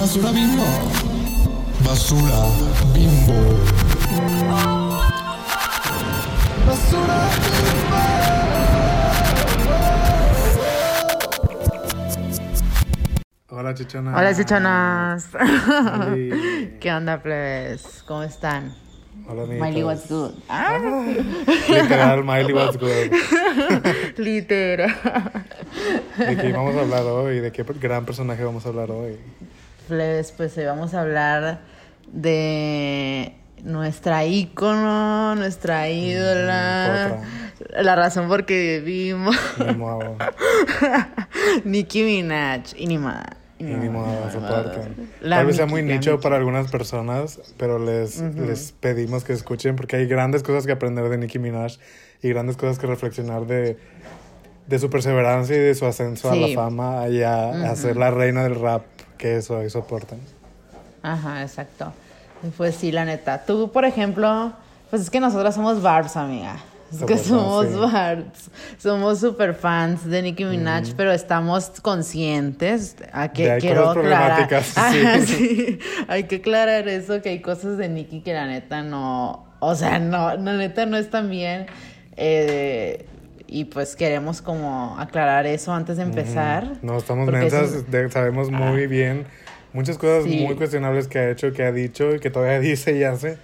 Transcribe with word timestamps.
Basura 0.00 0.32
bimbo. 0.32 0.64
Basura 1.84 2.40
bimbo. 2.94 3.36
Basura 6.66 7.18
Hola, 13.50 13.74
chichona. 13.74 14.16
Hola, 14.16 14.34
chichonas. 14.34 15.28
¿Qué 16.80 16.92
onda, 16.92 17.22
plebes? 17.22 18.02
¿Cómo 18.06 18.22
están? 18.22 18.74
Hola, 19.28 19.42
Miley, 19.42 19.60
amiguitos. 19.60 19.84
what's 19.84 20.08
good? 20.08 20.32
Ah, 20.48 20.78
Literal, 21.68 22.24
Miley, 22.24 22.54
what's 22.54 22.78
good. 22.78 23.12
literal. 24.16 24.94
¿De 26.16 26.36
qué 26.38 26.52
vamos 26.52 26.74
a 26.74 26.80
hablar 26.80 27.02
hoy? 27.02 27.40
¿De 27.40 27.52
qué 27.52 27.64
gran 27.78 28.06
personaje 28.06 28.42
vamos 28.42 28.64
a 28.64 28.70
hablar 28.70 28.90
hoy? 28.90 29.18
Pues 29.90 30.56
hoy 30.56 30.64
vamos 30.66 30.94
a 30.94 31.00
hablar 31.00 31.62
de 32.12 33.34
nuestra 33.64 34.24
ícono, 34.24 35.34
nuestra 35.34 35.90
ídola. 35.90 37.18
La 37.70 37.96
razón 37.96 38.28
por 38.28 38.46
que 38.46 38.80
vivimos. 38.84 39.36
Nicki 41.64 42.04
Minaj. 42.04 42.72
Y 42.76 42.86
ni 42.86 42.98
más. 42.98 43.24
Y 43.58 43.64
ni 43.64 43.88
modo, 43.88 44.30
soportan. 44.30 44.94
La 45.22 45.38
Tal 45.38 45.46
vez 45.46 45.56
sea 45.56 45.66
muy 45.66 45.82
nicho 45.82 46.20
para 46.20 46.36
algunas 46.36 46.70
personas, 46.70 47.40
pero 47.56 47.80
les, 47.80 48.20
les 48.20 48.70
pedimos 48.70 49.24
que 49.24 49.32
escuchen 49.32 49.74
porque 49.74 49.96
hay 49.96 50.06
grandes 50.06 50.44
cosas 50.44 50.66
que 50.66 50.72
aprender 50.72 51.08
de 51.08 51.18
Nicki 51.18 51.40
Minaj 51.40 51.78
y 52.22 52.28
grandes 52.28 52.56
cosas 52.56 52.78
que 52.78 52.86
reflexionar 52.86 53.46
de, 53.46 53.76
de 54.68 54.78
su 54.78 54.88
perseverancia 54.88 55.56
y 55.56 55.58
de 55.58 55.74
su 55.74 55.84
ascenso 55.84 56.30
a 56.30 56.36
la 56.36 56.46
fama 56.54 57.08
y 57.08 57.22
a, 57.22 57.70
a 57.70 57.74
ser 57.74 57.96
la 57.96 58.12
reina 58.12 58.44
del 58.44 58.54
rap 58.54 58.82
que 59.20 59.36
eso 59.36 59.58
hoy 59.58 59.68
soportan. 59.70 60.18
Ajá, 61.02 61.42
exacto. 61.42 61.92
Pues 62.56 62.74
sí, 62.74 62.90
la 62.90 63.04
neta. 63.04 63.44
Tú, 63.44 63.70
por 63.70 63.84
ejemplo, 63.84 64.52
pues 64.88 65.02
es 65.02 65.10
que 65.10 65.20
nosotras 65.20 65.54
somos 65.54 65.82
Barbs, 65.82 66.16
amiga. 66.16 66.56
Es 66.90 67.04
que 67.04 67.16
Soportan, 67.18 67.24
somos 67.24 67.66
sí. 67.66 67.92
Barbs. 67.94 68.50
Somos 68.78 69.20
super 69.20 69.54
fans 69.54 70.04
de 70.04 70.22
Nicki 70.22 70.44
Minaj, 70.44 70.94
pero 70.96 71.12
estamos 71.12 71.70
conscientes 71.82 72.96
a 73.12 73.22
De 73.28 73.32
que 73.32 73.50
hay 73.52 73.60
quiero 73.60 73.84
cosas 73.84 73.96
aclarar. 73.98 74.48
problemáticas, 74.48 74.78
Ajá, 74.78 75.20
sí. 75.20 75.26
sí. 75.26 75.78
Hay 76.08 76.24
que 76.24 76.36
aclarar 76.36 76.88
eso, 76.88 77.20
que 77.22 77.28
hay 77.28 77.40
cosas 77.40 77.76
de 77.78 77.88
Nicki 77.88 78.22
que 78.22 78.32
la 78.32 78.46
neta 78.46 78.82
no. 78.82 79.44
O 79.60 79.74
sea, 79.74 79.98
no, 79.98 80.34
la 80.36 80.54
neta 80.56 80.86
no 80.86 80.96
están 80.96 81.28
bien. 81.30 81.66
Eh, 82.16 83.06
y 83.52 83.64
pues 83.64 83.96
queremos 83.96 84.40
como 84.40 84.96
aclarar 84.98 85.44
eso 85.44 85.72
antes 85.74 85.96
de 85.96 86.04
empezar. 86.04 86.64
No, 86.82 86.96
estamos 86.96 87.28
mensas, 87.28 87.72
es- 87.72 87.90
de- 87.90 88.08
sabemos 88.10 88.50
muy 88.50 88.86
bien 88.86 89.26
muchas 89.72 89.98
cosas 89.98 90.24
Sí. 90.24 90.40
muy 90.44 90.54
cuestionables 90.56 91.06
que 91.08 91.18
ha 91.18 91.30
hecho, 91.30 91.52
que 91.52 91.62
ha 91.62 91.72
dicho 91.72 92.14
y 92.14 92.20
que 92.20 92.30
todavía 92.30 92.58
dice 92.60 92.96
y 92.96 93.04
hace. 93.04 93.38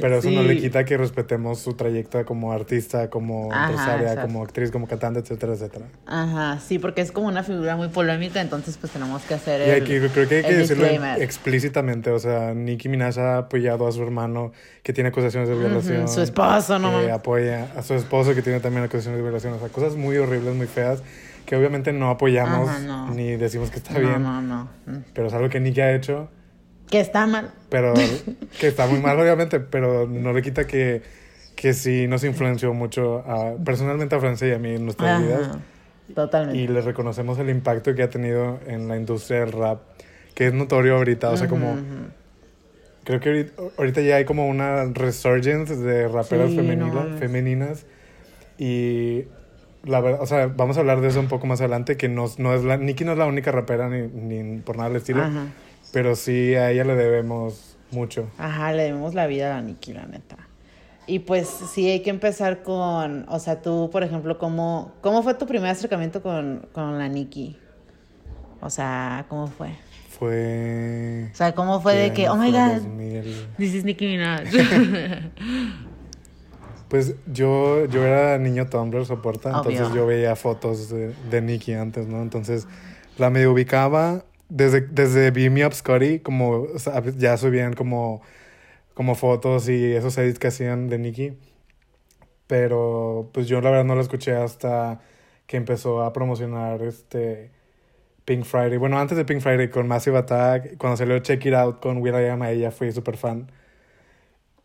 Pero 0.00 0.18
eso 0.18 0.30
no 0.30 0.42
Sí. 0.42 0.48
le 0.48 0.58
quita 0.58 0.84
que 0.84 0.96
respetemos 0.96 1.58
su 1.60 1.74
trayectoria 1.74 2.24
como 2.24 2.52
artista, 2.52 3.10
como 3.10 3.52
Ajá, 3.52 3.64
empresaria, 3.70 4.08
exacto. 4.08 4.22
como 4.26 4.42
actriz, 4.44 4.70
como 4.70 4.86
cantante, 4.88 5.20
etcétera, 5.20 5.52
etcétera. 5.54 5.84
Ajá, 6.06 6.58
sí, 6.60 6.78
porque 6.78 7.00
es 7.02 7.12
como 7.12 7.28
una 7.28 7.42
figura 7.42 7.76
muy 7.76 7.88
polémica, 7.88 8.40
entonces 8.40 8.76
pues 8.78 8.92
tenemos 8.92 9.22
que 9.22 9.34
hacer 9.34 9.60
Y 9.66 9.70
el, 9.70 9.82
aquí 9.82 10.08
creo 10.12 10.28
que 10.28 10.36
hay 10.36 10.42
que 10.42 10.54
decirlo 10.56 10.84
disclaimer. 10.88 11.22
explícitamente, 11.22 12.10
o 12.10 12.18
sea, 12.18 12.54
Nicki 12.54 12.88
Minaj 12.88 13.18
ha 13.18 13.38
apoyado 13.38 13.86
a 13.86 13.92
su 13.92 14.02
hermano 14.02 14.52
que 14.82 14.92
tiene 14.92 15.08
acusaciones 15.10 15.48
de 15.48 15.54
violación. 15.54 16.08
su 16.08 16.20
esposo, 16.22 16.78
no 16.78 17.00
que 17.00 17.10
apoya 17.10 17.68
a 17.76 17.82
su 17.82 17.94
esposo 17.94 18.34
que 18.34 18.42
tiene 18.42 18.60
también 18.60 18.84
acusaciones 18.84 19.18
de 19.18 19.22
violación, 19.22 19.52
o 19.54 19.58
sea, 19.58 19.68
cosas 19.68 19.94
muy 19.96 20.16
horribles, 20.16 20.54
muy 20.54 20.66
feas, 20.66 21.02
que 21.46 21.56
obviamente 21.56 21.92
no 21.92 22.10
apoyamos 22.10 22.68
Ajá, 22.68 22.78
no. 22.80 23.10
ni 23.14 23.36
decimos 23.36 23.70
que 23.70 23.78
está 23.78 23.94
no, 23.94 24.00
bien. 24.00 24.22
no, 24.22 24.40
no. 24.42 24.68
Mm. 24.86 24.98
Pero 25.14 25.26
es 25.28 25.32
algo 25.34 25.48
que 25.48 25.60
Nicky 25.60 25.80
ha 25.80 25.94
hecho, 25.94 26.28
Que 26.90 27.00
está 27.00 27.26
mal. 27.26 27.50
pero 27.68 27.94
que 28.60 28.68
está 28.68 28.86
muy 28.86 29.00
mal, 29.00 29.18
obviamente, 29.18 29.60
pero 29.60 30.06
no 30.06 30.32
le 30.32 30.42
quita 30.42 30.66
que, 30.66 31.02
que 31.56 31.72
sí 31.74 32.06
nos 32.06 32.24
influenció 32.24 32.72
mucho, 32.74 33.18
a- 33.26 33.54
personalmente 33.64 34.14
a 34.14 34.20
Francia 34.20 34.48
y 34.48 34.52
a 34.52 34.58
mí 34.58 34.74
en 34.74 34.84
nuestras 34.84 35.22
vidas. 35.22 35.48
Ajá, 35.48 35.58
totalmente. 36.14 36.60
Y 36.60 36.68
le 36.68 36.80
reconocemos 36.80 37.38
el 37.38 37.50
impacto 37.50 37.94
que 37.94 38.02
ha 38.02 38.10
tenido 38.10 38.60
en 38.66 38.88
la 38.88 38.96
industria 38.96 39.40
del 39.40 39.52
rap, 39.52 39.80
que 40.34 40.46
es 40.48 40.54
notorio 40.54 40.96
ahorita, 40.96 41.30
o 41.30 41.36
sea, 41.36 41.48
como... 41.48 41.76
Creo 43.04 43.18
que 43.18 43.28
ahorita, 43.30 43.62
ahorita 43.78 44.00
ya 44.02 44.14
hay 44.16 44.24
como 44.24 44.46
una 44.46 44.84
resurgence 44.84 45.74
de 45.76 46.06
raperas 46.06 46.50
Sí, 46.50 46.56
femenina- 46.56 46.86
no 46.86 46.94
mames. 46.94 47.18
femeninas 47.20 47.86
y 48.58 49.24
la 49.84 50.00
verdad, 50.00 50.22
o 50.22 50.26
sea, 50.26 50.46
vamos 50.46 50.76
a 50.76 50.80
hablar 50.80 51.00
de 51.00 51.08
eso 51.08 51.20
un 51.20 51.28
poco 51.28 51.46
más 51.46 51.60
adelante, 51.60 51.96
que 51.96 52.08
no, 52.08 52.26
no 52.38 52.54
es 52.54 52.64
la, 52.64 52.76
Nicki 52.76 53.04
no 53.04 53.12
es 53.12 53.18
la 53.18 53.26
única 53.26 53.50
rapera 53.52 53.88
ni, 53.88 54.06
ni 54.06 54.58
por 54.60 54.76
nada 54.76 54.88
del 54.88 54.98
estilo, 54.98 55.22
Ajá. 55.22 55.46
pero 55.92 56.14
sí 56.16 56.54
a 56.54 56.70
ella 56.70 56.84
le 56.84 56.94
debemos 56.94 57.76
mucho. 57.90 58.28
Ajá, 58.38 58.72
le 58.72 58.84
debemos 58.84 59.14
la 59.14 59.26
vida 59.26 59.52
a 59.52 59.60
la 59.60 59.62
Nicki, 59.62 59.92
la 59.92 60.06
neta. 60.06 60.36
Y 61.06 61.20
pues 61.20 61.48
sí, 61.48 61.90
hay 61.90 62.00
que 62.00 62.10
empezar 62.10 62.62
con, 62.62 63.26
o 63.28 63.38
sea, 63.40 63.60
tú, 63.60 63.90
por 63.90 64.04
ejemplo, 64.04 64.38
¿cómo, 64.38 64.92
cómo 65.00 65.22
fue 65.22 65.34
tu 65.34 65.46
primer 65.46 65.70
acercamiento 65.70 66.22
con, 66.22 66.68
con 66.72 66.98
la 66.98 67.08
Nicki? 67.08 67.58
O 68.60 68.70
sea, 68.70 69.26
¿cómo 69.28 69.48
fue? 69.48 69.70
Fue... 70.08 71.28
O 71.32 71.34
sea, 71.34 71.52
¿cómo 71.54 71.80
fue 71.80 71.96
de 71.96 72.08
¿qué 72.10 72.22
que, 72.22 72.28
oh 72.28 72.36
my 72.36 72.52
god, 72.52 72.82
2000. 72.82 73.24
this 73.58 73.74
is 73.74 73.84
Nicki 73.84 74.06
Minaj? 74.06 74.44
Pues 76.92 77.14
yo, 77.24 77.86
yo 77.86 78.04
era 78.04 78.36
niño 78.36 78.66
Tumblr, 78.66 79.06
soporta, 79.06 79.48
Obvio. 79.62 79.70
entonces 79.70 79.94
yo 79.96 80.06
veía 80.06 80.36
fotos 80.36 80.90
de, 80.90 81.14
de 81.30 81.40
Nicki 81.40 81.72
antes, 81.72 82.06
¿no? 82.06 82.20
Entonces 82.20 82.68
la 83.16 83.30
medio 83.30 83.50
ubicaba 83.50 84.26
desde, 84.50 84.82
desde 84.82 85.30
Be 85.30 85.48
Me 85.48 85.64
Up 85.64 85.72
Scotty, 85.72 86.18
como 86.18 86.66
ya 87.16 87.38
subían 87.38 87.72
como, 87.72 88.20
como 88.92 89.14
fotos 89.14 89.70
y 89.70 89.94
esos 89.94 90.18
edits 90.18 90.38
que 90.38 90.48
hacían 90.48 90.90
de 90.90 90.98
Nicki. 90.98 91.32
Pero 92.46 93.30
pues 93.32 93.48
yo 93.48 93.62
la 93.62 93.70
verdad 93.70 93.86
no 93.86 93.94
la 93.94 94.02
escuché 94.02 94.36
hasta 94.36 95.00
que 95.46 95.56
empezó 95.56 96.02
a 96.02 96.12
promocionar 96.12 96.82
este 96.82 97.52
Pink 98.26 98.44
Friday. 98.44 98.76
Bueno, 98.76 98.98
antes 98.98 99.16
de 99.16 99.24
Pink 99.24 99.40
Friday 99.40 99.70
con 99.70 99.88
Massive 99.88 100.18
Attack, 100.18 100.76
cuando 100.76 100.98
salió 100.98 101.18
Check 101.20 101.42
It 101.46 101.54
Out 101.54 101.80
con 101.80 102.02
Will 102.02 102.16
I 102.16 102.26
Am, 102.26 102.42
ella 102.42 102.70
fui 102.70 102.92
súper 102.92 103.16
fan. 103.16 103.50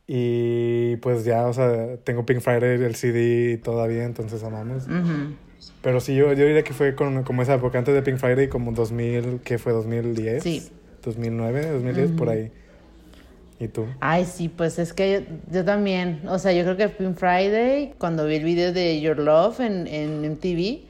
Y 0.08 0.96
pues 0.98 1.26
ya, 1.26 1.46
o 1.48 1.54
sea, 1.54 1.98
tengo 1.98 2.26
Pink 2.26 2.40
Friday, 2.40 2.82
el 2.82 2.96
CD 2.96 3.58
todavía, 3.58 4.06
entonces 4.06 4.42
amamos. 4.44 4.88
Pero 5.82 6.00
sí, 6.00 6.16
yo, 6.16 6.32
yo 6.34 6.46
diría 6.46 6.64
que 6.64 6.74
fue 6.74 6.96
con, 6.96 7.24
como 7.24 7.42
esa 7.42 7.56
época, 7.56 7.78
antes 7.78 7.94
de 7.94 8.02
Pink 8.02 8.18
Friday, 8.18 8.48
como 8.48 8.72
2000, 8.72 9.42
¿qué 9.44 9.58
fue? 9.58 9.74
¿2010? 9.74 10.40
Sí. 10.40 10.70
2009, 11.04 11.72
2010, 11.72 12.12
por 12.12 12.30
ahí. 12.30 12.52
¿Y 13.60 13.68
tú? 13.68 13.86
Ay, 14.00 14.26
sí, 14.26 14.50
pues 14.50 14.80
es 14.80 14.94
que 14.94 15.26
yo, 15.28 15.36
yo 15.60 15.66
también, 15.66 16.22
o 16.28 16.40
sea, 16.40 16.54
yo 16.54 16.64
creo 16.64 16.78
que 16.78 16.90
Pink 16.90 17.18
Friday, 17.18 17.94
cuando 17.98 18.26
vi 18.26 18.36
el 18.36 18.44
video 18.44 18.72
de 18.72 19.02
Your 19.02 19.20
Love 19.20 19.60
en, 19.62 19.88
en 19.88 20.22
MTV, 20.32 20.86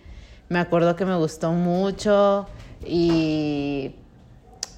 me 0.50 0.60
acuerdo 0.60 0.96
que 0.96 1.06
me 1.06 1.16
gustó 1.16 1.52
mucho 1.52 2.48
y, 2.86 3.96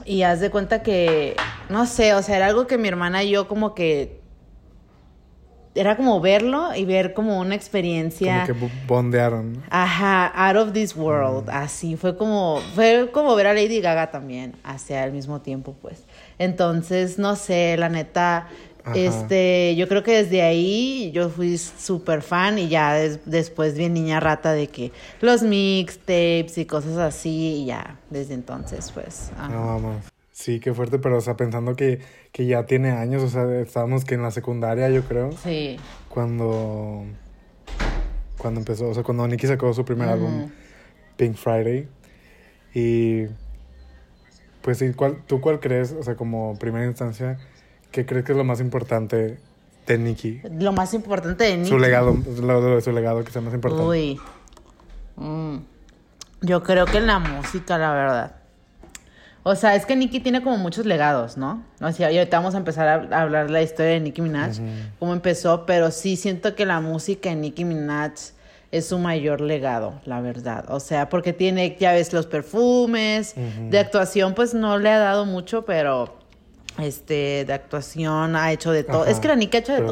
y 0.06 0.22
haz 0.24 0.40
de 0.40 0.50
cuenta 0.50 0.82
que, 0.82 1.36
no 1.70 1.86
sé, 1.86 2.14
o 2.14 2.22
sea, 2.22 2.38
era 2.38 2.46
algo 2.48 2.68
que 2.68 2.78
mi 2.78 2.88
hermana 2.88 3.24
y 3.24 3.32
yo 3.32 3.48
como 3.48 3.74
que, 3.76 4.20
era 5.80 5.96
como 5.98 6.20
verlo 6.20 6.76
y 6.76 6.86
ver 6.86 7.14
como 7.14 7.40
una 7.40 7.56
experiencia. 7.56 8.34
Como 8.34 8.46
que 8.46 8.52
bo- 8.54 8.72
bondearon. 8.88 9.64
Ajá, 9.70 10.28
out 10.28 10.58
of 10.58 10.74
this 10.74 10.96
world, 10.96 11.50
así 11.50 11.96
fue 11.96 12.18
como 12.18 12.60
fue 12.76 13.10
como 13.14 13.36
ver 13.36 13.48
a 13.48 13.54
Lady 13.54 13.80
Gaga 13.82 14.12
también, 14.12 14.54
hacia 14.64 15.04
al 15.04 15.12
mismo 15.12 15.42
tiempo, 15.42 15.76
pues. 15.82 16.04
Entonces, 16.38 17.18
no 17.20 17.36
sé, 17.36 17.76
la 17.78 17.90
neta, 17.90 18.48
Ajá. 18.84 18.94
este, 18.98 19.76
yo 19.76 19.88
creo 19.88 20.04
que 20.04 20.24
desde 20.24 20.42
ahí 20.42 21.12
yo 21.14 21.30
fui 21.30 21.58
súper 21.58 22.22
fan 22.22 22.58
y 22.60 22.68
ya 22.70 22.94
des- 22.94 23.20
después 23.26 23.78
bien 23.78 23.94
niña 23.94 24.20
rata 24.20 24.54
de 24.54 24.68
que 24.68 24.92
los 25.22 25.44
mixtapes 25.44 26.58
y 26.58 26.66
cosas 26.66 26.98
así 26.98 27.62
y 27.62 27.66
ya 27.66 28.00
desde 28.10 28.34
entonces, 28.34 28.92
pues. 28.94 29.32
ajá. 29.38 29.50
No, 29.50 29.66
vamos. 29.66 30.09
Sí, 30.40 30.62
qué 30.62 30.74
fuerte, 30.74 31.00
pero 31.00 31.18
o 31.18 31.22
sea, 31.22 31.36
pensando 31.36 31.76
que, 31.76 32.00
que 32.32 32.46
ya 32.46 32.66
tiene 32.66 32.92
años, 32.92 33.22
o 33.22 33.28
sea, 33.28 33.44
estábamos 33.60 34.06
que 34.06 34.16
en 34.16 34.22
la 34.22 34.32
secundaria, 34.32 34.90
yo 34.90 35.04
creo, 35.04 35.34
Sí. 35.34 35.76
cuando, 36.08 37.04
cuando 38.38 38.62
empezó, 38.62 38.88
o 38.88 38.94
sea, 38.94 39.04
cuando 39.04 39.28
Nicki 39.28 39.48
sacó 39.48 39.74
su 39.74 39.84
primer 39.84 40.08
álbum, 40.08 40.50
Pink 41.18 41.36
Friday. 41.36 41.90
Y 42.74 43.26
pues 44.62 44.78
sí, 44.78 44.94
¿cuál, 44.94 45.18
¿tú 45.28 45.42
cuál 45.42 45.60
crees, 45.60 45.92
o 45.92 46.04
sea, 46.04 46.16
como 46.16 46.58
primera 46.58 46.86
instancia, 46.86 47.38
qué 47.92 48.06
crees 48.06 48.24
que 48.24 48.32
es 48.32 48.38
lo 48.38 48.46
más 48.46 48.62
importante 48.62 49.40
de 49.88 49.98
Nicki? 49.98 50.40
Lo 50.58 50.72
más 50.72 50.94
importante 50.94 51.44
de 51.44 51.58
Nicki. 51.58 51.70
Su 51.70 51.80
legado, 51.80 52.16
lo 52.42 52.76
de 52.76 52.82
su 52.82 52.94
legado 52.94 53.26
que 53.26 53.32
sea 53.34 53.42
más 53.42 53.54
importante. 53.54 53.84
Uy. 53.86 54.18
Mm. 55.18 55.58
Yo 56.44 56.64
creo 56.64 56.86
que 56.86 57.00
en 57.00 57.08
la 57.08 57.20
música, 57.20 57.78
la 57.78 57.92
verdad. 57.92 58.39
O 59.50 59.56
sea, 59.56 59.74
es 59.74 59.88
que 59.88 59.96
Nicki 59.96 60.20
tiene 60.20 60.44
como 60.44 60.58
muchos 60.58 60.86
legados, 60.86 61.36
¿no? 61.36 61.64
O 61.82 61.92
sea, 61.92 62.12
y 62.12 62.20
ahorita 62.20 62.38
vamos 62.38 62.54
a 62.54 62.60
empezar 62.60 63.12
a 63.12 63.22
hablar 63.22 63.50
la 63.50 63.64
historia 63.64 63.94
de 63.94 64.00
Nicki 64.00 64.22
Minaj, 64.22 64.60
cómo 65.00 65.12
empezó, 65.12 65.66
pero 65.66 65.90
sí 65.90 66.18
siento 66.18 66.54
que 66.54 66.68
la 66.68 66.82
música 66.82 67.30
de 67.30 67.36
Nicki 67.36 67.66
Minaj 67.66 68.12
es 68.72 68.86
su 68.86 69.00
mayor 69.00 69.42
legado, 69.42 70.02
la 70.06 70.22
verdad. 70.22 70.66
O 70.70 70.80
sea, 70.80 71.10
porque 71.10 71.34
tiene, 71.34 71.76
ya 71.80 71.94
ves, 71.94 72.14
los 72.14 72.28
perfumes, 72.28 73.34
de 73.72 73.80
actuación 73.80 74.36
pues 74.36 74.54
no 74.54 74.78
le 74.78 74.92
ha 74.92 75.00
dado 75.00 75.26
mucho, 75.26 75.66
pero 75.66 76.14
este, 76.78 77.44
de 77.46 77.54
actuación 77.54 78.36
ha 78.36 78.52
hecho 78.52 78.72
de 78.72 78.84
todo. 78.84 79.02
Ajá, 79.02 79.10
es 79.10 79.20
que 79.20 79.30
la 79.30 79.36
Nick 79.36 79.56
ha 79.56 79.58
hecho 79.58 79.74
de 79.74 79.80
todo. 79.80 79.88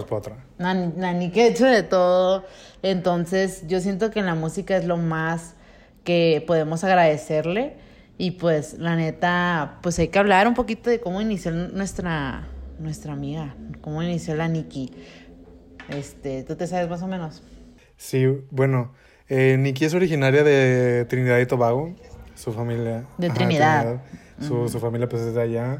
La, 0.59 0.75
la 0.75 1.13
Nick 1.13 1.36
ha 1.36 1.48
hecho 1.48 1.65
de 1.65 1.81
todo. 1.81 2.45
Entonces, 2.83 3.63
yo 3.68 3.80
siento 3.80 4.12
que 4.12 4.21
la 4.21 4.36
música 4.36 4.77
es 4.77 4.86
lo 4.86 4.98
más 4.98 5.56
que 6.04 6.44
podemos 6.45 6.83
agradecerle. 6.83 7.87
Y 8.18 8.31
pues, 8.31 8.74
la 8.80 8.96
neta, 8.96 9.78
pues 9.84 10.00
hay 10.00 10.08
que 10.08 10.18
hablar 10.19 10.48
un 10.48 10.54
poquito 10.56 10.90
de 10.90 11.00
cómo 11.00 11.22
inició 11.22 11.52
nuestra, 11.52 12.48
nuestra 12.80 13.14
amiga, 13.14 13.56
cómo 13.81 14.02
inició 14.02 14.36
la 14.36 14.48
Nikki. 14.48 14.92
Este, 15.90 16.44
¿tú 16.44 16.56
te 16.56 16.68
sabes 16.68 16.90
más 16.90 17.02
o 17.04 17.08
menos? 17.08 17.44
Sí, 17.96 18.25
bueno, 18.52 18.94
eh, 19.30 19.58
Nikki 19.60 19.86
es 19.86 19.94
originaria 19.94 20.44
de 20.44 21.06
Trinidad 21.06 21.40
y 21.40 21.46
Tobago, 21.46 21.96
su 22.36 22.52
familia. 22.54 23.06
De 23.18 23.30
Trinidad. 23.30 24.02
Su, 24.40 24.69
su 24.69 24.80
familia 24.80 25.10
pues 25.10 25.24
es 25.24 25.34
de 25.34 25.42
allá. 25.42 25.80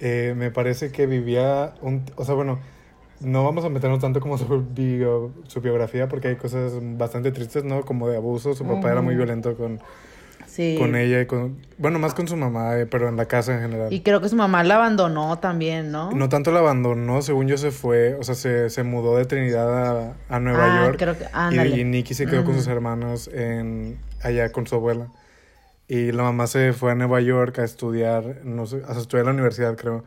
Eh, 0.00 0.34
me 0.36 0.50
parece 0.52 0.92
que 0.92 1.06
vivía, 1.06 1.74
un, 1.82 2.04
o 2.14 2.24
sea, 2.24 2.34
bueno, 2.34 2.60
no 3.20 3.42
vamos 3.44 3.64
a 3.64 3.68
meternos 3.68 3.98
tanto 3.98 4.20
como 4.20 4.38
su, 4.38 4.46
bio- 4.72 5.32
su 5.48 5.60
biografía 5.60 6.08
porque 6.08 6.28
hay 6.28 6.36
cosas 6.36 6.72
bastante 6.96 7.32
tristes, 7.32 7.64
¿no? 7.64 7.82
Como 7.84 8.08
de 8.08 8.16
abuso, 8.16 8.54
su 8.54 8.64
papá 8.64 8.92
era 8.92 9.02
muy 9.02 9.16
violento 9.16 9.56
con, 9.56 9.80
Sí. 10.46 10.76
con 10.78 10.96
ella 10.96 11.20
y 11.20 11.26
con, 11.26 11.56
bueno, 11.78 11.98
más 11.98 12.14
con 12.14 12.26
su 12.26 12.36
mamá, 12.36 12.78
eh, 12.78 12.86
pero 12.86 13.08
en 13.08 13.16
la 13.16 13.26
casa 13.26 13.54
en 13.54 13.60
general. 13.62 13.92
Y 13.92 14.00
creo 14.00 14.20
que 14.20 14.28
su 14.28 14.34
mamá 14.36 14.64
la 14.64 14.76
abandonó 14.76 15.38
también, 15.38 15.92
¿no? 15.92 16.10
No 16.12 16.28
tanto 16.28 16.50
la 16.52 16.58
abandonó, 16.60 17.22
según 17.22 17.46
yo 17.48 17.56
se 17.58 17.70
fue, 17.70 18.14
o 18.14 18.22
sea, 18.24 18.34
se, 18.34 18.68
se 18.70 18.82
mudó 18.82 19.16
de 19.16 19.24
Trinidad 19.24 20.08
a, 20.08 20.14
a 20.28 20.40
Nueva 20.40 20.64
Ah, 20.82 20.84
York. 20.86 20.96
creo 20.98 21.16
que- 21.16 21.26
y, 21.76 21.80
y 21.80 21.84
Nicky 21.84 22.14
se 22.14 22.26
quedó 22.26 22.44
con 22.44 22.54
sus 22.54 22.66
hermanos 22.66 23.30
en, 23.32 23.98
allá 24.22 24.50
con 24.50 24.66
su 24.66 24.74
abuela. 24.74 25.08
Y 25.86 26.12
la 26.12 26.22
mamá 26.22 26.46
se 26.46 26.72
fue 26.72 26.92
a 26.92 26.94
Nueva 26.94 27.20
York 27.20 27.58
a 27.60 27.64
estudiar, 27.64 28.40
no 28.44 28.66
sé, 28.66 28.82
a 28.86 28.92
estudiar 28.92 29.20
en 29.20 29.26
la 29.26 29.32
universidad, 29.32 29.76
creo. 29.76 30.04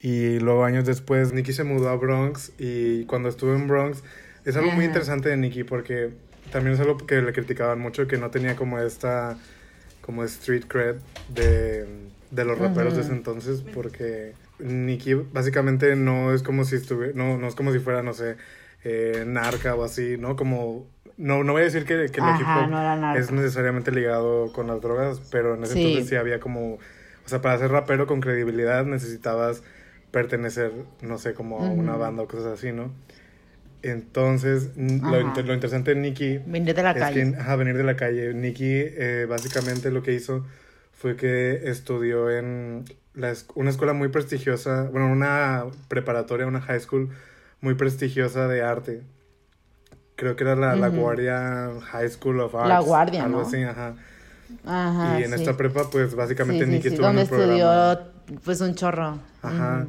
Y 0.00 0.38
luego 0.40 0.64
años 0.64 0.84
después, 0.84 1.32
Nicky 1.32 1.52
se 1.52 1.64
mudó 1.64 1.90
a 1.90 1.96
Bronx 1.96 2.52
y 2.58 3.04
cuando 3.04 3.28
estuvo 3.28 3.54
en 3.54 3.68
Bronx, 3.68 4.02
es 4.44 4.56
algo 4.56 4.72
muy 4.72 4.86
interesante 4.86 5.28
de 5.28 5.36
Nicky 5.36 5.64
porque 5.64 6.10
también 6.50 6.74
es 6.74 6.80
algo 6.80 6.96
que 6.98 7.20
le 7.22 7.32
criticaban 7.32 7.78
mucho, 7.80 8.06
que 8.06 8.18
no 8.18 8.30
tenía 8.30 8.56
como 8.56 8.78
esta, 8.78 9.38
como 10.00 10.24
street 10.24 10.64
cred 10.68 10.96
de, 11.28 12.10
de 12.30 12.44
los 12.44 12.58
raperos 12.58 12.94
de 12.94 13.02
ese 13.02 13.12
entonces, 13.12 13.62
porque 13.62 14.34
Nicky 14.58 15.14
básicamente 15.14 15.96
no 15.96 16.32
es 16.34 16.42
como 16.42 16.64
si 16.64 16.76
estuviera, 16.76 17.12
no, 17.14 17.38
no 17.38 17.48
es 17.48 17.54
como 17.54 17.72
si 17.72 17.78
fuera, 17.78 18.02
no 18.02 18.12
sé, 18.12 18.36
eh, 18.84 19.24
narca 19.26 19.74
o 19.74 19.84
así, 19.84 20.16
¿no? 20.18 20.36
Como, 20.36 20.86
no, 21.16 21.44
no 21.44 21.52
voy 21.52 21.62
a 21.62 21.64
decir 21.66 21.84
que, 21.84 22.10
que 22.10 22.20
el 22.20 22.28
Ajá, 22.28 22.66
no 22.66 22.82
narca. 22.82 23.18
es 23.20 23.30
necesariamente 23.30 23.92
ligado 23.92 24.52
con 24.52 24.66
las 24.66 24.80
drogas, 24.80 25.20
pero 25.30 25.54
en 25.54 25.64
ese 25.64 25.74
Sí. 25.74 25.78
entonces 25.78 26.08
sí 26.08 26.16
había 26.16 26.40
como, 26.40 26.74
o 26.74 26.78
sea, 27.28 27.40
para 27.40 27.58
ser 27.58 27.70
rapero 27.70 28.06
con 28.06 28.20
credibilidad 28.20 28.84
necesitabas 28.86 29.62
pertenecer, 30.10 30.72
no 31.02 31.18
sé, 31.18 31.34
como 31.34 31.62
a 31.64 31.68
una 31.70 31.96
banda 31.96 32.22
o 32.22 32.28
cosas 32.28 32.46
así, 32.58 32.72
¿no? 32.72 32.92
Entonces, 33.82 34.70
lo, 34.76 35.20
inter- 35.20 35.46
lo 35.46 35.54
interesante 35.54 35.94
de 35.94 36.00
Nicky 36.00 36.38
Venir 36.46 36.74
de 36.74 36.82
la 36.82 36.90
es 36.92 36.98
calle. 36.98 37.32
que, 37.32 37.36
ajá, 37.38 37.56
venir 37.56 37.76
de 37.76 37.84
la 37.84 37.96
calle. 37.96 38.34
Nicky 38.34 38.64
eh, 38.66 39.26
básicamente 39.28 39.90
lo 39.90 40.02
que 40.02 40.12
hizo 40.12 40.44
fue 40.92 41.16
que 41.16 41.62
estudió 41.70 42.30
en 42.30 42.84
la 43.14 43.32
una 43.54 43.70
escuela 43.70 43.92
muy 43.92 44.08
prestigiosa, 44.08 44.84
bueno, 44.90 45.10
una 45.10 45.64
preparatoria, 45.88 46.46
una 46.46 46.60
high 46.60 46.80
school 46.80 47.10
muy 47.60 47.74
prestigiosa 47.74 48.48
de 48.48 48.62
arte. 48.62 49.02
Creo 50.16 50.36
que 50.36 50.44
era 50.44 50.54
la, 50.54 50.76
la 50.76 50.88
Guardia 50.88 51.70
High 51.92 52.10
School 52.10 52.40
of 52.40 52.54
Arts. 52.54 52.68
La 52.68 52.80
Guardia, 52.80 53.24
Algo 53.24 53.40
¿no? 53.40 53.46
así, 53.46 53.62
ajá. 53.62 53.94
Ajá, 54.66 55.18
y 55.20 55.22
en 55.24 55.28
sí. 55.30 55.34
esta 55.36 55.56
prepa, 55.56 55.88
pues 55.90 56.14
básicamente 56.14 56.64
Sí, 56.66 56.70
Nicky 56.70 56.82
sí, 56.82 56.88
estuvo 56.88 57.06
en 57.08 57.16
donde 57.16 57.22
el 57.22 57.28
programa. 57.28 57.92
estudió 57.92 58.38
pues 58.44 58.60
un 58.60 58.74
chorro. 58.74 59.18
Ajá. 59.42 59.86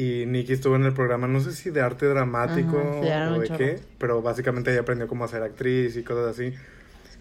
Y 0.00 0.26
Nicky 0.26 0.52
estuvo 0.52 0.76
en 0.76 0.84
el 0.84 0.92
programa, 0.92 1.26
no 1.26 1.40
sé 1.40 1.50
si 1.52 1.70
de 1.70 1.80
arte 1.80 2.06
dramático 2.06 2.78
Ajá, 2.78 3.32
o 3.34 3.40
de 3.40 3.46
chorro. 3.48 3.58
qué, 3.58 3.80
pero 3.98 4.22
básicamente 4.22 4.70
ella 4.70 4.82
aprendió 4.82 5.08
cómo 5.08 5.26
ser 5.26 5.42
actriz 5.42 5.96
y 5.96 6.04
cosas 6.04 6.36
así. 6.36 6.54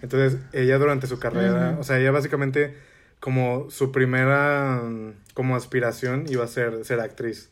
Entonces, 0.04 0.40
ella 0.54 0.78
durante 0.78 1.08
su 1.08 1.18
carrera, 1.18 1.76
o 1.80 1.84
sea, 1.84 1.98
ella 2.00 2.12
básicamente 2.12 2.76
como 3.20 3.72
su 3.72 3.92
primera 3.92 4.84
como 5.34 5.56
aspiración 5.56 6.26
iba 6.30 6.44
a 6.44 6.48
ser 6.48 6.86
ser 6.86 7.00
actriz. 7.00 7.50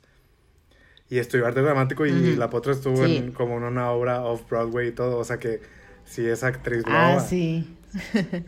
Y 1.09 1.17
estudió 1.17 1.47
arte 1.47 1.61
dramático 1.61 2.05
y 2.05 2.35
la 2.35 2.51
potra 2.51 2.73
estuvo 2.73 3.03
Sí. 3.05 3.17
en 3.17 3.31
como 3.31 3.57
en 3.57 3.63
una 3.63 3.89
obra 3.91 4.21
off 4.23 4.47
Broadway 4.47 4.89
y 4.89 4.91
todo, 4.91 5.17
o 5.17 5.23
sea 5.23 5.37
que 5.37 5.59
sí 6.05 6.23
es 6.27 6.43
actriz 6.43 6.83
Ah, 6.85 6.89
brava. 7.15 7.19
sí. 7.21 7.75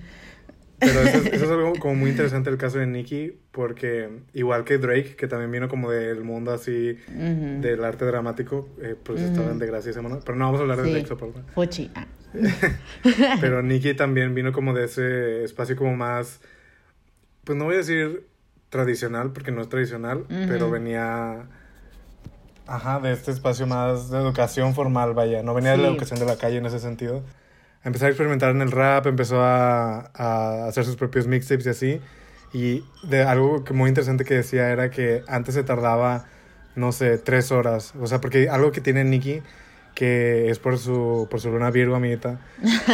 Pero 0.79 1.01
eso 1.01 1.17
es, 1.17 1.25
eso 1.27 1.45
es 1.45 1.51
algo 1.51 1.73
como 1.79 1.95
muy 1.95 2.11
interesante 2.11 2.49
el 2.49 2.57
caso 2.57 2.77
de 2.77 2.87
Nicki, 2.87 3.33
porque 3.51 4.09
igual 4.33 4.63
que 4.63 4.77
Drake, 4.77 5.15
que 5.15 5.27
también 5.27 5.51
vino 5.51 5.67
como 5.67 5.89
del 5.89 6.23
mundo 6.23 6.51
así 6.53 6.97
del 7.07 7.83
arte 7.83 8.05
dramático, 8.05 8.69
eh, 8.81 8.95
pues 9.01 9.21
estaba 9.21 9.51
en 9.51 9.59
desgracia 9.59 9.91
esa 9.91 10.01
mano. 10.01 10.19
Pero 10.23 10.37
no 10.37 10.45
vamos 10.45 10.59
a 10.59 10.63
hablar 10.63 10.81
de. 10.81 10.91
Drake, 10.91 11.07
soporta. 11.07 11.41
Fuchi. 11.53 11.89
Ah. 11.95 12.05
Pero 13.41 13.63
Nicki 13.63 13.93
también 13.93 14.35
vino 14.35 14.51
como 14.51 14.73
de 14.73 14.85
ese 14.85 15.43
espacio 15.43 15.75
como 15.75 15.95
más, 15.95 16.41
pues 17.43 17.57
no 17.57 17.65
voy 17.65 17.75
a 17.75 17.77
decir 17.77 18.27
tradicional, 18.69 19.31
porque 19.31 19.51
no 19.51 19.61
es 19.61 19.69
tradicional, 19.69 20.25
pero 20.27 20.69
venía, 20.69 21.47
ajá, 22.65 22.99
de 22.99 23.13
este 23.13 23.31
espacio 23.31 23.65
más 23.65 24.09
de 24.09 24.17
educación 24.17 24.75
formal, 24.75 25.13
vaya. 25.13 25.41
No 25.41 25.53
venía 25.53 25.71
de 25.71 25.77
la 25.77 25.87
educación 25.87 26.19
de 26.19 26.25
la 26.25 26.37
calle 26.37 26.57
en 26.57 26.65
ese 26.65 26.79
sentido. 26.79 27.23
Empezó 27.87 28.05
a 28.05 28.09
experimentar 28.09 28.49
en 28.51 28.61
el 28.61 28.69
rap, 28.71 29.07
empezó 29.07 29.41
a, 29.41 30.11
a 30.13 30.67
hacer 30.67 30.83
sus 30.83 30.97
propios 30.97 31.25
mixtapes 31.25 31.65
y 31.65 31.69
así. 31.69 32.01
Y 32.51 32.83
de 33.03 33.23
algo 33.23 33.63
que 33.63 33.71
muy 33.71 33.87
interesante 33.87 34.25
que 34.25 34.33
decía 34.33 34.69
era 34.71 34.89
que 34.89 35.23
antes 35.29 35.55
se 35.55 35.63
tardaba, 35.63 36.25
no 36.75 36.91
sé, 36.91 37.17
tres 37.17 37.49
horas. 37.53 37.93
O 38.01 38.05
sea, 38.05 38.19
porque 38.19 38.49
algo 38.49 38.73
que 38.73 38.81
tiene 38.81 39.05
Nicki, 39.05 39.41
que 39.95 40.49
es 40.49 40.59
por 40.59 40.77
su, 40.77 41.29
por 41.31 41.39
su 41.39 41.49
luna 41.49 41.71
Virgo, 41.71 41.95
amiguita, 41.95 42.41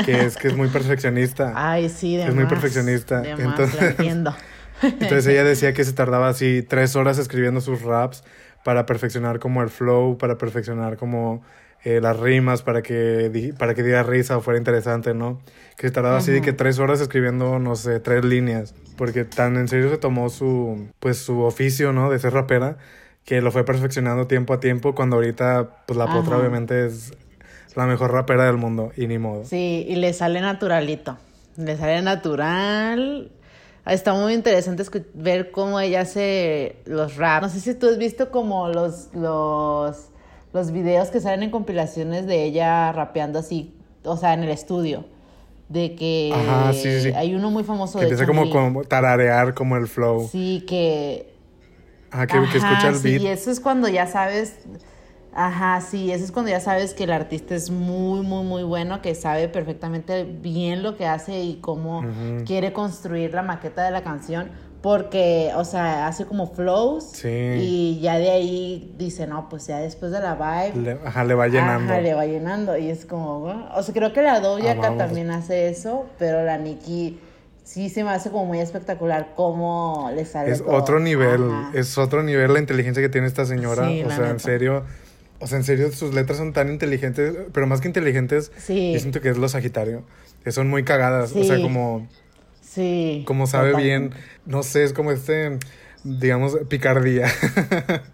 que 0.05 0.25
es 0.25 0.37
que 0.37 0.49
es 0.49 0.55
muy 0.55 0.67
perfeccionista. 0.67 1.53
Ay, 1.55 1.89
sí, 1.89 2.15
de 2.15 2.25
Es 2.27 2.35
muy 2.35 2.43
más, 2.43 2.53
perfeccionista, 2.53 3.21
de 3.21 3.31
entonces- 3.31 3.81
entiendo. 3.81 4.35
Entonces 4.83 5.25
ella 5.27 5.43
decía 5.43 5.73
que 5.73 5.83
se 5.85 5.93
tardaba 5.93 6.29
así 6.29 6.61
tres 6.61 6.95
horas 6.95 7.17
escribiendo 7.17 7.61
sus 7.61 7.81
raps 7.81 8.23
para 8.63 8.85
perfeccionar 8.85 9.39
como 9.39 9.63
el 9.63 9.69
flow, 9.69 10.19
para 10.19 10.37
perfeccionar 10.37 10.97
como 10.97 11.41
eh, 11.83 11.99
las 12.01 12.19
rimas, 12.19 12.61
para 12.61 12.81
que, 12.81 13.53
para 13.57 13.73
que 13.73 13.83
diera 13.83 14.03
risa 14.03 14.37
o 14.37 14.41
fuera 14.41 14.57
interesante, 14.57 15.13
¿no? 15.13 15.41
Que 15.77 15.87
se 15.87 15.93
tardaba 15.93 16.17
así 16.17 16.31
de 16.31 16.41
que 16.41 16.53
tres 16.53 16.79
horas 16.79 17.01
escribiendo, 17.01 17.59
no 17.59 17.75
sé, 17.75 17.99
tres 17.99 18.23
líneas, 18.23 18.73
porque 18.97 19.25
tan 19.25 19.57
en 19.57 19.67
serio 19.67 19.89
se 19.89 19.97
tomó 19.97 20.29
su, 20.29 20.87
pues 20.99 21.17
su 21.17 21.41
oficio, 21.41 21.91
¿no? 21.91 22.09
De 22.09 22.19
ser 22.19 22.33
rapera, 22.33 22.77
que 23.25 23.41
lo 23.41 23.51
fue 23.51 23.65
perfeccionando 23.65 24.27
tiempo 24.27 24.53
a 24.53 24.59
tiempo, 24.59 24.95
cuando 24.95 25.17
ahorita, 25.17 25.83
pues 25.85 25.97
la 25.97 26.05
potra 26.05 26.35
Ajá. 26.35 26.37
obviamente 26.37 26.85
es 26.85 27.13
la 27.75 27.85
mejor 27.85 28.11
rapera 28.11 28.45
del 28.45 28.57
mundo, 28.57 28.91
y 28.95 29.07
ni 29.07 29.17
modo. 29.17 29.45
Sí, 29.45 29.85
y 29.87 29.95
le 29.95 30.13
sale 30.13 30.41
naturalito. 30.41 31.17
Le 31.57 31.77
sale 31.77 32.01
natural. 32.01 33.31
Está 33.85 34.13
muy 34.13 34.33
interesante 34.33 34.83
ver 35.13 35.51
cómo 35.51 35.79
ella 35.79 36.01
hace 36.01 36.77
los 36.85 37.17
raps. 37.17 37.41
No 37.43 37.49
sé 37.49 37.59
si 37.59 37.77
tú 37.77 37.89
has 37.89 37.97
visto 37.97 38.31
como 38.31 38.69
los, 38.69 39.09
los, 39.13 40.07
los 40.53 40.71
videos 40.71 41.09
que 41.09 41.19
salen 41.19 41.43
en 41.43 41.49
compilaciones 41.51 42.25
de 42.27 42.43
ella 42.43 42.91
rapeando 42.91 43.39
así, 43.39 43.73
o 44.03 44.15
sea, 44.17 44.33
en 44.33 44.43
el 44.43 44.49
estudio. 44.49 45.05
De 45.69 45.95
que 45.95 46.31
Ajá, 46.33 46.71
sí, 46.73 47.01
sí, 47.01 47.11
hay 47.13 47.33
uno 47.33 47.49
muy 47.49 47.63
famoso 47.63 47.97
Que 47.97 48.05
de 48.05 48.11
empieza 48.11 48.27
como, 48.27 48.49
como 48.51 48.83
tararear 48.83 49.53
como 49.55 49.75
el 49.77 49.87
flow. 49.87 50.27
Sí, 50.31 50.63
que 50.67 51.33
Ajá, 52.11 52.27
que, 52.27 52.33
que 52.51 52.57
Ajá, 52.59 52.71
escucha 52.71 52.89
el 52.89 52.95
sí, 52.95 53.09
beat. 53.09 53.21
y 53.21 53.27
eso 53.27 53.49
es 53.49 53.59
cuando 53.59 53.87
ya 53.87 54.05
sabes, 54.05 54.59
ajá, 55.35 55.81
sí, 55.81 56.11
eso 56.11 56.23
es 56.23 56.31
cuando 56.31 56.51
ya 56.51 56.59
sabes 56.59 56.93
que 56.93 57.03
el 57.05 57.11
artista 57.11 57.55
es 57.55 57.69
muy, 57.69 58.21
muy, 58.21 58.43
muy 58.43 58.63
bueno, 58.63 59.01
que 59.01 59.15
sabe 59.15 59.47
perfectamente 59.47 60.23
bien 60.23 60.83
lo 60.83 60.95
que 60.97 61.05
hace 61.05 61.41
y 61.41 61.55
cómo 61.61 62.03
quiere 62.45 62.73
construir 62.73 63.33
la 63.33 63.41
maqueta 63.41 63.83
de 63.83 63.91
la 63.91 64.03
canción, 64.03 64.49
porque, 64.81 65.51
o 65.55 65.63
sea, 65.63 66.07
hace 66.07 66.25
como 66.25 66.47
flows 66.47 67.05
Sí. 67.13 67.29
y 67.29 67.99
ya 68.01 68.17
de 68.17 68.29
ahí 68.31 68.93
dice, 68.97 69.25
no, 69.27 69.47
pues 69.49 69.65
ya 69.67 69.77
después 69.77 70.11
de 70.11 70.19
la 70.19 70.35
vibe. 70.35 70.81
Le, 70.81 70.97
ajá, 71.07 71.23
le 71.23 71.33
va 71.35 71.47
llenando. 71.47 71.93
Ajá, 71.93 72.01
le 72.01 72.13
va 72.13 72.25
llenando 72.25 72.77
y 72.77 72.89
es 72.89 73.05
como, 73.05 73.43
o 73.73 73.81
sea, 73.83 73.93
creo 73.93 74.11
que 74.11 74.21
la 74.21 74.39
Doja 74.41 74.71
Ah, 74.71 74.75
vamos. 74.75 74.97
también 74.97 75.31
hace 75.31 75.69
eso, 75.69 76.05
pero 76.19 76.43
la 76.43 76.57
Nicki 76.57 77.17
sí 77.63 77.89
se 77.89 78.03
me 78.03 78.09
hace 78.09 78.29
como 78.29 78.45
muy 78.45 78.59
espectacular 78.59 79.29
cómo 79.37 80.11
le 80.13 80.25
sale 80.25 80.51
Es 80.51 80.61
todo. 80.61 80.75
otro 80.75 80.99
nivel, 80.99 81.49
Ajá. 81.49 81.71
es 81.73 81.97
otro 81.97 82.21
nivel 82.21 82.51
la 82.51 82.59
inteligencia 82.59 83.01
que 83.01 83.07
tiene 83.07 83.27
esta 83.27 83.45
señora. 83.45 83.87
Sí, 83.87 84.03
o 84.03 84.09
sea, 84.11 84.29
en 84.31 84.39
serio, 84.41 84.83
o 85.43 85.47
sea, 85.47 85.57
en 85.59 85.63
serio, 85.63 85.91
sus 85.91 86.13
letras 86.13 86.37
son 86.37 86.53
tan 86.53 86.69
inteligentes, 86.69 87.35
pero 87.53 87.67
más 87.67 87.81
que 87.81 87.87
inteligentes, 87.87 88.51
Sí. 88.57 88.93
yo 88.93 88.99
siento 88.99 89.21
que 89.21 89.29
es 89.29 89.37
lo 89.37 89.47
Sagitario. 89.49 90.03
Que 90.43 90.51
son 90.51 90.69
muy 90.69 90.83
cagadas, 90.83 91.33
o 91.35 91.43
sea, 91.43 91.61
como, 91.61 92.07
Sí. 92.61 93.23
como 93.27 93.45
sabe 93.47 93.71
totalmente. 93.71 94.15
bien, 94.15 94.25
no 94.45 94.63
sé, 94.63 94.83
es 94.83 94.93
como 94.93 95.11
este, 95.11 95.59
digamos, 96.03 96.57
picardía. 96.67 97.27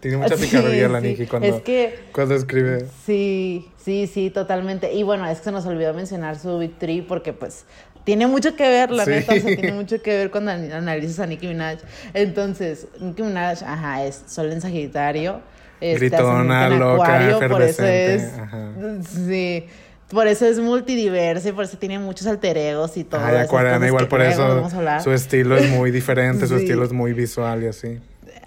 Tiene 0.00 0.18
mucha 0.18 0.36
Sí, 0.36 0.44
picardía 0.46 0.88
la 0.88 1.00
sí. 1.00 1.08
Nicki 1.08 1.26
cuando, 1.26 1.48
Es 1.48 1.62
que- 1.62 1.98
cuando 2.12 2.34
escribe. 2.34 2.86
Sí, 3.06 3.66
sí, 3.82 4.06
sí, 4.06 4.30
totalmente. 4.30 4.92
Y 4.92 5.02
bueno, 5.02 5.26
es 5.28 5.38
que 5.38 5.44
se 5.44 5.52
nos 5.52 5.64
olvidó 5.66 5.94
mencionar 5.94 6.38
su 6.38 6.68
Three 6.78 7.02
porque 7.02 7.32
pues 7.32 7.64
tiene 8.04 8.26
mucho 8.26 8.54
que 8.54 8.68
ver, 8.68 8.90
la 8.92 9.04
Sí. 9.04 9.10
neta, 9.10 9.32
o 9.32 9.36
sea, 9.40 9.56
tiene 9.56 9.72
mucho 9.72 10.00
que 10.02 10.10
ver 10.16 10.30
cuando 10.30 10.52
an- 10.52 10.70
analizas 10.70 11.18
a 11.20 11.26
Nicki 11.26 11.48
Minaj. 11.48 11.78
Entonces, 12.14 12.86
Nicki 13.00 13.22
Minaj, 13.22 13.62
ajá, 13.64 14.04
es 14.04 14.22
Sol 14.26 14.52
en 14.52 14.60
Sagitario. 14.60 15.40
Este, 15.80 15.98
Gritona, 16.08 16.66
en 16.66 16.78
loca, 16.78 17.16
Acuario, 17.16 17.48
por 17.48 17.62
eso 17.62 17.84
es... 17.84 18.22
efervescente, 18.22 18.40
ajá. 18.42 18.72
Sí, 19.08 19.64
por 20.08 20.26
eso 20.28 20.46
es 20.46 20.58
multidiversa 20.60 21.48
y 21.48 21.52
por 21.52 21.64
eso 21.64 21.76
tiene 21.78 21.98
muchos 21.98 22.26
alter 22.26 22.56
egos 22.58 22.96
y 22.96 23.04
todo. 23.04 23.20
Ajá, 23.20 23.32
y 23.32 23.34
esas 23.36 23.46
Acuariana 23.46 23.86
igual 23.86 24.08
por 24.08 24.22
eso 24.22 24.68
su 25.02 25.12
estilo 25.12 25.56
es 25.56 25.68
muy 25.70 25.90
diferente, 25.90 26.46
su 26.46 26.54
Sí. 26.58 26.64
estilo 26.64 26.84
es 26.84 26.92
muy 26.92 27.12
visual 27.12 27.62
y 27.64 27.66
así. 27.66 27.98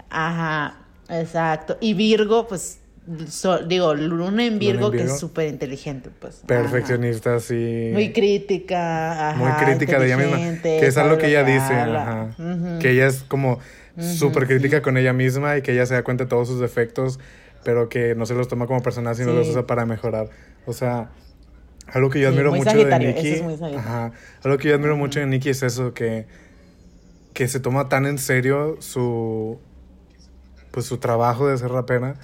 Ajá, 0.08 0.78
exacto. 1.08 1.76
Y 1.80 1.94
Virgo, 1.94 2.48
pues, 2.48 2.80
so- 3.28 3.58
digo, 3.58 3.94
Luna 3.94 4.44
en 4.44 4.58
Virgo, 4.58 4.86
en 4.92 4.98
que 4.98 5.02
es 5.04 5.18
súper 5.18 5.48
inteligente, 5.48 6.10
pues. 6.18 6.36
Ajá. 6.38 6.46
Perfeccionista, 6.46 7.36
así. 7.36 7.90
Muy 7.92 8.12
crítica, 8.12 9.30
ajá, 9.30 9.38
muy 9.38 9.52
crítica 9.64 9.98
de 9.98 10.06
ella 10.06 10.16
misma. 10.16 10.62
Que 10.62 10.86
es 10.86 10.96
algo 10.96 11.18
que 11.18 11.28
ella 11.28 11.44
dice, 11.44 11.74
ajá. 11.74 12.28
Que 12.80 12.90
ella 12.90 13.06
es 13.06 13.22
como 13.22 13.60
súper 13.98 14.46
crítica 14.46 14.82
con 14.82 14.96
ella 14.96 15.12
misma 15.12 15.56
y 15.56 15.62
que 15.62 15.72
ella 15.72 15.86
se 15.86 15.94
da 15.94 16.02
cuenta 16.04 16.24
de 16.24 16.30
todos 16.30 16.48
sus 16.48 16.60
defectos, 16.60 17.18
pero 17.64 17.88
que 17.88 18.14
no 18.14 18.26
se 18.26 18.34
los 18.34 18.48
toma 18.48 18.66
como 18.66 18.82
personal, 18.82 19.14
sino 19.16 19.30
Sí. 19.32 19.36
los 19.36 19.48
usa 19.48 19.66
para 19.66 19.84
mejorar. 19.86 20.28
O 20.66 20.72
sea, 20.72 21.10
algo 21.92 22.08
que 22.10 22.20
yo 22.20 22.28
Sí, 22.28 22.34
admiro 22.34 22.52
mucho 22.52 22.70
de 22.72 23.10
ese 23.10 23.36
es. 23.36 23.62
Ajá. 23.76 24.12
Algo 24.44 24.58
que 24.58 24.68
yo 24.68 24.74
admiro 24.74 24.96
mucho 24.96 25.20
de 25.20 25.26
Nicki 25.26 25.50
es 25.50 25.62
eso, 25.62 25.92
que, 25.92 26.26
que 27.34 27.48
se 27.48 27.60
toma 27.60 27.88
tan 27.88 28.06
en 28.06 28.18
serio 28.18 28.76
su 28.80 29.58
pues 30.70 30.86
su 30.86 30.98
trabajo 30.98 31.48
de 31.48 31.58
ser 31.58 31.70
rapera, 31.72 32.14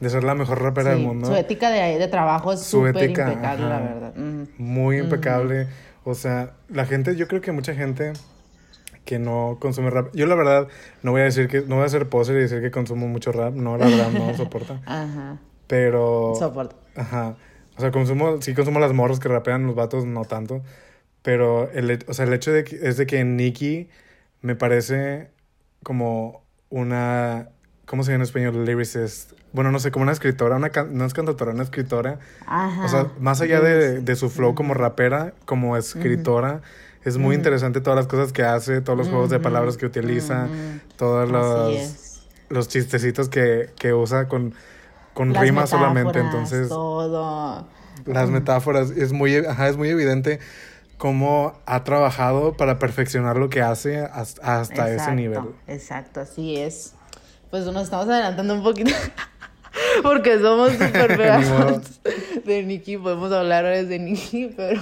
de 0.00 0.10
ser 0.10 0.24
la 0.24 0.34
mejor 0.34 0.60
rapera 0.60 0.90
Sí, 0.92 0.96
del 0.98 1.06
mundo. 1.06 1.28
Su 1.28 1.36
ética 1.36 1.70
de, 1.70 1.98
de 1.98 2.08
trabajo 2.08 2.52
es 2.52 2.60
súper 2.60 2.96
impecable, 3.10 3.36
la 3.40 3.76
ajá. 3.76 3.84
verdad. 3.94 4.12
Ujú. 4.16 4.48
muy 4.58 4.98
impecable. 4.98 5.68
O 6.04 6.14
sea, 6.16 6.54
la 6.68 6.84
gente, 6.84 7.14
yo 7.14 7.28
creo 7.28 7.40
que 7.40 7.52
mucha 7.52 7.74
gente 7.74 8.12
que 9.04 9.18
no 9.18 9.58
consume 9.60 9.90
rap. 9.90 10.08
Yo 10.14 10.26
la 10.26 10.34
verdad 10.34 10.68
no 11.02 11.10
voy 11.12 11.22
a 11.22 11.24
decir 11.24 11.48
que, 11.48 11.62
no 11.62 11.76
voy 11.76 11.84
a 11.84 11.88
ser 11.88 12.08
poser 12.08 12.36
y 12.36 12.40
decir 12.40 12.60
que 12.60 12.70
consumo 12.70 13.08
mucho 13.08 13.32
rap. 13.32 13.54
No, 13.54 13.76
la 13.76 13.86
verdad 13.86 14.10
no 14.10 14.34
soporta. 14.36 14.80
Ajá. 14.86 15.38
Pero. 15.66 16.34
Soporto. 16.38 16.76
Ajá. 16.96 17.36
O 17.76 17.80
sea, 17.80 17.90
consumo, 17.90 18.40
sí 18.42 18.54
consumo 18.54 18.78
las 18.80 18.92
morras 18.92 19.18
que 19.18 19.28
rapean, 19.28 19.66
los 19.66 19.74
vatos 19.74 20.04
no 20.04 20.24
tanto. 20.24 20.62
Pero 21.22 21.70
el, 21.72 22.04
o 22.06 22.14
sea, 22.14 22.26
el 22.26 22.32
hecho 22.32 22.52
de 22.52 22.64
que, 22.64 22.76
es 22.82 22.96
de 22.96 23.06
que 23.06 23.24
Nicki 23.24 23.88
me 24.40 24.54
parece 24.56 25.30
como 25.82 26.42
una. 26.70 27.48
¿Cómo 27.86 28.04
se 28.04 28.12
llama 28.12 28.22
en 28.22 28.28
español? 28.28 28.64
Lyricist. 28.64 29.32
Bueno, 29.52 29.70
no 29.70 29.78
sé, 29.78 29.90
como 29.90 30.04
una 30.04 30.12
escritora, 30.12 30.56
una 30.56 30.70
can- 30.70 30.96
no 30.96 31.04
es 31.04 31.12
cantautora, 31.12 31.52
una 31.52 31.62
escritora. 31.62 32.18
Ajá. 32.46 32.84
O 32.84 32.88
sea, 32.88 33.06
más 33.20 33.40
allá 33.40 33.60
de, 33.60 34.00
de 34.00 34.16
su 34.16 34.30
flow 34.30 34.54
como 34.54 34.72
rapera, 34.74 35.34
como 35.44 35.76
escritora, 35.76 36.62
es 37.04 37.18
muy 37.18 37.34
interesante 37.34 37.80
todas 37.80 37.96
las 37.96 38.06
cosas 38.06 38.32
que 38.32 38.42
hace, 38.42 38.80
todos 38.80 38.98
los 38.98 39.08
juegos 39.08 39.30
de 39.30 39.40
palabras 39.40 39.76
que 39.76 39.86
utiliza, 39.86 40.48
todos 40.96 41.24
Así 41.24 41.32
los, 41.32 42.28
los 42.48 42.68
chistecitos 42.68 43.28
que, 43.28 43.70
que 43.76 43.92
usa 43.94 44.28
con, 44.28 44.54
con 45.14 45.32
Las 45.32 45.42
rimas 45.42 45.70
solamente. 45.70 46.20
Entonces, 46.20 46.68
Todo. 46.68 47.66
las 48.06 48.30
metáforas, 48.30 48.90
es 48.90 49.12
muy, 49.12 49.36
ajá, 49.36 49.68
es 49.68 49.76
muy 49.76 49.88
evidente 49.88 50.38
cómo 50.98 51.54
ha 51.66 51.82
trabajado 51.82 52.56
para 52.56 52.78
perfeccionar 52.78 53.36
lo 53.36 53.50
que 53.50 53.60
hace 53.62 53.98
hasta, 53.98 54.60
hasta 54.60 54.84
ese 54.86 54.92
Exacto, 54.94 55.14
nivel. 55.14 55.40
Exacto, 55.66 56.20
así 56.20 56.56
es. 56.56 56.94
Pues 57.50 57.64
nos 57.66 57.82
estamos 57.82 58.08
adelantando 58.08 58.54
un 58.54 58.62
poquito. 58.62 58.92
Porque 60.02 60.38
somos 60.38 60.72
modo. 60.78 60.88
fans 60.88 62.00
de 62.44 62.62
Nicki. 62.62 62.96
Podemos 62.96 63.32
hablar 63.32 63.64
horas 63.64 63.88
de 63.88 63.98
Nicki, 63.98 64.48
pero. 64.56 64.80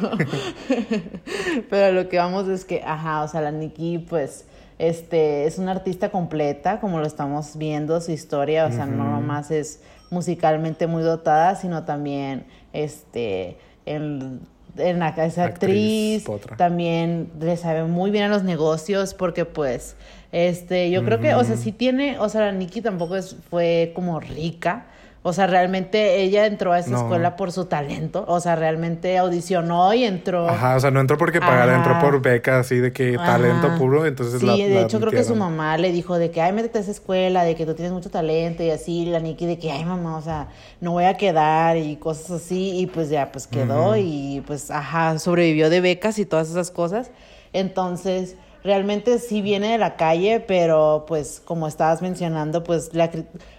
pero 1.69 1.93
lo 1.93 2.09
que 2.09 2.19
vamos 2.19 2.49
es 2.49 2.65
que, 2.65 2.83
ajá, 2.85 3.23
o 3.23 3.29
sea, 3.29 3.41
la 3.41 3.51
Nicki, 3.51 3.99
pues. 3.99 4.47
Este 4.79 5.45
es 5.45 5.59
una 5.59 5.73
artista 5.73 6.09
completa, 6.09 6.81
como 6.81 7.01
lo 7.01 7.07
estamos 7.07 7.59
viendo, 7.59 8.01
su 8.01 8.13
historia, 8.13 8.65
o 8.65 8.73
sea, 8.73 8.87
no 8.87 9.05
nomás 9.05 9.51
es 9.51 9.83
musicalmente 10.09 10.87
muy 10.87 11.03
dotada, 11.03 11.55
sino 11.55 11.85
también 11.85 12.47
este 12.73 13.59
en, 13.85 14.41
en 14.81 14.99
la 14.99 15.11
es 15.11 15.39
Actriz, 15.39 16.25
también 16.57 17.31
le 17.41 17.57
sabe 17.57 17.85
muy 17.85 18.11
bien 18.11 18.25
a 18.25 18.29
los 18.29 18.43
negocios 18.43 19.15
porque 19.15 19.45
pues 19.45 19.97
este 20.33 20.91
yo 20.91 21.05
creo 21.05 21.21
que 21.21 21.35
o 21.35 21.45
sea 21.45 21.57
sí 21.57 21.73
tiene 21.73 22.19
o 22.19 22.29
sea 22.29 22.43
la 22.43 22.53
Nikki 22.53 22.81
tampoco 22.81 23.17
es 23.17 23.37
fue 23.51 23.93
como 23.95 24.21
rica 24.21 24.87
o 25.23 25.33
sea 25.35 25.47
realmente 25.47 26.23
ella 26.23 26.47
entró 26.47 26.73
a 26.73 26.79
esa 26.79 26.91
No. 26.91 26.97
escuela 27.03 27.37
por 27.37 27.53
su 27.53 27.67
talento. 27.67 28.25
O 28.27 28.41
sea 28.41 28.57
realmente 28.57 29.19
audicionó 29.19 29.93
y 29.93 30.05
entró 30.05 30.49
Ajá, 30.49 30.77
o 30.77 30.81
sea, 30.81 30.91
no 30.91 31.01
entró 31.01 31.19
porque 31.19 31.41
pagara, 31.41 31.77
entró 31.77 31.99
por 32.01 32.23
beca 32.23 32.59
así 32.61 32.77
de 32.77 32.93
que 32.93 33.17
talento 33.17 33.75
puro, 33.77 34.07
entonces 34.07 34.41
sí, 34.41 34.47
la 34.47 34.55
de 34.57 34.69
la 34.71 34.81
hecho 34.83 34.99
creo 34.99 35.13
que 35.13 35.25
su 35.25 35.35
mamá 35.37 35.77
le 35.77 35.93
dijo 35.93 36.17
de 36.19 36.31
que, 36.31 36.41
ay, 36.41 36.53
métete 36.53 36.79
a 36.79 36.81
esa 36.81 36.91
escuela, 36.91 37.45
de 37.45 37.55
que 37.55 37.67
tú 37.67 37.75
tienes 37.75 37.93
mucho 37.93 38.09
talento 38.11 38.63
y 38.63 38.71
así, 38.71 39.05
la 39.07 39.21
Nikki 39.21 39.45
de 39.47 39.59
que, 39.59 39.71
ay, 39.71 39.85
mamá, 39.85 40.17
o 40.17 40.23
sea, 40.23 40.49
no 40.81 40.93
voy 40.93 41.05
a 41.05 41.15
quedar 41.19 41.77
y 41.77 41.97
cosas 41.97 42.31
así, 42.43 42.79
y 42.81 42.87
pues 42.87 43.11
ya, 43.11 43.31
pues 43.31 43.47
quedó 43.47 43.97
y 43.97 44.43
pues, 44.47 44.71
ajá, 44.71 45.19
sobrevivió 45.19 45.69
de 45.69 45.81
becas 45.83 46.19
y 46.19 46.25
todas 46.25 46.49
esas 46.49 46.71
cosas. 46.71 47.11
Entonces, 47.53 48.37
realmente 48.63 49.19
sí 49.19 49.43
viene 49.43 49.73
de 49.73 49.79
la 49.79 49.97
calle, 49.97 50.41
pero 50.41 51.05
pues 51.07 51.43
como 51.45 51.67
estabas 51.67 52.03
mencionando, 52.03 52.63
pues 52.63 52.95
la... 52.95 53.11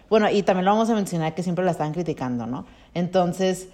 Bueno, 0.10 0.29
y 0.29 0.43
también 0.43 0.65
lo 0.65 0.72
vamos 0.72 0.89
a 0.89 0.96
mencionar 0.96 1.34
que 1.34 1.43
siempre 1.43 1.63
la 1.65 1.72
están 1.72 1.93
criticando, 1.93 2.46
¿no? 2.46 2.65
Entonces... 2.93 3.70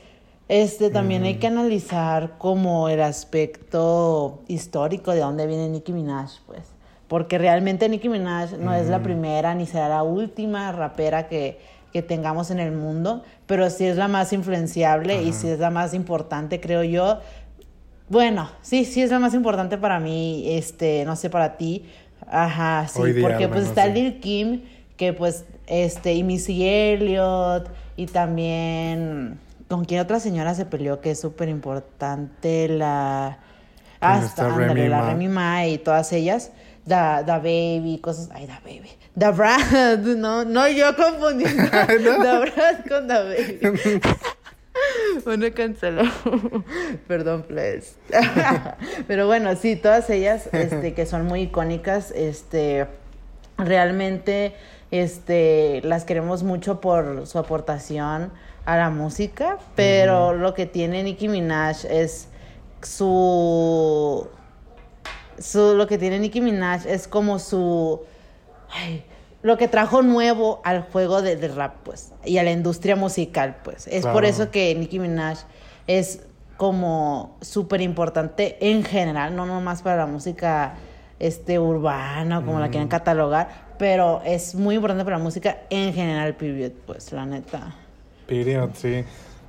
Este, 0.49 0.89
también 0.89 1.23
hay 1.23 1.35
que 1.35 1.47
analizar 1.47 2.37
como 2.37 2.87
el 2.87 3.01
aspecto 3.01 4.43
histórico 4.47 5.11
de 5.11 5.19
dónde 5.19 5.45
viene 5.45 5.67
Nicki 5.67 5.91
Minaj, 5.91 6.39
pues. 6.45 6.61
Porque 7.09 7.37
realmente 7.37 7.89
Nicki 7.89 8.07
Minaj 8.07 8.53
no 8.57 8.73
es 8.73 8.87
la 8.87 9.03
primera 9.03 9.55
ni 9.55 9.65
será 9.65 9.89
la 9.89 10.03
última 10.03 10.71
rapera 10.71 11.27
que, 11.27 11.59
que 11.91 12.01
tengamos 12.01 12.49
en 12.51 12.59
el 12.59 12.71
mundo, 12.71 13.23
pero 13.45 13.69
sí 13.69 13.85
es 13.85 13.97
la 13.97 14.07
más 14.07 14.31
influenciable 14.31 15.21
y 15.21 15.33
sí 15.33 15.49
es 15.49 15.59
la 15.59 15.69
más 15.69 15.93
importante, 15.93 16.61
creo 16.61 16.83
yo. 16.83 17.19
Bueno, 18.09 18.49
sí, 18.61 18.85
sí 18.85 19.01
es 19.01 19.11
la 19.11 19.19
más 19.19 19.33
importante 19.33 19.77
para 19.77 19.99
mí, 19.99 20.45
este, 20.47 21.03
no 21.05 21.15
sé, 21.15 21.29
para 21.29 21.57
ti. 21.57 21.85
Ajá, 22.25 22.87
sí, 22.87 23.01
día, 23.11 23.21
porque 23.21 23.47
pues 23.47 23.61
menos, 23.61 23.69
está 23.69 23.85
sí. 23.85 23.91
Lil 23.91 24.19
Kim, 24.19 24.61
que 24.95 25.13
pues, 25.13 25.45
este, 25.67 26.13
y 26.13 26.23
Missy 26.23 26.65
Elliott, 26.65 27.69
y 27.97 28.05
también, 28.05 29.39
¿con 29.67 29.85
quién 29.85 30.01
otra 30.01 30.19
señora 30.19 30.53
se 30.53 30.65
peleó 30.65 31.01
que 31.01 31.11
es 31.11 31.19
súper 31.19 31.49
importante? 31.49 32.69
La... 32.69 33.39
Hasta, 33.99 34.45
ándale, 34.45 34.67
Remy 34.67 34.89
la 34.89 34.97
Ma. 34.99 35.09
Remy 35.09 35.27
Ma 35.27 35.65
y 35.67 35.77
todas 35.79 36.13
ellas. 36.13 36.51
Da, 36.85 37.23
da 37.23 37.39
Baby, 37.39 37.99
cosas... 38.01 38.29
Ay, 38.33 38.45
Da 38.45 38.61
Baby. 38.63 38.89
Da 39.15 39.31
Brad, 39.31 39.99
no, 40.17 40.45
no, 40.45 40.69
yo 40.69 40.95
confundiendo. 40.95 41.63
Da 42.23 42.39
Brad 42.39 42.87
con 42.87 43.07
Da 43.07 43.23
Baby. 43.23 43.59
Bueno, 45.25 45.45
canceló. 45.53 46.03
Perdón, 47.07 47.43
please. 47.43 47.95
Pero 49.07 49.27
bueno, 49.27 49.55
sí, 49.55 49.75
todas 49.75 50.09
ellas, 50.09 50.49
este, 50.53 50.93
que 50.93 51.05
son 51.05 51.25
muy 51.25 51.41
icónicas, 51.43 52.11
este, 52.11 52.87
realmente, 53.57 54.53
este, 54.91 55.81
las 55.83 56.05
queremos 56.05 56.43
mucho 56.43 56.79
por 56.81 57.27
su 57.27 57.39
aportación 57.39 58.31
a 58.65 58.77
la 58.77 58.89
música, 58.89 59.59
pero 59.75 60.33
lo 60.33 60.53
que 60.53 60.65
tiene 60.65 61.01
Nicki 61.01 61.29
Minaj 61.29 61.85
es 61.89 62.27
su, 62.81 64.27
su, 65.39 65.73
lo 65.75 65.87
que 65.87 65.97
tiene 65.97 66.19
Nicki 66.19 66.41
Minaj 66.41 66.85
es 66.85 67.07
como 67.07 67.39
su, 67.39 68.01
ay, 68.69 69.05
lo 69.47 69.57
que 69.57 69.69
trajo 69.69 70.01
nuevo 70.01 70.59
al 70.65 70.81
juego 70.81 71.21
de, 71.21 71.37
de 71.37 71.47
rap, 71.47 71.75
pues, 71.83 72.11
y 72.25 72.37
a 72.37 72.43
la 72.43 72.51
industria 72.51 72.97
musical, 72.97 73.55
pues. 73.63 73.87
Es 73.87 74.05
por 74.05 74.25
eso 74.25 74.51
que 74.51 74.75
Nicki 74.75 74.99
Minaj 74.99 75.37
es 75.87 76.23
como 76.57 77.37
súper 77.39 77.79
importante 77.79 78.57
en 78.59 78.83
general, 78.83 79.37
no 79.37 79.45
nomás 79.45 79.83
para 79.83 79.95
la 79.95 80.05
música 80.05 80.73
este, 81.19 81.59
urbana 81.59 82.39
o 82.39 82.45
como 82.45 82.59
la 82.59 82.67
quieran 82.67 82.89
catalogar, 82.89 83.47
pero 83.79 84.21
es 84.25 84.53
muy 84.53 84.75
importante 84.75 85.05
para 85.05 85.17
la 85.17 85.23
música 85.23 85.59
en 85.69 85.93
general, 85.93 86.35
period, 86.35 86.73
pues, 86.85 87.13
la 87.13 87.25
neta. 87.25 87.73
Period, 88.27 88.71
sí. 88.73 89.05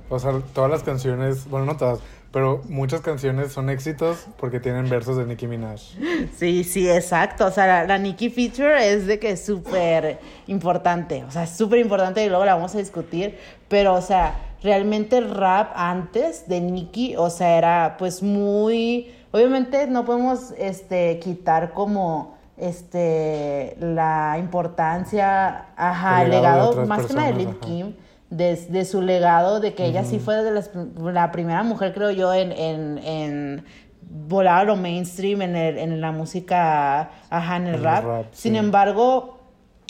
O 0.07 0.17
sea, 0.17 0.31
todas 0.53 0.71
las 0.71 0.81
canciones, 0.81 1.45
bueno, 1.49 1.65
no 1.65 1.75
todas, 1.75 1.99
pero 2.31 2.61
muchas 2.69 3.01
canciones 3.01 3.51
son 3.51 3.69
éxitos 3.69 4.27
porque 4.37 4.59
tienen 4.59 4.87
versos 4.89 5.17
de 5.17 5.25
Nicki 5.25 5.47
Minaj. 5.47 5.79
Sí, 6.37 6.63
sí, 6.63 6.89
exacto. 6.89 7.45
O 7.45 7.51
sea, 7.51 7.65
la, 7.65 7.83
la 7.85 7.97
Nicki 7.97 8.29
feature 8.29 8.91
es 8.91 9.07
de 9.07 9.19
que 9.19 9.31
es 9.31 9.43
súper 9.43 10.19
importante. 10.47 11.23
O 11.23 11.31
sea, 11.31 11.43
es 11.43 11.51
súper 11.51 11.79
importante 11.79 12.23
y 12.23 12.29
luego 12.29 12.45
la 12.45 12.55
vamos 12.55 12.75
a 12.75 12.77
discutir. 12.77 13.37
Pero, 13.67 13.95
o 13.95 14.01
sea, 14.01 14.35
realmente 14.61 15.17
el 15.17 15.33
rap 15.33 15.71
antes 15.75 16.47
de 16.47 16.61
Nicki, 16.61 17.15
o 17.17 17.29
sea, 17.29 17.57
era 17.57 17.95
pues 17.97 18.21
muy... 18.21 19.13
Obviamente 19.31 19.87
no 19.87 20.05
podemos 20.05 20.53
este, 20.57 21.19
quitar 21.19 21.73
como 21.73 22.37
este 22.57 23.77
la 23.79 24.37
importancia, 24.39 25.67
ajá, 25.77 26.23
El 26.23 26.31
legado 26.31 26.85
más 26.85 27.05
que 27.05 27.13
nada 27.13 27.27
de 27.27 27.33
Lil. 27.33 27.55
Kim, 27.59 27.95
de, 28.29 28.55
de 28.55 28.85
su 28.85 29.01
legado, 29.01 29.59
de 29.59 29.73
que 29.73 29.85
ella 29.85 30.03
sí 30.03 30.19
fue 30.19 30.43
de 30.43 30.51
las, 30.51 30.71
la 31.01 31.31
primera 31.31 31.63
mujer, 31.63 31.93
creo 31.93 32.11
yo, 32.11 32.33
en, 32.33 32.51
en, 32.51 32.97
en 32.99 33.65
volar 34.01 34.61
a 34.61 34.63
lo 34.63 34.75
mainstream, 34.75 35.41
en, 35.41 35.55
el, 35.55 35.77
en 35.77 36.01
la 36.01 36.11
música, 36.11 37.11
ajá, 37.29 37.57
en 37.57 37.67
el 37.67 37.83
rap. 37.83 38.03
rap, 38.05 38.25
Sin 38.31 38.53
sí. 38.53 38.57
embargo, 38.57 39.38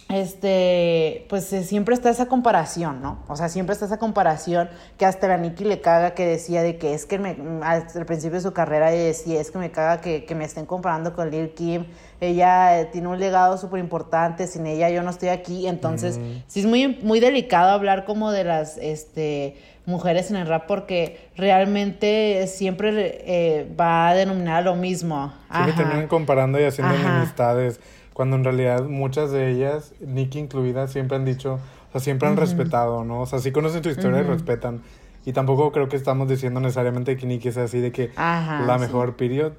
este, 0.10 1.28
pues 1.30 1.54
eh, 1.54 1.64
siempre 1.64 1.94
está 1.94 2.10
esa 2.10 2.26
comparación, 2.26 3.00
¿no? 3.00 3.20
O 3.28 3.36
sea, 3.36 3.48
siempre 3.48 3.74
está 3.74 3.86
esa 3.86 4.00
comparación 4.00 4.68
que 4.98 5.06
hasta 5.06 5.28
la 5.28 5.38
Nicki 5.38 5.64
le 5.64 5.82
caga 5.82 6.16
que 6.16 6.26
decía 6.26 6.64
de 6.64 6.78
que 6.78 6.96
es 6.96 7.06
que 7.06 7.20
me, 7.20 7.38
al 7.62 7.86
al 7.94 8.06
principio 8.08 8.38
de 8.38 8.42
su 8.42 8.52
carrera 8.52 8.90
decía, 8.90 9.40
es 9.40 9.52
que 9.52 9.60
me 9.60 9.70
caga 9.70 10.02
que, 10.02 10.26
que 10.26 10.34
me 10.34 10.46
estén 10.46 10.66
comparando 10.66 11.14
con 11.14 11.30
Lil 11.30 11.52
Kim, 11.54 11.86
ella 12.22 12.80
eh, 12.80 12.86
tiene 12.86 13.08
un 13.08 13.20
legado 13.20 13.58
súper 13.60 13.80
importante, 13.80 14.48
sin 14.48 14.66
ella 14.66 14.90
yo 14.90 15.04
no 15.04 15.12
estoy 15.12 15.30
aquí, 15.30 15.68
entonces 15.68 16.20
sí 16.48 16.62
es 16.62 16.66
muy, 16.66 17.00
muy 17.04 17.20
delicado 17.20 17.70
hablar 17.70 18.06
como 18.06 18.32
de 18.32 18.44
las, 18.44 18.78
este, 18.78 19.58
mujeres 19.86 20.30
en 20.30 20.38
el 20.38 20.48
rap 20.48 20.66
porque 20.68 21.30
realmente 21.36 22.48
siempre 22.48 23.22
eh, 23.26 23.68
va 23.80 24.10
a 24.10 24.14
denominar 24.14 24.64
lo 24.64 24.76
mismo. 24.76 25.34
Siempre 25.52 25.74
terminan 25.74 26.08
comparando 26.08 26.60
y 26.60 26.64
haciendo 26.64 26.94
Ajá. 26.94 27.10
enemistades, 27.10 27.80
cuando 28.14 28.36
en 28.36 28.44
realidad 28.44 28.84
muchas 28.84 29.32
de 29.32 29.50
ellas, 29.52 29.94
Nicki 30.02 30.40
incluida, 30.40 30.88
siempre 30.88 31.16
han 31.18 31.26
dicho, 31.26 31.54
o 31.90 31.92
sea, 31.94 32.02
siempre 32.02 32.28
han 32.28 32.38
respetado, 32.38 33.04
¿no? 33.04 33.22
O 33.22 33.26
sea, 33.26 33.40
sí 33.40 33.52
conocen 33.52 33.82
tu 33.82 33.90
historia 33.90 34.20
y 34.20 34.24
respetan. 34.24 34.82
Y 35.26 35.34
tampoco 35.34 35.72
creo 35.72 35.88
que 35.90 35.96
estamos 35.96 36.28
diciendo 36.28 36.60
necesariamente 36.60 37.16
que 37.18 37.26
Nicki 37.26 37.52
sea 37.52 37.64
así 37.66 37.80
de 37.80 37.92
que 37.92 38.12
Ajá, 38.16 38.62
la 38.66 38.76
sí. 38.78 38.86
mejor 38.86 39.16
period. 39.16 39.54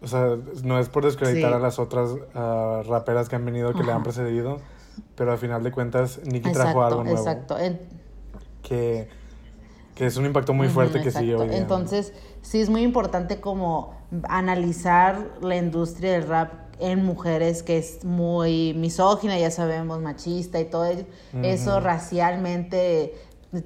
O 0.00 0.06
sea, 0.06 0.36
no 0.62 0.78
es 0.78 0.88
por 0.88 1.04
desacreditar 1.04 1.50
Sí. 1.50 1.56
a 1.56 1.58
las 1.58 1.78
otras 1.78 2.10
ah, 2.34 2.82
raperas 2.88 3.28
que 3.28 3.36
han 3.36 3.44
venido, 3.44 3.72
que 3.74 3.82
le 3.82 3.90
han 3.92 4.02
precedido, 4.04 4.60
pero 5.16 5.32
al 5.32 5.38
final 5.38 5.62
de 5.64 5.72
cuentas, 5.72 6.20
Nicki 6.24 6.52
trajo 6.52 6.82
algo 6.84 7.02
nuevo. 7.04 7.18
Exacto. 7.18 7.58
En- 7.58 7.80
Que, 8.62 9.08
que 9.94 10.06
es 10.06 10.16
un 10.18 10.26
impacto 10.26 10.52
muy 10.54 10.68
fuerte 10.68 10.98
Ujú, 10.98 11.04
que 11.04 11.10
sigue 11.10 11.32
exacto. 11.32 11.52
hoy. 11.52 11.58
Entonces, 11.58 12.12
sí 12.42 12.60
es 12.60 12.68
muy 12.70 12.82
importante 12.82 13.40
como 13.40 13.94
analizar 14.28 15.26
la 15.40 15.56
industria 15.56 16.12
del 16.12 16.28
rap 16.28 16.52
en 16.80 17.04
mujeres 17.04 17.62
que 17.62 17.78
es 17.78 18.04
muy 18.04 18.74
misógina, 18.74 19.38
ya 19.38 19.50
sabemos, 19.50 20.00
machista 20.00 20.60
y 20.60 20.64
todo 20.64 20.86
ello. 20.86 21.04
eso 21.42 21.80
racialmente 21.80 23.14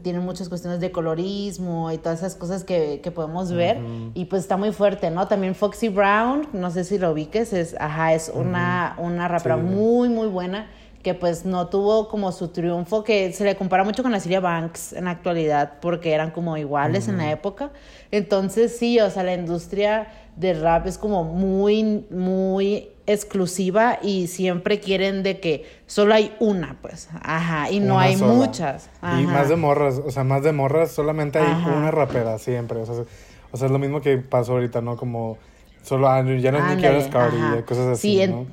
tiene 0.02 0.20
muchas 0.20 0.48
cuestiones 0.48 0.78
de 0.78 0.92
colorismo 0.92 1.90
y 1.90 1.98
todas 1.98 2.20
esas 2.20 2.36
cosas 2.36 2.62
que, 2.62 3.00
que 3.02 3.10
podemos 3.10 3.50
ver 3.50 3.78
y 4.14 4.26
pues 4.26 4.42
está 4.42 4.56
muy 4.56 4.70
fuerte, 4.72 5.10
¿no? 5.10 5.26
También 5.26 5.56
Foxy 5.56 5.88
Brown, 5.88 6.46
no 6.52 6.70
sé 6.70 6.84
si 6.84 6.98
lo 6.98 7.10
ubiques, 7.10 7.52
es, 7.52 7.74
ajá, 7.80 8.14
es 8.14 8.30
una, 8.32 8.94
una 8.98 9.26
rapera 9.28 9.56
Sí. 9.56 9.62
muy, 9.62 10.08
muy 10.08 10.28
buena 10.28 10.68
que 11.02 11.14
pues 11.14 11.44
no 11.44 11.66
tuvo 11.66 12.08
como 12.08 12.30
su 12.30 12.48
triunfo, 12.48 13.02
que 13.02 13.32
se 13.32 13.42
le 13.42 13.56
compara 13.56 13.82
mucho 13.82 14.04
con 14.04 14.12
la 14.12 14.20
Siria 14.20 14.38
Banks 14.38 14.92
en 14.92 15.06
la 15.06 15.10
actualidad, 15.10 15.72
porque 15.80 16.12
eran 16.12 16.30
como 16.30 16.56
iguales 16.56 17.08
en 17.08 17.18
la 17.18 17.32
época. 17.32 17.72
Entonces 18.12 18.76
sí, 18.78 19.00
o 19.00 19.10
sea, 19.10 19.24
la 19.24 19.34
industria 19.34 20.06
del 20.36 20.60
rap 20.60 20.86
es 20.86 20.98
como 20.98 21.24
muy, 21.24 22.06
muy 22.08 22.90
exclusiva 23.06 23.98
y 24.02 24.26
siempre 24.28 24.80
quieren 24.80 25.22
de 25.22 25.40
que 25.40 25.66
solo 25.86 26.14
hay 26.14 26.34
una, 26.40 26.76
pues, 26.82 27.08
ajá, 27.20 27.70
y 27.70 27.80
no 27.80 27.94
Una 27.94 28.02
hay 28.04 28.16
sola. 28.16 28.32
muchas. 28.34 28.90
Y 29.20 29.26
más 29.26 29.48
de 29.48 29.56
morras, 29.56 30.00
o 30.04 30.10
sea, 30.10 30.24
más 30.24 30.42
de 30.42 30.52
morras, 30.52 30.92
solamente 30.92 31.38
hay 31.38 31.46
Ajá. 31.50 31.70
una 31.72 31.90
rapera 31.90 32.38
siempre. 32.38 32.80
O 32.80 32.86
sea, 32.86 32.94
es- 32.94 33.06
o 33.50 33.56
sea, 33.56 33.66
es 33.66 33.72
lo 33.72 33.78
mismo 33.78 34.00
que 34.00 34.16
pasó 34.18 34.52
ahorita, 34.52 34.80
¿no? 34.80 34.96
Como 34.96 35.36
solo 35.82 36.08
ah, 36.08 36.22
ya 36.22 36.52
no 36.52 36.58
es 36.58 36.76
ni 36.76 36.80
que 36.80 36.86
ahora 36.86 37.64
cosas 37.66 37.86
así, 37.88 38.12
Sí, 38.16 38.20
en- 38.22 38.30
¿no? 38.30 38.46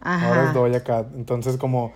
Ajá. 0.00 0.28
Ahora 0.28 0.44
es 0.48 0.54
Doja 0.54 0.84
Cat. 0.84 1.06
Entonces, 1.16 1.56
como, 1.56 1.92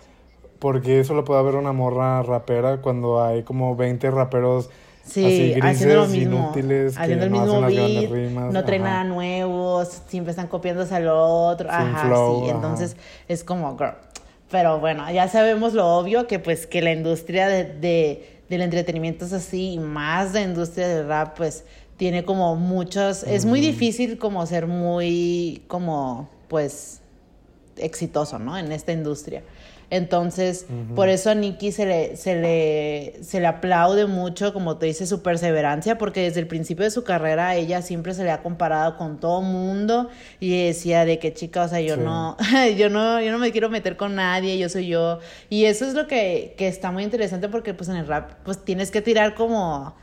¿por 0.58 0.80
qué 0.82 1.04
solo 1.04 1.24
puede 1.24 1.38
haber 1.40 1.54
una 1.54 1.72
morra 1.72 2.22
rapera 2.22 2.78
cuando 2.80 3.22
hay 3.22 3.42
como 3.44 3.76
20 3.76 4.10
raperos 4.10 4.70
Sí, 5.10 5.24
así 5.24 5.50
grises, 5.52 5.64
haciendo 5.76 5.94
lo 5.96 6.06
mismo, 6.08 6.36
inútiles, 6.54 6.96
haciendo 6.96 7.24
el 7.24 7.30
mismo 7.30 7.60
beat, 7.62 8.10
rimas? 8.10 8.52
no 8.52 8.64
traen 8.64 8.82
Ajá. 8.82 8.90
nada 8.92 9.04
nuevo, 9.04 9.84
siempre 10.08 10.30
están 10.30 10.46
copiándose 10.46 10.94
al 10.94 11.08
otro, 11.08 11.68
Sin 11.68 11.78
ajá, 11.80 12.06
flow, 12.06 12.40
sí, 12.44 12.48
ajá. 12.48 12.54
entonces 12.56 12.96
es 13.28 13.42
como, 13.44 13.76
girl. 13.76 13.94
Pero 14.50 14.78
bueno, 14.80 15.10
ya 15.12 15.28
sabemos 15.28 15.74
lo 15.74 15.86
obvio, 15.96 16.26
que 16.26 16.38
pues 16.38 16.66
que 16.66 16.82
la 16.82 16.92
industria 16.92 17.48
de, 17.48 17.64
de- 17.64 18.40
del 18.48 18.62
entretenimiento 18.62 19.24
es 19.24 19.32
así, 19.32 19.74
y 19.74 19.78
más 19.78 20.32
la 20.32 20.40
industria 20.42 20.88
del 20.88 21.06
rap, 21.06 21.36
pues 21.36 21.64
tiene 21.96 22.24
como 22.24 22.56
muchos, 22.56 23.22
es 23.24 23.44
muy 23.44 23.60
difícil 23.60 24.18
como 24.18 24.44
ser 24.46 24.66
muy, 24.66 25.62
como, 25.68 26.28
pues, 26.48 27.00
exitoso, 27.76 28.38
¿no? 28.38 28.56
En 28.58 28.72
esta 28.72 28.92
industria. 28.92 29.42
Entonces, 29.90 30.66
por 30.94 31.08
eso 31.08 31.30
a 31.30 31.34
Nicki 31.34 31.72
se 31.72 31.84
le, 31.84 32.16
se, 32.16 32.36
le, 32.40 33.22
se 33.24 33.40
le 33.40 33.46
aplaude 33.48 34.06
mucho, 34.06 34.52
como 34.52 34.76
te 34.76 34.86
dice, 34.86 35.04
su 35.04 35.20
perseverancia, 35.20 35.98
porque 35.98 36.22
desde 36.22 36.38
el 36.38 36.46
principio 36.46 36.84
de 36.84 36.92
su 36.92 37.02
carrera 37.02 37.56
ella 37.56 37.82
siempre 37.82 38.14
se 38.14 38.22
le 38.22 38.30
ha 38.30 38.40
comparado 38.40 38.96
con 38.96 39.18
todo 39.18 39.42
mundo 39.42 40.08
y 40.38 40.66
decía 40.66 41.04
de 41.04 41.18
que 41.18 41.34
chica, 41.34 41.64
o 41.64 41.68
sea, 41.68 41.80
yo 41.80 41.96
Sí. 41.96 42.02
no, 42.04 42.36
yo 42.78 42.88
no, 42.88 43.20
yo 43.20 43.32
no 43.32 43.38
me 43.38 43.50
quiero 43.50 43.68
meter 43.68 43.96
con 43.96 44.14
nadie, 44.14 44.58
yo 44.58 44.68
soy 44.68 44.86
yo. 44.86 45.18
Y 45.48 45.64
eso 45.64 45.84
es 45.84 45.94
lo 45.94 46.06
que, 46.06 46.54
que 46.56 46.68
está 46.68 46.92
muy 46.92 47.02
interesante 47.02 47.48
porque 47.48 47.74
pues 47.74 47.88
en 47.90 47.96
el 47.96 48.06
rap, 48.06 48.30
pues 48.44 48.64
tienes 48.64 48.92
que 48.92 49.02
tirar 49.02 49.34
como 49.34 49.94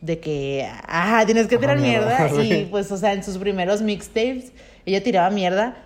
de 0.00 0.18
que, 0.18 0.68
ajá, 0.86 1.26
tienes 1.26 1.46
que 1.46 1.58
tirar 1.58 1.78
mierda, 1.78 2.28
mierda. 2.32 2.44
Y 2.44 2.66
pues, 2.66 2.90
o 2.90 2.96
sea, 2.96 3.12
en 3.12 3.22
sus 3.22 3.38
primeros 3.38 3.82
mixtapes, 3.82 4.52
ella 4.84 5.02
tiraba 5.02 5.30
mierda. 5.30 5.76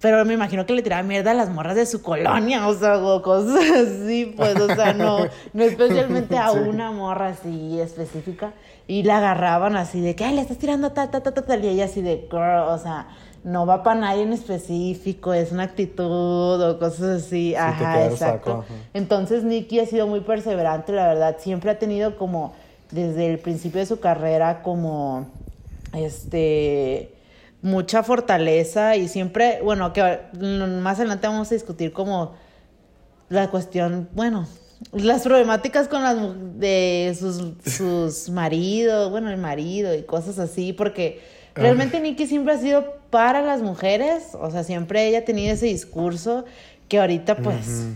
Pero 0.00 0.24
me 0.24 0.32
imagino 0.34 0.64
que 0.64 0.72
le 0.72 0.82
tiraba 0.82 1.02
mierda 1.02 1.32
a 1.32 1.34
las 1.34 1.50
morras 1.50 1.76
de 1.76 1.84
su 1.84 2.00
colonia, 2.00 2.66
o 2.68 2.74
sea, 2.74 2.98
o 2.98 3.20
cosas 3.20 3.62
así, 3.70 4.32
pues, 4.36 4.58
o 4.58 4.74
sea, 4.74 4.94
no, 4.94 5.26
no 5.52 5.62
especialmente 5.62 6.38
a 6.38 6.50
Sí. 6.52 6.58
una 6.58 6.90
morra 6.90 7.28
así 7.28 7.78
específica. 7.80 8.52
Y 8.88 9.02
la 9.02 9.18
agarraban 9.18 9.76
así 9.76 10.00
de 10.00 10.16
que, 10.16 10.24
ay, 10.24 10.34
le 10.34 10.40
estás 10.40 10.56
tirando 10.58 10.90
tal, 10.92 11.10
tal, 11.10 11.22
tal, 11.22 11.34
tal, 11.34 11.44
tal", 11.44 11.64
y 11.64 11.68
ella 11.68 11.84
así 11.84 12.00
de, 12.00 12.26
girl, 12.30 12.68
o 12.70 12.78
sea, 12.78 13.08
no 13.44 13.66
va 13.66 13.82
para 13.82 14.00
nadie 14.00 14.22
en 14.22 14.32
específico, 14.32 15.32
es 15.34 15.52
una 15.52 15.64
actitud 15.64 16.62
o 16.62 16.78
cosas 16.78 17.22
así. 17.24 17.50
te 17.52 17.58
Ajá, 17.58 18.06
exacto. 18.06 18.50
saco, 18.50 18.64
ajá. 18.66 18.74
Entonces 18.94 19.44
Nicky 19.44 19.80
ha 19.80 19.86
sido 19.86 20.06
muy 20.06 20.20
perseverante, 20.20 20.92
la 20.92 21.06
verdad. 21.08 21.36
Siempre 21.38 21.70
ha 21.70 21.78
tenido 21.78 22.16
como, 22.16 22.52
desde 22.90 23.30
el 23.30 23.38
principio 23.38 23.80
de 23.80 23.86
su 23.86 24.00
carrera, 24.00 24.62
como, 24.62 25.26
este, 25.94 27.12
mucha 27.62 28.02
fortaleza 28.02 28.96
y 28.96 29.08
siempre, 29.08 29.60
bueno, 29.62 29.92
que 29.92 30.20
más 30.40 30.98
adelante 30.98 31.26
vamos 31.26 31.50
a 31.50 31.54
discutir 31.54 31.92
como 31.92 32.34
la 33.28 33.50
cuestión, 33.50 34.08
bueno, 34.12 34.46
las 34.92 35.22
problemáticas 35.22 35.88
con 35.88 36.02
las 36.02 36.16
de 36.58 37.14
sus, 37.18 37.54
sus 37.64 38.28
maridos, 38.30 39.10
bueno, 39.10 39.30
el 39.30 39.36
marido 39.36 39.94
y 39.94 40.02
cosas 40.02 40.38
así, 40.38 40.72
porque 40.72 41.20
realmente 41.54 42.00
Nikki 42.00 42.26
siempre 42.26 42.54
ha 42.54 42.58
sido 42.58 42.96
para 43.10 43.42
las 43.42 43.60
mujeres, 43.60 44.34
o 44.34 44.50
sea, 44.50 44.64
siempre 44.64 45.06
ella 45.06 45.18
ha 45.18 45.24
tenido 45.24 45.52
ese 45.52 45.66
discurso 45.66 46.44
que 46.88 46.98
ahorita 46.98 47.36
pues... 47.36 47.86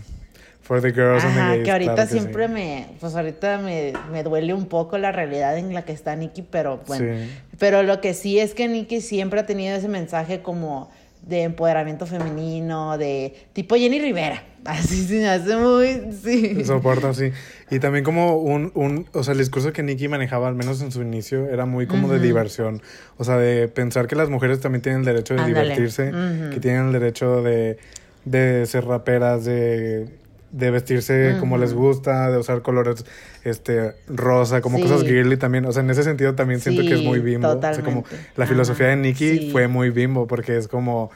For 0.65 0.81
the 0.81 0.91
girls 0.91 1.23
and 1.23 1.35
the 1.35 1.39
Ajá, 1.41 1.51
gays, 1.53 1.63
que 1.63 1.71
ahorita 1.71 1.93
claro 1.93 2.09
que 2.09 2.13
siempre 2.19 2.47
sí. 2.47 2.53
me, 2.53 2.87
pues 2.99 3.15
ahorita 3.15 3.59
me, 3.59 3.93
me 4.11 4.23
duele 4.23 4.51
un 4.53 4.65
poco 4.65 4.97
la 4.97 5.11
realidad 5.11 5.55
en 5.59 5.73
la 5.75 5.85
que 5.85 5.93
está 5.93 6.15
Nikki, 6.15 6.41
pero 6.41 6.81
bueno. 6.87 7.05
Sí. 7.19 7.29
Pero 7.59 7.83
lo 7.83 8.01
que 8.01 8.15
sí 8.15 8.39
es 8.39 8.55
que 8.55 8.67
Nikki 8.67 8.99
siempre 9.01 9.39
ha 9.39 9.45
tenido 9.45 9.75
ese 9.75 9.87
mensaje 9.87 10.41
como 10.41 10.89
de 11.21 11.43
empoderamiento 11.43 12.07
femenino, 12.07 12.97
de 12.97 13.35
tipo 13.53 13.75
Jenny 13.75 13.99
Rivera. 13.99 14.43
Así 14.65 15.05
se 15.05 15.19
me 15.19 15.29
hace 15.29 15.55
muy, 15.55 16.11
sí. 16.23 16.65
Soporta, 16.65 17.13
sí. 17.13 17.31
Y 17.69 17.77
también 17.77 18.03
como 18.03 18.37
un, 18.37 18.71
un, 18.73 19.07
o 19.13 19.21
sea, 19.23 19.33
el 19.33 19.37
discurso 19.37 19.71
que 19.71 19.83
Nicky 19.83 20.07
manejaba, 20.07 20.47
al 20.47 20.55
menos 20.55 20.81
en 20.81 20.91
su 20.91 21.03
inicio, 21.03 21.47
era 21.47 21.67
muy 21.67 21.85
como 21.85 22.07
de 22.07 22.17
diversión. 22.19 22.81
O 23.17 23.23
sea, 23.23 23.37
de 23.37 23.67
pensar 23.67 24.07
que 24.07 24.15
las 24.15 24.29
mujeres 24.31 24.61
también 24.61 24.81
tienen 24.81 25.01
el 25.01 25.05
derecho 25.05 25.35
de 25.35 25.41
Ándale. 25.41 25.61
divertirse, 25.75 26.09
Ujú. 26.09 26.49
que 26.51 26.59
tienen 26.59 26.87
el 26.87 26.93
derecho 26.93 27.43
de, 27.43 27.77
de 28.25 28.65
ser 28.65 28.85
raperas, 28.85 29.45
de, 29.45 30.07
de 30.55 30.71
vestirse 30.71 31.35
como 31.41 31.57
les 31.57 31.73
gusta, 31.73 32.31
de 32.31 32.37
usar 32.37 32.61
colores 32.61 33.03
este 33.43 33.93
rosa, 34.07 34.61
como 34.61 34.77
Sí. 34.77 34.83
cosas 34.83 35.03
girly 35.03 35.35
también. 35.35 35.65
O 35.65 35.71
sea, 35.73 35.83
en 35.83 35.89
ese 35.89 36.03
sentido 36.03 36.33
también 36.33 36.61
siento 36.61 36.81
que 36.81 36.93
es 36.93 37.03
muy 37.03 37.19
bimbo. 37.19 37.49
O 37.49 37.61
sea, 37.61 37.81
como 37.83 38.05
la 38.37 38.45
filosofía 38.47 38.87
Ajá, 38.87 38.95
de 38.95 39.01
Nicky 39.01 39.37
sí. 39.37 39.49
fue 39.51 39.67
muy 39.67 39.89
bimbo, 39.89 40.27
porque 40.27 40.55
es 40.55 40.67
como... 40.69 41.11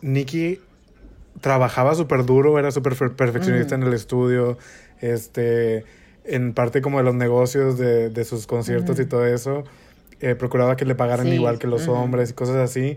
Nicky 0.00 0.60
trabajaba 1.40 1.94
súper 1.94 2.24
duro, 2.26 2.58
era 2.58 2.70
súper 2.72 2.96
perfeccionista 3.14 3.76
en 3.76 3.84
el 3.84 3.94
estudio, 3.94 4.58
este, 5.00 5.84
en 6.24 6.52
parte 6.52 6.82
como 6.82 6.98
de 6.98 7.04
los 7.04 7.14
negocios 7.14 7.78
de, 7.78 8.10
de 8.10 8.24
sus 8.24 8.46
conciertos 8.48 8.98
y 8.98 9.06
todo 9.06 9.24
eso, 9.26 9.64
eh, 10.20 10.34
procuraba 10.34 10.76
que 10.76 10.84
le 10.84 10.96
pagaran 10.96 11.28
igual 11.28 11.58
que 11.60 11.68
los 11.68 11.86
hombres 11.86 12.30
y 12.30 12.32
cosas 12.32 12.56
así, 12.56 12.96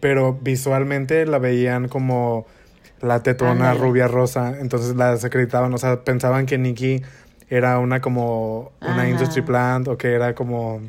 pero 0.00 0.38
visualmente 0.42 1.24
la 1.26 1.38
veían 1.38 1.86
como 1.88 2.46
la 3.02 3.22
tetona 3.22 3.74
rubia 3.74 4.08
rosa, 4.08 4.58
entonces 4.60 4.96
la 4.96 5.12
desacreditaban, 5.12 5.74
o 5.74 5.78
sea, 5.78 6.04
pensaban 6.04 6.46
que 6.46 6.56
Nicki 6.56 7.02
era 7.50 7.78
una 7.78 8.00
como 8.00 8.72
una 8.80 9.02
Ajá. 9.02 9.08
industry 9.08 9.42
plant 9.42 9.88
o 9.88 9.98
que 9.98 10.12
era 10.12 10.34
como 10.34 10.80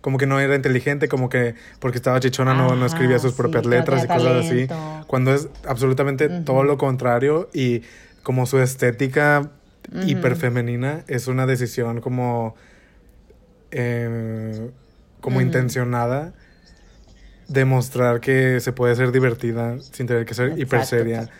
como 0.00 0.18
que 0.18 0.26
no 0.26 0.38
era 0.38 0.54
inteligente, 0.54 1.08
como 1.08 1.30
que 1.30 1.54
porque 1.80 1.96
estaba 1.96 2.20
chichona 2.20 2.52
no, 2.52 2.76
no 2.76 2.84
escribía 2.84 3.18
sus 3.18 3.32
propias 3.32 3.64
sí, 3.64 3.70
que 3.70 3.74
no 3.74 3.80
letras 3.80 4.04
y 4.04 4.06
cosas 4.06 4.46
así. 4.46 4.68
Cuando 5.06 5.32
es 5.32 5.48
absolutamente 5.66 6.28
todo 6.28 6.62
lo 6.62 6.76
contrario 6.76 7.48
y 7.54 7.82
como 8.22 8.44
su 8.44 8.60
estética 8.60 9.50
hiperfemenina 10.06 11.04
es 11.08 11.26
una 11.26 11.46
decisión 11.46 12.02
como, 12.02 12.54
eh, 13.70 14.70
como 15.22 15.40
intencionada 15.40 16.34
demostrar 17.48 18.20
que 18.20 18.60
se 18.60 18.72
puede 18.72 18.94
ser 18.96 19.12
divertida 19.12 19.78
sin 19.78 20.06
tener 20.06 20.24
que 20.24 20.34
ser 20.34 20.46
Exacto, 20.46 20.62
hiper 20.62 20.86
seria 20.86 21.30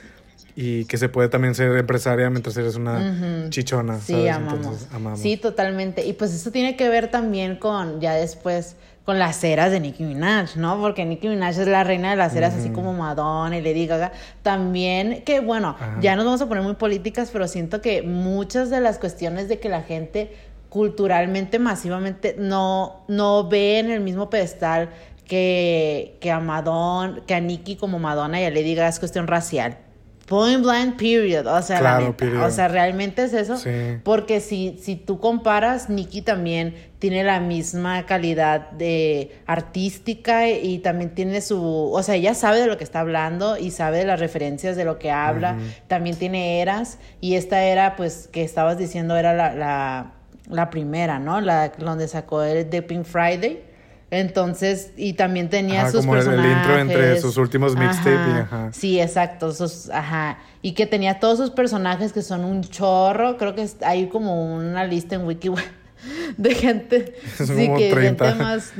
y 0.56 0.84
que 0.84 0.98
se 0.98 1.08
puede 1.08 1.28
también 1.28 1.54
ser 1.54 1.76
empresaria 1.76 2.30
mientras 2.30 2.56
eres 2.56 2.76
una 2.76 3.48
chichona. 3.50 3.98
Sí, 3.98 4.12
¿sabes? 4.12 4.32
amamos. 4.32 4.54
Entonces, 4.54 4.88
amamos. 4.92 5.20
Sí, 5.20 5.36
totalmente. 5.36 6.06
Y 6.06 6.12
pues 6.12 6.32
eso 6.32 6.50
tiene 6.50 6.76
que 6.76 6.88
ver 6.88 7.10
también 7.10 7.56
con, 7.56 8.00
ya 8.00 8.14
después, 8.14 8.76
con 9.04 9.18
las 9.18 9.42
eras 9.42 9.72
de 9.72 9.80
Nicki 9.80 10.04
Minaj, 10.04 10.56
¿no? 10.56 10.80
Porque 10.80 11.04
Nicki 11.04 11.28
Minaj 11.28 11.58
es 11.58 11.66
la 11.66 11.82
reina 11.82 12.10
de 12.10 12.16
las 12.16 12.36
eras, 12.36 12.54
así 12.54 12.70
como 12.70 12.92
Madonna 12.92 13.56
y 13.58 13.62
Lady 13.62 13.86
Gaga. 13.86 14.12
También, 14.42 15.22
que 15.24 15.40
bueno, 15.40 15.70
Ajá. 15.70 15.98
ya 16.00 16.14
nos 16.14 16.24
vamos 16.24 16.40
a 16.40 16.48
poner 16.48 16.62
muy 16.62 16.74
políticas, 16.74 17.30
pero 17.32 17.48
siento 17.48 17.80
que 17.80 18.02
muchas 18.02 18.70
de 18.70 18.80
las 18.80 18.98
cuestiones 18.98 19.48
de 19.48 19.58
que 19.58 19.68
la 19.68 19.82
gente 19.82 20.30
culturalmente, 20.68 21.58
masivamente, 21.58 22.34
no, 22.38 23.04
no 23.08 23.48
ve 23.48 23.78
en 23.78 23.90
el 23.90 24.00
mismo 24.00 24.30
pedestal 24.30 24.90
que, 25.26 26.18
que 26.20 26.30
a 26.30 26.40
Madonna, 26.40 27.22
que 27.26 27.34
a 27.34 27.40
Nicki 27.40 27.76
como 27.76 27.98
Madonna 27.98 28.40
y 28.40 28.44
a 28.44 28.50
Lady 28.50 28.74
Gaga 28.74 28.88
es 28.88 28.98
cuestión 28.98 29.26
racial. 29.26 29.78
Point 30.26 30.62
blank 30.62 30.96
period. 30.96 31.46
O 31.46 31.60
sea, 31.60 31.82
la 31.82 32.00
neta. 32.00 32.46
O 32.46 32.50
sea, 32.50 32.68
realmente 32.68 33.24
es 33.24 33.34
eso. 33.34 33.58
Sí. 33.58 33.98
Porque 34.02 34.40
si, 34.40 34.78
si 34.80 34.96
tú 34.96 35.20
comparas, 35.20 35.90
Nicki 35.90 36.22
también 36.22 36.74
tiene 36.98 37.24
la 37.24 37.40
misma 37.40 38.06
calidad 38.06 38.70
de 38.70 39.38
artística 39.46 40.48
y 40.48 40.78
también 40.78 41.14
tiene 41.14 41.42
su, 41.42 41.62
o 41.92 42.02
sea, 42.02 42.14
ella 42.14 42.34
sabe 42.34 42.60
de 42.60 42.66
lo 42.66 42.78
que 42.78 42.84
está 42.84 43.00
hablando 43.00 43.58
y 43.58 43.70
sabe 43.70 43.98
de 43.98 44.06
las 44.06 44.18
referencias 44.18 44.76
de 44.76 44.87
lo 44.87 44.98
que 44.98 45.10
habla. 45.10 45.58
También 45.88 46.16
tiene 46.16 46.62
eras 46.62 46.98
y 47.20 47.34
esta 47.34 47.62
era, 47.64 47.94
pues, 47.94 48.28
que 48.32 48.42
estabas 48.42 48.78
diciendo 48.78 49.16
era 49.16 49.34
la, 49.34 49.54
la, 49.54 50.12
la 50.48 50.70
primera, 50.70 51.18
¿no? 51.18 51.42
La 51.42 51.68
donde 51.68 52.08
sacó 52.08 52.42
el 52.42 52.70
de 52.70 52.80
Pink 52.80 53.04
Friday. 53.04 53.73
Entonces, 54.20 54.92
y 54.96 55.14
también 55.14 55.48
tenía 55.50 55.83
Ajá, 55.83 55.90
sus 55.90 56.00
como 56.00 56.14
el- 56.14 56.20
el 56.20 56.27
personajes. 56.27 56.57
intro 56.57 56.79
entre 56.79 57.20
sus 57.20 57.37
últimos 57.37 57.77
mixtape 57.77 58.11
y 58.11 58.38
ajá. 58.40 58.70
Sí, 58.72 59.00
exacto. 59.00 59.53
sus- 59.53 59.90
ajá. 59.90 60.38
Y 60.62 60.72
que 60.72 60.87
tenía 60.87 61.18
todos 61.20 61.38
sus 61.38 61.50
personajes 61.50 62.12
que 62.12 62.22
son 62.22 62.44
un 62.44 62.62
chorro. 62.62 63.37
Creo 63.37 63.55
que 63.55 63.62
es- 63.62 63.77
hay 63.83 64.09
como 64.09 64.55
una 64.57 64.85
lista 64.85 65.16
en 65.16 65.27
Wiki 65.27 65.50
de 66.37 66.55
gente. 66.55 67.14
Son 67.37 67.46
sí, 67.48 67.66
como 67.66 67.79
que 67.79 67.90
30 67.90 68.24
gente 68.29 68.42
más. 68.42 68.72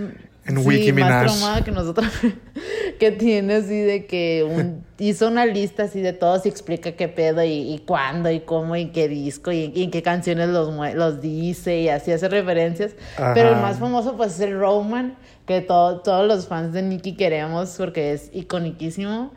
En 0.47 0.59
sí, 0.59 0.67
Wiki 0.67 0.93
más 0.93 0.95
Minaj. 1.09 1.25
traumada 1.27 1.65
que 1.65 1.71
nosotros. 1.73 2.07
que 2.99 3.11
tiene 3.13 3.55
así 3.55 3.81
de 3.81 4.07
que 4.07 4.47
un, 4.49 4.85
hizo 4.99 5.27
una 5.29 5.47
lista 5.47 5.85
así 5.85 6.01
de 6.01 6.13
todos 6.13 6.47
y 6.47 6.49
explica 6.49 6.93
qué 6.93 7.09
pedo 7.09 7.43
y, 7.43 7.51
y 7.75 7.79
cuándo 7.87 8.31
y 8.31 8.41
cómo 8.41 8.77
y 8.77 8.87
qué 8.91 9.09
disco 9.09 9.51
y, 9.53 9.73
y 9.75 9.85
en 9.85 9.91
qué 9.91 10.03
canciones 10.03 10.49
los, 10.51 10.71
los 10.95 11.21
dice 11.21 11.81
y 11.81 11.89
así 11.89 12.13
hace 12.13 12.29
referencias. 12.29 12.93
Pero 13.35 13.49
el 13.49 13.55
Ajá. 13.55 13.63
más 13.63 13.79
famoso 13.79 14.17
pues 14.17 14.35
es 14.35 14.41
el 14.41 14.59
Roman, 14.59 15.17
que 15.47 15.61
todo- 15.61 16.01
todos 16.01 16.27
los 16.29 16.47
fans 16.47 16.73
de 16.73 16.83
Nicki 16.83 17.17
queremos 17.17 17.75
porque 17.77 18.13
es 18.13 18.31
iconiquísimo 18.33 19.33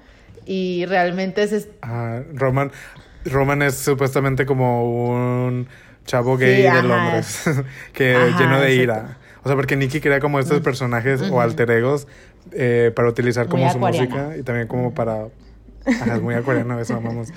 y 0.46 0.86
realmente 0.86 1.44
es... 1.44 1.52
es- 1.54 1.70
Ajá, 1.82 2.24
Roman, 2.34 2.72
Roman 3.26 3.62
es 3.62 3.76
supuestamente 3.76 4.46
como 4.46 5.10
un 5.10 5.68
chavo 6.06 6.38
gay 6.38 6.56
Sí, 6.58 6.62
de 6.62 6.68
ajá. 6.70 6.82
Londres, 6.84 7.44
que 7.94 8.16
Ajá, 8.16 8.40
lleno 8.40 8.62
de 8.62 8.76
ira. 8.76 9.18
O 9.48 9.50
sea, 9.50 9.56
porque 9.56 9.78
Nicky 9.78 10.02
crea 10.02 10.20
como 10.20 10.40
estos 10.40 10.60
personajes 10.60 11.22
o 11.22 11.40
alter 11.40 11.72
egos 11.72 12.06
eh, 12.52 12.92
para 12.94 13.08
utilizar 13.08 13.46
Muy 13.46 13.52
como 13.52 13.72
su 13.72 13.78
acuariana. 13.78 14.06
música 14.08 14.38
y 14.38 14.44
también 14.44 14.68
como 14.68 14.94
para... 14.94 15.30
Ajá, 15.86 16.16
es 16.18 16.22
muy 16.22 16.36
acuariano, 16.36 16.78
eso 16.82 16.96
amamos. 16.96 17.30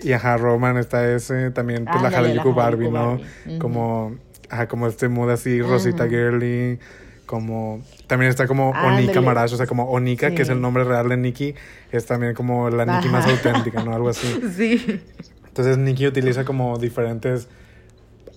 Y 0.00 0.12
ajá, 0.12 0.36
Roman 0.36 0.76
está 0.76 1.12
ese, 1.12 1.50
también 1.50 1.86
pues 1.86 2.00
la 2.00 2.08
Harajuku 2.08 2.54
Barbie, 2.54 2.88
¿no? 2.88 3.18
Barbie. 3.18 3.58
Como, 3.58 4.16
ajá, 4.48 4.68
como 4.68 4.86
este 4.86 5.08
mood 5.08 5.30
así, 5.30 5.60
Rosita 5.60 6.06
Girly, 6.08 6.78
como... 7.26 7.82
También 8.06 8.30
está 8.30 8.46
como 8.46 8.70
Onika. 8.70 9.20
Marash, 9.20 9.54
o 9.54 9.56
sea, 9.56 9.66
como 9.66 9.90
Onika, 9.90 10.30
que 10.30 10.42
es 10.42 10.50
el 10.50 10.60
nombre 10.60 10.84
real 10.84 11.08
de 11.08 11.16
Nicki, 11.16 11.56
es 11.90 12.06
también 12.06 12.34
como 12.34 12.70
la 12.70 12.84
Nicki 12.86 13.08
más 13.08 13.26
auténtica, 13.26 13.82
¿no? 13.82 13.92
Algo 13.92 14.08
así. 14.10 14.40
Sí. 14.56 15.02
Entonces 15.48 15.78
Nicki 15.78 16.06
utiliza 16.06 16.44
como 16.44 16.78
diferentes, 16.78 17.48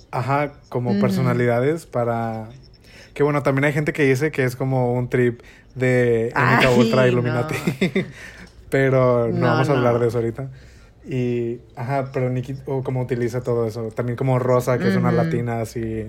ajá, 0.10 0.54
como 0.70 1.00
personalidades 1.00 1.86
para... 1.86 2.50
Que 3.18 3.24
bueno, 3.24 3.42
también 3.42 3.66
hay 3.66 3.74
gente 3.74 3.94
que 3.94 4.04
dice 4.04 4.30
que 4.30 4.44
es 4.44 4.56
como 4.56 4.94
un 4.94 5.10
trip 5.10 5.42
de 5.74 6.32
MK 6.36 6.78
Ultra 6.78 7.02
no. 7.02 7.08
Illuminati. 7.08 7.56
pero 8.70 9.28
no, 9.28 9.34
No, 9.40 9.48
vamos 9.48 9.70
a 9.70 9.72
hablar 9.72 9.94
no. 9.94 10.00
de 10.02 10.08
eso 10.08 10.20
ahorita. 10.20 10.50
Y, 11.04 11.58
ajá, 11.76 12.12
pero 12.14 12.30
Nicki 12.30 12.54
o 12.68 12.84
como 12.84 13.02
utiliza 13.02 13.42
todo 13.42 13.66
eso. 13.66 13.90
También 13.90 14.18
como 14.18 14.38
Rosa, 14.38 14.78
que 14.78 14.90
es 14.90 14.96
una 14.96 15.12
latina 15.12 15.62
así 15.62 16.06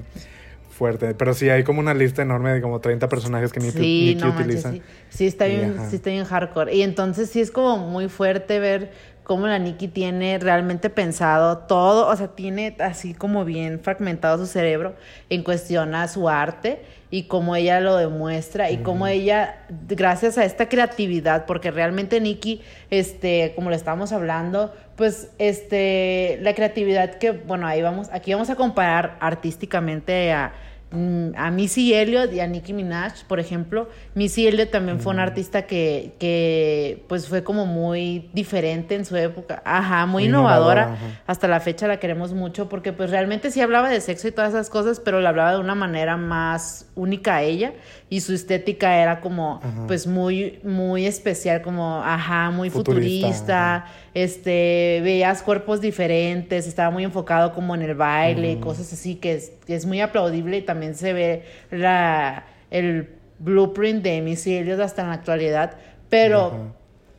fuerte. 0.70 1.14
Pero 1.14 1.32
sí, 1.32 1.48
hay 1.48 1.64
como 1.64 1.80
una 1.80 1.94
lista 1.94 2.20
enorme 2.20 2.52
de 2.52 2.60
como 2.60 2.80
30 2.80 3.08
personajes 3.08 3.52
que 3.54 3.60
Nicki, 3.60 3.78
Sí, 3.78 4.04
Nicki 4.08 4.20
no 4.20 4.26
manches, 4.28 4.44
utiliza. 4.44 4.72
sí. 4.72 4.82
Sí 5.08 5.26
está 5.26 5.48
Y, 5.48 5.56
bien, 5.56 5.76
ajá. 5.78 5.88
sí 5.88 5.96
está 5.96 6.10
bien 6.10 6.24
hardcore. 6.26 6.74
Y 6.74 6.82
entonces 6.82 7.30
sí 7.30 7.40
es 7.40 7.50
como 7.50 7.78
muy 7.78 8.10
fuerte 8.10 8.58
ver 8.58 8.92
cómo 9.28 9.46
la 9.46 9.58
Nikki 9.58 9.88
tiene 9.88 10.38
realmente 10.38 10.88
pensado 10.88 11.58
todo, 11.58 12.08
o 12.08 12.16
sea, 12.16 12.28
tiene 12.28 12.74
así 12.78 13.12
como 13.12 13.44
bien 13.44 13.78
fragmentado 13.78 14.38
su 14.38 14.46
cerebro 14.46 14.94
en 15.28 15.42
cuestión 15.42 15.94
a 15.94 16.08
su 16.08 16.30
arte 16.30 16.80
y 17.10 17.24
cómo 17.24 17.54
ella 17.54 17.78
lo 17.80 17.98
demuestra 17.98 18.70
y 18.70 18.78
cómo 18.78 19.06
ella, 19.06 19.66
gracias 19.86 20.38
a 20.38 20.46
esta 20.46 20.70
creatividad, 20.70 21.44
porque 21.44 21.70
realmente 21.70 22.22
Nikki, 22.22 22.62
este, 22.88 23.52
como 23.54 23.68
lo 23.68 23.76
estábamos 23.76 24.12
hablando, 24.12 24.74
pues, 24.96 25.30
este, 25.38 26.38
la 26.40 26.54
creatividad 26.54 27.16
que, 27.16 27.32
bueno, 27.32 27.66
ahí 27.66 27.82
vamos, 27.82 28.08
aquí 28.10 28.32
vamos 28.32 28.48
a 28.48 28.56
comparar 28.56 29.18
artísticamente 29.20 30.32
a 30.32 30.54
a 30.90 31.50
Missy 31.50 31.92
Elliott 31.92 32.32
y 32.32 32.40
a 32.40 32.46
Nicki 32.46 32.72
Minaj, 32.72 33.24
por 33.26 33.40
ejemplo. 33.40 33.88
Missy 34.14 34.46
Elliott 34.46 34.70
también 34.70 35.00
fue 35.00 35.12
una 35.12 35.22
artista 35.22 35.66
que, 35.66 36.14
que 36.18 37.04
pues 37.08 37.28
fue 37.28 37.44
como 37.44 37.66
muy 37.66 38.30
diferente 38.32 38.94
en 38.94 39.04
su 39.04 39.14
época. 39.16 39.62
Ajá, 39.66 40.06
muy, 40.06 40.22
Muy 40.22 40.28
innovadora. 40.30 40.82
innovadora, 40.84 41.08
ajá. 41.10 41.22
Hasta 41.26 41.46
la 41.48 41.60
fecha 41.60 41.86
la 41.86 41.98
queremos 41.98 42.32
mucho 42.32 42.68
porque 42.68 42.92
pues 42.94 43.10
realmente 43.10 43.50
sí 43.50 43.60
hablaba 43.60 43.90
de 43.90 44.00
sexo 44.00 44.28
y 44.28 44.32
todas 44.32 44.50
esas 44.54 44.70
cosas, 44.70 44.98
pero 45.00 45.20
la 45.20 45.28
hablaba 45.28 45.52
de 45.52 45.60
una 45.60 45.74
manera 45.74 46.16
más 46.16 46.86
única 46.94 47.36
a 47.36 47.42
ella 47.42 47.74
y 48.10 48.20
su 48.20 48.32
estética 48.32 48.96
era 48.96 49.20
como 49.20 49.60
Ajá. 49.62 49.86
pues 49.86 50.06
muy 50.06 50.60
muy 50.64 51.06
especial, 51.06 51.60
como 51.62 52.02
ajá, 52.02 52.50
muy 52.50 52.70
Futurista, 52.70 53.26
futurista, 53.26 53.74
ajá. 53.76 53.86
este, 54.14 55.00
veías 55.02 55.42
cuerpos 55.42 55.80
diferentes, 55.80 56.66
estaba 56.66 56.90
muy 56.90 57.04
enfocado 57.04 57.52
como 57.52 57.74
en 57.74 57.82
el 57.82 57.94
baile 57.94 58.52
y 58.52 58.56
cosas 58.56 58.92
así 58.92 59.16
que 59.16 59.34
es, 59.34 59.52
que 59.66 59.74
es 59.74 59.84
muy 59.84 60.00
aplaudible 60.00 60.56
y 60.58 60.62
también 60.62 60.94
se 60.94 61.12
ve 61.12 61.44
la, 61.70 62.46
el 62.70 63.10
blueprint 63.38 64.02
de 64.02 64.20
Missy 64.22 64.56
Elliott 64.56 64.80
hasta 64.80 65.02
en 65.02 65.08
la 65.08 65.14
actualidad, 65.14 65.76
pero 66.08 66.46
Ajá. 66.46 66.56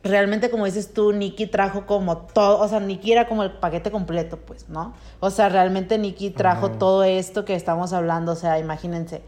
realmente 0.04 0.50
como 0.50 0.66
dices 0.66 0.92
tú, 0.92 1.14
Nicky 1.14 1.46
trajo 1.46 1.86
como 1.86 2.18
todo, 2.18 2.60
o 2.60 2.68
sea, 2.68 2.80
Nicky 2.80 3.12
era 3.12 3.28
como 3.28 3.44
el 3.44 3.52
paquete 3.52 3.92
completo, 3.92 4.38
pues, 4.38 4.68
¿no? 4.70 4.94
O 5.20 5.30
sea, 5.30 5.50
realmente 5.50 6.00
Nicky 6.00 6.32
trajo 6.32 6.72
todo 6.72 7.04
esto 7.04 7.46
que 7.46 7.54
estamos 7.54 7.94
hablando, 7.94 8.32
o 8.32 8.36
sea, 8.36 8.58
imagínense, 8.58 9.22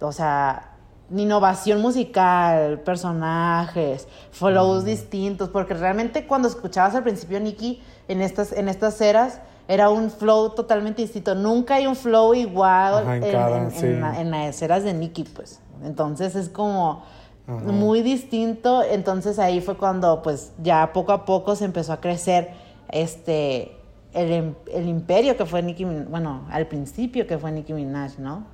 o 0.00 0.10
sea, 0.12 0.71
innovación 1.14 1.80
musical, 1.82 2.80
personajes, 2.80 4.08
flows 4.30 4.84
distintos, 4.84 5.48
porque 5.50 5.74
realmente 5.74 6.26
cuando 6.26 6.48
escuchabas 6.48 6.94
al 6.94 7.02
principio 7.02 7.38
Nicky 7.40 7.82
en 8.08 8.22
estas, 8.22 8.52
en 8.52 8.68
estas 8.68 9.00
eras, 9.00 9.40
era 9.68 9.90
un 9.90 10.10
flow 10.10 10.50
totalmente 10.50 11.02
distinto. 11.02 11.34
Nunca 11.34 11.76
hay 11.76 11.86
un 11.86 11.96
flow 11.96 12.34
igual 12.34 12.94
Ajá, 13.04 13.16
en 13.16 13.24
en, 13.24 13.32
cada, 13.32 13.58
en- 13.58 13.70
sí. 13.70 13.86
en 13.86 14.00
la- 14.00 14.20
en 14.20 14.30
las 14.30 14.60
eras 14.62 14.84
de 14.84 14.92
Nicky, 14.94 15.24
pues. 15.24 15.60
Entonces 15.84 16.34
es 16.34 16.48
como 16.48 17.02
Ajá. 17.46 17.58
muy 17.58 18.02
distinto. 18.02 18.82
Entonces 18.82 19.38
ahí 19.38 19.60
fue 19.60 19.76
cuando 19.76 20.22
pues 20.22 20.52
ya 20.62 20.92
poco 20.92 21.12
a 21.12 21.24
poco 21.24 21.54
se 21.56 21.64
empezó 21.64 21.92
a 21.92 22.00
crecer 22.00 22.50
este 22.88 23.76
el, 24.14 24.54
el 24.72 24.88
imperio 24.88 25.36
que 25.38 25.46
fue 25.46 25.62
Nicki 25.62 25.84
Min- 25.86 26.06
bueno, 26.10 26.42
al 26.50 26.66
principio 26.66 27.26
que 27.26 27.38
fue 27.38 27.50
Nicki 27.50 27.72
Minaj, 27.72 28.18
¿no? 28.18 28.44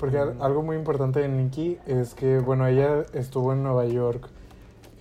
Porque 0.00 0.16
al- 0.18 0.36
algo 0.40 0.62
muy 0.62 0.76
importante 0.76 1.20
de 1.20 1.28
Nicki 1.28 1.76
es 1.86 2.14
que, 2.14 2.38
bueno, 2.38 2.66
ella 2.66 3.04
estuvo 3.12 3.52
en 3.52 3.62
Nueva 3.62 3.84
York, 3.86 4.28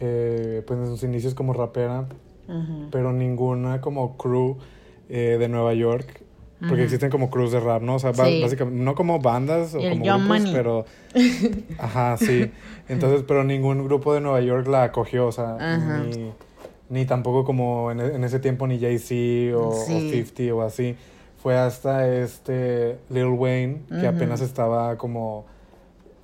eh, 0.01 0.61
pues 0.67 0.77
en 0.79 0.87
sus 0.87 1.03
inicios 1.03 1.33
como 1.33 1.53
rapera, 1.53 2.05
Ujú. 2.47 2.89
pero 2.91 3.13
ninguna 3.13 3.81
como 3.81 4.17
crew 4.17 4.57
eh, 5.09 5.37
de 5.39 5.47
Nueva 5.49 5.73
York, 5.73 6.21
porque 6.67 6.83
existen 6.83 7.09
como 7.09 7.29
crews 7.29 7.51
de 7.53 7.59
rap, 7.61 7.81
¿no? 7.81 7.95
O 7.95 7.99
sea, 7.99 8.13
Sí. 8.13 8.41
básicamente, 8.41 8.83
no 8.83 8.93
como 8.93 9.19
bandas 9.19 9.73
o 9.73 9.79
como 9.79 10.03
grupos, 10.03 10.21
Money. 10.27 10.53
pero... 10.53 10.85
Ajá, 11.79 12.17
sí. 12.17 12.51
Entonces, 12.89 13.23
pero 13.27 13.43
ningún 13.45 13.83
grupo 13.85 14.13
de 14.13 14.19
Nueva 14.21 14.41
York 14.41 14.67
la 14.67 14.83
acogió, 14.83 15.27
o 15.27 15.31
sea, 15.31 15.57
ni, 16.05 16.31
ni 16.89 17.05
tampoco 17.05 17.45
como 17.45 17.91
en, 17.91 18.01
en 18.01 18.23
ese 18.25 18.39
tiempo 18.39 18.67
ni 18.67 18.77
Jay-Z 18.79 19.55
o, 19.57 19.69
o 19.69 19.71
Sí. 19.85 20.11
50 20.11 20.53
o 20.55 20.61
así. 20.61 20.95
Fue 21.41 21.57
hasta 21.57 22.07
este 22.07 22.99
Lil 23.09 23.25
Wayne, 23.27 23.81
que 23.99 24.07
apenas 24.07 24.41
estaba 24.41 24.97
como 24.97 25.45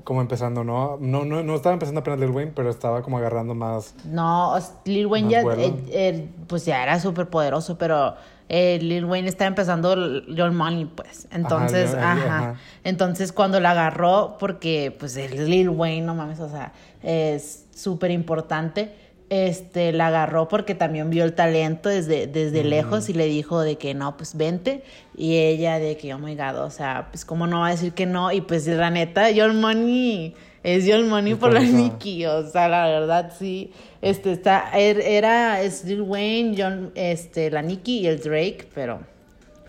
como 0.06 0.21
empezando, 0.21 0.63
¿no? 0.63 0.97
No, 1.01 1.25
no, 1.25 1.43
no 1.43 1.56
estaba 1.56 1.73
empezando 1.73 1.99
apenas 1.99 2.19
Lil 2.19 2.30
Wayne, 2.30 2.51
pero 2.56 2.69
estaba 2.69 3.01
como 3.01 3.17
agarrando 3.17 3.56
más. 3.56 3.95
No, 4.06 4.56
Lil 4.86 5.08
Wayne 5.08 5.30
ya, 5.30 5.41
eh, 5.41 5.73
eh, 5.89 6.30
pues 6.47 6.63
ya 6.63 6.84
era 6.84 6.99
súper 6.99 7.28
poderoso, 7.28 7.78
pero 7.78 8.13
eh, 8.47 8.78
Lil 8.82 9.06
Wayne 9.06 9.28
estaba 9.28 9.47
empezando 9.47 9.95
Young 10.28 10.54
Money, 10.54 10.86
pues. 10.86 11.28
Entonces, 11.32 11.93
ajá. 11.95 12.56
Entonces 12.84 13.34
cuando 13.34 13.60
la 13.60 13.71
agarró, 13.71 14.38
porque 14.39 14.95
pues 14.97 15.17
el 15.17 15.49
Lil 15.49 15.69
Wayne, 15.69 16.06
no 16.06 16.13
mames, 16.13 16.39
o 16.39 16.49
sea, 16.49 16.71
es 17.01 17.65
súper 17.75 18.12
importante. 18.12 18.95
Este, 19.29 19.91
la 19.91 20.07
agarró 20.07 20.47
porque 20.47 20.75
también 20.75 21.09
vio 21.09 21.23
el 21.23 21.33
talento 21.33 21.89
desde, 21.89 22.27
desde 22.27 22.63
lejos 22.63 23.09
y 23.09 23.13
le 23.13 23.25
dijo 23.25 23.59
de 23.61 23.77
que 23.77 23.95
no, 23.95 24.15
pues 24.17 24.38
vente. 24.38 24.83
Y 25.17 25.38
ella 25.38 25.79
de 25.79 25.97
que, 25.97 26.13
oh 26.13 26.19
my 26.19 26.35
god, 26.35 26.59
o 26.63 26.69
sea, 26.69 27.07
pues 27.11 27.25
cómo 27.25 27.47
no 27.47 27.61
va 27.61 27.67
a 27.67 27.71
decir 27.71 27.93
que 27.93 28.05
no. 28.05 28.31
Y 28.31 28.41
pues 28.41 28.67
la 28.67 28.91
neta, 28.91 29.31
Young 29.31 29.55
Money 29.55 30.35
es 30.61 30.85
Young 30.85 31.07
Money 31.07 31.33
Y 31.33 31.35
por 31.35 31.49
por 31.51 31.53
la. 31.59 31.61
Nicki. 31.61 32.25
O 32.27 32.47
sea, 32.49 32.67
la 32.67 32.85
verdad, 32.88 33.33
sí. 33.38 33.71
Este 34.01 34.31
está, 34.31 34.71
er- 34.73 35.01
era 35.01 35.59
Lil 35.85 36.01
Wayne, 36.03 36.55
John, 36.57 36.91
este, 36.93 37.49
la 37.49 37.63
Nicki 37.63 38.01
y 38.01 38.07
el 38.07 38.19
Drake, 38.19 38.67
pero 38.75 38.99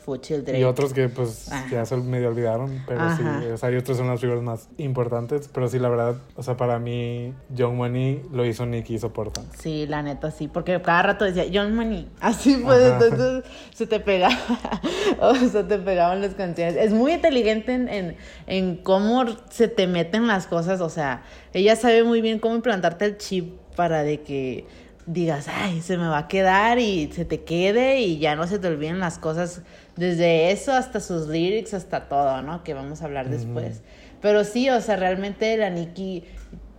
Y 0.06 0.62
otros 0.62 0.92
que 0.92 1.08
pues 1.08 1.50
ya 1.70 1.84
se 1.84 1.96
medio 1.96 2.28
olvidaron, 2.28 2.84
pero 2.86 3.00
Ajá. 3.00 3.40
sí, 3.40 3.48
o 3.48 3.56
sea, 3.56 3.72
y 3.72 3.76
otros 3.76 3.96
son 3.98 4.06
las 4.06 4.20
figuras 4.20 4.42
más 4.42 4.68
importantes, 4.78 5.50
pero 5.52 5.68
sí, 5.68 5.80
la 5.80 5.88
verdad, 5.88 6.16
o 6.36 6.42
sea, 6.44 6.56
para 6.56 6.78
mí, 6.78 7.34
Young 7.50 7.74
Money 7.74 8.22
lo 8.32 8.46
hizo 8.46 8.66
Nicky 8.66 8.98
soporta. 9.00 9.42
Sí, 9.58 9.86
la 9.88 10.02
neta, 10.02 10.30
sí, 10.30 10.46
porque 10.46 10.80
cada 10.80 11.02
rato 11.02 11.24
decía, 11.24 11.44
John 11.52 11.74
Money, 11.74 12.08
así 12.20 12.56
pues, 12.64 12.84
Ajá. 12.84 13.04
entonces 13.04 13.44
se 13.74 13.86
te 13.88 13.98
pegaba, 13.98 14.36
o 15.20 15.34
sea, 15.34 15.66
te 15.66 15.78
pegaban 15.78 16.20
las 16.20 16.34
canciones. 16.34 16.76
Es 16.76 16.92
muy 16.92 17.12
inteligente 17.12 17.72
en, 17.72 17.88
en, 17.88 18.16
en 18.46 18.76
cómo 18.76 19.24
se 19.50 19.66
te 19.66 19.88
meten 19.88 20.28
las 20.28 20.46
cosas, 20.46 20.80
o 20.80 20.88
sea, 20.88 21.24
ella 21.52 21.74
sabe 21.74 22.04
muy 22.04 22.20
bien 22.20 22.38
cómo 22.38 22.54
implantarte 22.54 23.06
el 23.06 23.18
chip 23.18 23.54
para 23.74 24.04
de 24.04 24.20
que 24.20 24.66
digas, 25.06 25.46
ay, 25.48 25.80
se 25.82 25.96
me 25.96 26.08
va 26.08 26.18
a 26.18 26.28
quedar 26.28 26.78
y 26.78 27.10
se 27.12 27.24
te 27.24 27.42
quede 27.42 28.00
y 28.00 28.18
ya 28.18 28.34
no 28.34 28.46
se 28.46 28.58
te 28.58 28.66
olviden 28.66 28.98
las 28.98 29.18
cosas, 29.18 29.62
desde 29.96 30.50
eso 30.52 30.72
hasta 30.72 31.00
sus 31.00 31.26
lyrics, 31.28 31.74
hasta 31.74 32.08
todo, 32.08 32.42
¿no? 32.42 32.62
Que 32.64 32.74
vamos 32.74 33.02
a 33.02 33.06
hablar 33.06 33.28
después. 33.30 33.82
Pero 34.22 34.44
sí, 34.44 34.68
o 34.70 34.80
sea, 34.80 34.96
realmente 34.96 35.56
la 35.56 35.70
Nicki 35.70 36.24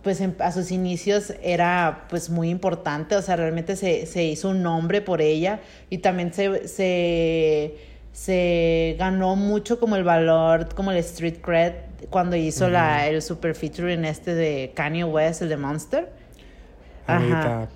pues 0.02 0.20
en- 0.20 0.36
a 0.38 0.52
sus 0.52 0.70
inicios 0.70 1.34
era 1.42 2.06
pues 2.08 2.30
muy 2.30 2.48
importante, 2.50 3.16
o 3.16 3.22
sea, 3.22 3.34
realmente 3.36 3.74
se, 3.76 4.06
se 4.06 4.22
hizo 4.24 4.50
un 4.50 4.62
nombre 4.62 5.00
por 5.02 5.20
ella 5.20 5.60
y 5.90 5.98
también 5.98 6.32
se, 6.32 6.68
se, 6.68 7.74
se 8.12 8.96
ganó 8.98 9.34
mucho 9.36 9.78
como 9.80 9.96
el 9.96 10.04
valor, 10.04 10.72
como 10.74 10.92
el 10.92 10.98
street 10.98 11.38
cred 11.42 11.72
cuando 12.10 12.36
hizo 12.36 12.68
la, 12.70 13.08
el 13.08 13.20
super 13.22 13.54
featuring 13.56 14.04
este 14.04 14.34
de 14.34 14.72
Kanye 14.74 15.04
West, 15.04 15.42
el 15.42 15.48
de 15.48 15.56
Monster. 15.56 16.08
Ajá. 17.08 17.68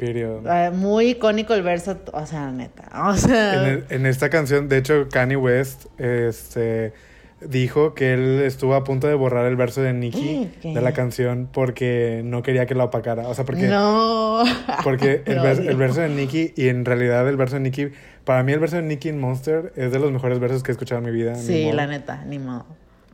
Ah, 0.47 0.71
muy 0.75 1.11
icónico 1.11 1.55
el 1.55 1.62
verso, 1.62 1.99
o 2.12 2.27
sea, 2.27 2.51
neta, 2.51 2.85
o 3.09 3.14
sea... 3.14 3.62
En, 3.62 3.68
el- 3.68 3.85
en 3.90 4.07
esta 4.07 4.29
canción, 4.31 4.68
de 4.68 4.79
hecho, 4.79 5.09
Kanye 5.11 5.37
West 5.37 5.87
este, 5.99 6.92
dijo 7.40 7.95
que 7.95 8.14
él 8.14 8.40
estuvo 8.42 8.75
a 8.75 8.85
punto 8.85 9.09
de 9.09 9.14
borrar 9.14 9.47
el 9.47 9.57
verso 9.57 9.81
de 9.83 9.92
Nicki 9.92 10.49
¿Qué? 10.61 10.75
de 10.75 10.81
la 10.81 10.92
canción 10.92 11.49
porque 11.53 12.23
no 12.25 12.42
quería 12.42 12.66
que 12.66 12.75
lo 12.75 12.85
opacara. 12.85 13.27
O 13.29 13.35
sea, 13.35 13.45
porque, 13.45 13.66
no. 13.68 14.45
porque 14.85 15.23
el, 15.27 15.38
odio. 15.38 15.71
el 15.71 15.77
verso 15.77 16.01
de 16.03 16.09
Nicki, 16.09 16.53
y 16.57 16.68
en 16.68 16.85
realidad 16.85 17.29
el 17.29 17.37
verso 17.37 17.57
de 17.57 17.62
Nicki, 17.62 17.88
para 18.25 18.42
mí 18.45 18.53
el 18.53 18.61
verso 18.61 18.77
de 18.77 18.83
Nicki 18.83 19.09
en 19.09 19.18
Monster 19.18 19.73
es 19.77 19.90
de 19.90 19.99
los 19.99 20.12
mejores 20.12 20.38
versos 20.38 20.62
que 20.62 20.71
he 20.71 20.75
escuchado 20.75 21.01
en 21.01 21.05
mi 21.07 21.11
vida. 21.11 21.35
Sí, 21.35 21.73
la 21.73 21.87
neta, 21.87 22.23
ni 22.27 22.38
modo. 22.38 22.64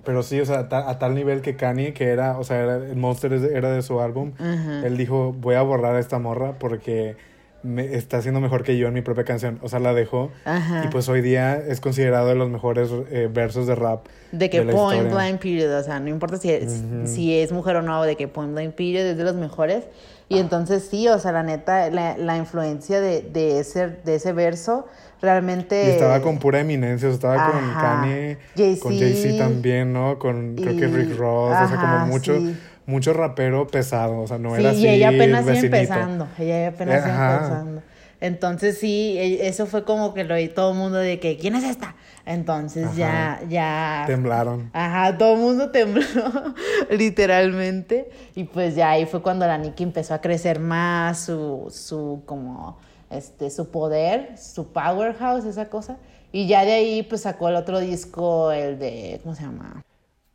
Pero 0.08 0.22
sí, 0.22 0.40
o 0.40 0.46
sea, 0.46 0.60
a, 0.60 0.68
ta- 0.70 0.88
a 0.88 0.98
tal 0.98 1.14
nivel 1.14 1.42
que 1.42 1.54
Kanye, 1.54 1.92
que 1.92 2.06
era, 2.06 2.38
o 2.38 2.42
sea, 2.44 2.56
era- 2.62 2.76
el 2.76 2.96
Monster 2.96 3.38
de- 3.38 3.54
era 3.54 3.70
de 3.70 3.82
su 3.82 4.00
álbum, 4.00 4.32
Ajá. 4.38 4.86
él 4.86 4.96
dijo, 4.96 5.34
voy 5.38 5.54
a 5.56 5.60
borrar 5.60 5.96
a 5.96 5.98
esta 6.00 6.18
morra 6.18 6.54
porque 6.58 7.16
me 7.62 7.94
está 7.94 8.16
haciendo 8.16 8.40
mejor 8.40 8.62
que 8.64 8.78
yo 8.78 8.88
en 8.88 8.94
mi 8.94 9.02
propia 9.02 9.24
canción. 9.24 9.58
O 9.62 9.68
sea, 9.68 9.80
la 9.80 9.92
dejó. 9.92 10.30
Ajá. 10.46 10.82
Y 10.86 10.88
pues 10.88 11.10
hoy 11.10 11.20
día 11.20 11.56
es 11.58 11.82
considerado 11.82 12.28
de 12.28 12.36
los 12.36 12.48
mejores 12.48 12.88
eh, 13.10 13.28
versos 13.30 13.66
de 13.66 13.74
rap. 13.74 14.06
De 14.32 14.48
que 14.48 14.64
la 14.64 14.72
Point. 14.72 15.10
Blank 15.12 15.40
Period, 15.42 15.76
o 15.78 15.82
sea, 15.82 16.00
no 16.00 16.08
importa 16.08 16.38
si 16.38 16.50
es, 16.52 16.82
si 17.04 17.38
es 17.38 17.52
mujer 17.52 17.76
o 17.76 17.82
no, 17.82 18.02
de 18.04 18.16
que 18.16 18.28
Point 18.28 18.52
Blank 18.54 18.74
Period 18.76 19.04
es 19.08 19.18
de 19.18 19.24
los 19.24 19.34
mejores. 19.34 19.84
Y 20.30 20.38
entonces 20.38 20.86
sí, 20.90 21.06
o 21.08 21.18
sea, 21.18 21.32
la 21.32 21.42
neta, 21.42 21.90
la, 21.90 22.16
la 22.16 22.38
influencia 22.38 23.00
de, 23.02 23.20
de, 23.22 23.58
ese, 23.58 23.88
de 24.04 24.14
ese 24.14 24.32
verso 24.32 24.86
realmente... 25.22 25.86
Y 25.86 25.90
estaba 25.90 26.20
con 26.22 26.38
pura 26.38 26.60
eminencia, 26.60 27.08
estaba 27.08 27.50
con 27.52 27.64
Ajá. 27.70 27.80
Kanye, 28.02 28.38
Jay-Z. 28.56 28.82
con 28.82 28.98
Jay-Z 28.98 29.38
también, 29.38 29.92
¿no? 29.92 30.18
Con 30.18 30.54
creo 30.56 30.76
que 30.76 30.84
Y- 30.84 30.86
Rick 30.86 31.16
Ross, 31.18 31.56
o 31.62 31.68
sea, 31.68 31.76
como 31.76 31.94
ajá, 31.96 32.06
mucho, 32.06 32.36
sí. 32.38 32.56
mucho 32.86 33.12
rapero 33.12 33.66
pesado, 33.66 34.18
o 34.20 34.26
sea, 34.26 34.38
no 34.38 34.54
Sí, 34.54 34.60
era 34.60 34.70
así. 34.70 34.80
y 34.80 34.88
ella 34.88 35.08
apenas 35.08 35.44
iba 35.44 35.58
empezando, 35.58 36.28
ella 36.38 36.68
apenas 36.68 37.04
iba 37.06 37.14
Ajá. 37.14 37.34
empezando. 37.36 37.82
Entonces 38.20 38.78
sí, 38.78 39.16
e- 39.16 39.46
eso 39.46 39.66
fue 39.66 39.84
como 39.84 40.12
que 40.12 40.24
lo 40.24 40.34
oí 40.34 40.48
todo 40.48 40.72
el 40.72 40.76
mundo 40.78 40.98
de 40.98 41.20
que, 41.20 41.36
¿quién 41.36 41.54
es 41.54 41.62
esta? 41.62 41.94
Entonces 42.26 42.96
ya, 42.96 43.40
ya... 43.48 44.02
Temblaron. 44.08 44.70
Ajá, 44.72 45.16
todo 45.16 45.34
el 45.34 45.38
mundo 45.38 45.70
tembló, 45.70 46.02
literalmente. 46.90 48.10
Y 48.34 48.44
pues 48.44 48.74
ya 48.74 48.90
ahí 48.90 49.06
fue 49.06 49.22
cuando 49.22 49.46
la 49.46 49.56
Nicki 49.58 49.82
empezó 49.82 50.14
a 50.14 50.20
crecer 50.20 50.58
más, 50.60 51.20
su, 51.20 51.68
su, 51.70 52.22
como, 52.26 52.78
este, 53.10 53.50
su 53.50 53.70
poder, 53.70 54.36
su 54.38 54.72
powerhouse, 54.72 55.44
esa 55.44 55.68
cosa. 55.68 55.98
Y 56.32 56.46
ya 56.46 56.64
de 56.64 56.72
ahí 56.72 57.02
pues 57.02 57.22
sacó 57.22 57.48
el 57.48 57.56
otro 57.56 57.80
disco, 57.80 58.52
el 58.52 58.78
de, 58.78 59.20
¿cómo 59.22 59.34
se 59.34 59.42
llama? 59.42 59.82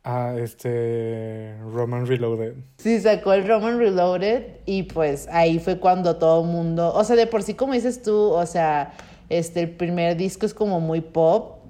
Ah, 0.06 0.34
este. 0.38 1.56
Roman 1.72 2.06
Reloaded. 2.06 2.54
Sí, 2.76 3.00
sacó 3.00 3.32
el 3.32 3.48
Roman 3.48 3.78
Reloaded 3.78 4.58
y 4.66 4.82
pues 4.82 5.28
ahí 5.32 5.58
fue 5.58 5.78
cuando 5.78 6.16
todo 6.16 6.42
el 6.42 6.50
mundo, 6.50 6.92
o 6.94 7.04
sea, 7.04 7.16
de 7.16 7.26
por 7.26 7.42
sí 7.42 7.54
como 7.54 7.72
dices 7.72 8.02
tú, 8.02 8.14
o 8.14 8.44
sea, 8.44 8.92
este, 9.30 9.60
el 9.60 9.70
primer 9.70 10.16
disco 10.16 10.44
es 10.44 10.52
como 10.52 10.80
muy 10.80 11.00
pop, 11.00 11.60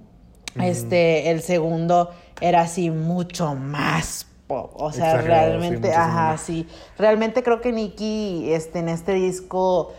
este, 0.61 1.31
el 1.31 1.43
segundo 1.43 2.11
era 2.41 2.63
así 2.63 2.91
mucho 2.91 3.55
más 3.55 4.27
pop, 4.49 4.73
o 4.75 4.91
sea, 4.91 5.13
Exagerado, 5.13 5.59
realmente, 5.59 5.93
ajá, 5.93 6.37
sí, 6.37 6.67
realmente 6.99 7.45
creo 7.45 7.61
que 7.61 7.73
Nicki, 7.73 8.53
este, 8.53 8.81
en 8.81 8.89
este 8.89 9.13
disco... 9.15 9.93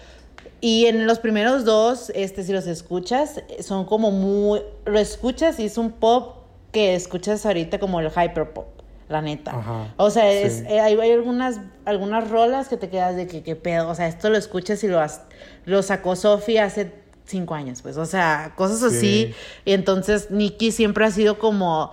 Y 0.67 0.87
en 0.87 1.05
los 1.05 1.19
primeros 1.19 1.63
dos, 1.63 2.11
este, 2.15 2.43
si 2.43 2.51
los 2.51 2.65
escuchas, 2.65 3.41
son 3.61 3.85
como 3.85 4.09
muy... 4.09 4.61
Lo 4.85 4.97
escuchas 4.97 5.59
y 5.59 5.65
es 5.65 5.77
un 5.77 5.91
pop 5.91 6.37
que 6.71 6.95
escuchas 6.95 7.45
ahorita 7.45 7.77
como 7.77 7.99
el 7.99 8.09
hyperpop, 8.09 8.65
la 9.07 9.21
neta. 9.21 9.51
Ajá, 9.59 9.93
O 9.97 10.09
sea, 10.09 10.31
es, 10.31 10.53
sí. 10.59 10.63
eh, 10.67 10.79
hay, 10.79 10.95
hay 10.99 11.11
algunas, 11.11 11.59
algunas 11.85 12.29
rolas 12.31 12.67
que 12.67 12.77
te 12.77 12.89
quedas 12.89 13.15
de 13.15 13.27
que 13.27 13.43
qué 13.43 13.55
pedo. 13.55 13.89
O 13.89 13.93
sea, 13.93 14.07
esto 14.07 14.29
lo 14.31 14.37
escuchas 14.37 14.83
y 14.83 14.87
lo, 14.87 14.99
has- 14.99 15.21
lo 15.65 15.83
sacó 15.83 16.15
Sophie 16.15 16.59
hace 16.59 16.91
cinco 17.25 17.53
años, 17.53 17.83
pues. 17.83 17.97
O 17.97 18.05
sea, 18.07 18.53
cosas 18.55 18.81
así. 18.81 18.97
Sí. 19.27 19.33
Y 19.65 19.73
entonces 19.73 20.31
Nicki 20.31 20.71
siempre 20.71 21.05
ha 21.05 21.11
sido 21.11 21.37
como 21.37 21.91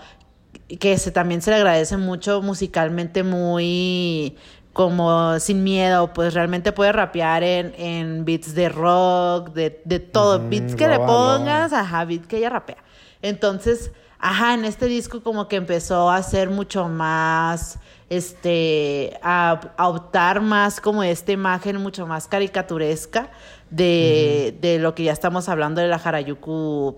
que 0.80 0.96
se, 0.96 1.10
también 1.10 1.42
se 1.42 1.50
le 1.50 1.56
agradece 1.56 1.98
mucho 1.98 2.40
musicalmente 2.40 3.22
muy 3.22 4.36
como 4.72 5.38
sin 5.38 5.62
miedo, 5.62 6.12
pues 6.12 6.34
realmente 6.34 6.72
puede 6.72 6.92
rapear 6.92 7.42
en, 7.42 7.74
en 7.76 8.24
beats 8.24 8.54
de 8.54 8.68
rock, 8.68 9.50
de, 9.52 9.82
de 9.84 10.00
todo, 10.00 10.48
beats 10.48 10.74
que 10.74 10.88
le 10.88 10.98
pongas, 10.98 11.72
ajá, 11.72 12.04
beats 12.04 12.26
que 12.26 12.38
ella 12.38 12.50
rapea. 12.50 12.78
Entonces, 13.20 13.92
ajá, 14.18 14.54
en 14.54 14.64
este 14.64 14.86
disco 14.86 15.22
como 15.22 15.46
que 15.48 15.56
empezó 15.56 16.10
a 16.10 16.22
ser 16.22 16.48
mucho 16.48 16.88
más, 16.88 17.78
este, 18.08 19.18
a, 19.22 19.60
a 19.76 19.88
optar 19.88 20.40
más 20.40 20.80
como 20.80 21.02
esta 21.02 21.32
imagen 21.32 21.76
mucho 21.76 22.06
más 22.06 22.26
caricaturesca 22.26 23.30
de, 23.70 24.56
de 24.60 24.78
lo 24.78 24.94
que 24.94 25.04
ya 25.04 25.12
estamos 25.12 25.48
hablando 25.48 25.80
de 25.80 25.88
la 25.88 25.96
Harajuku 25.96 26.96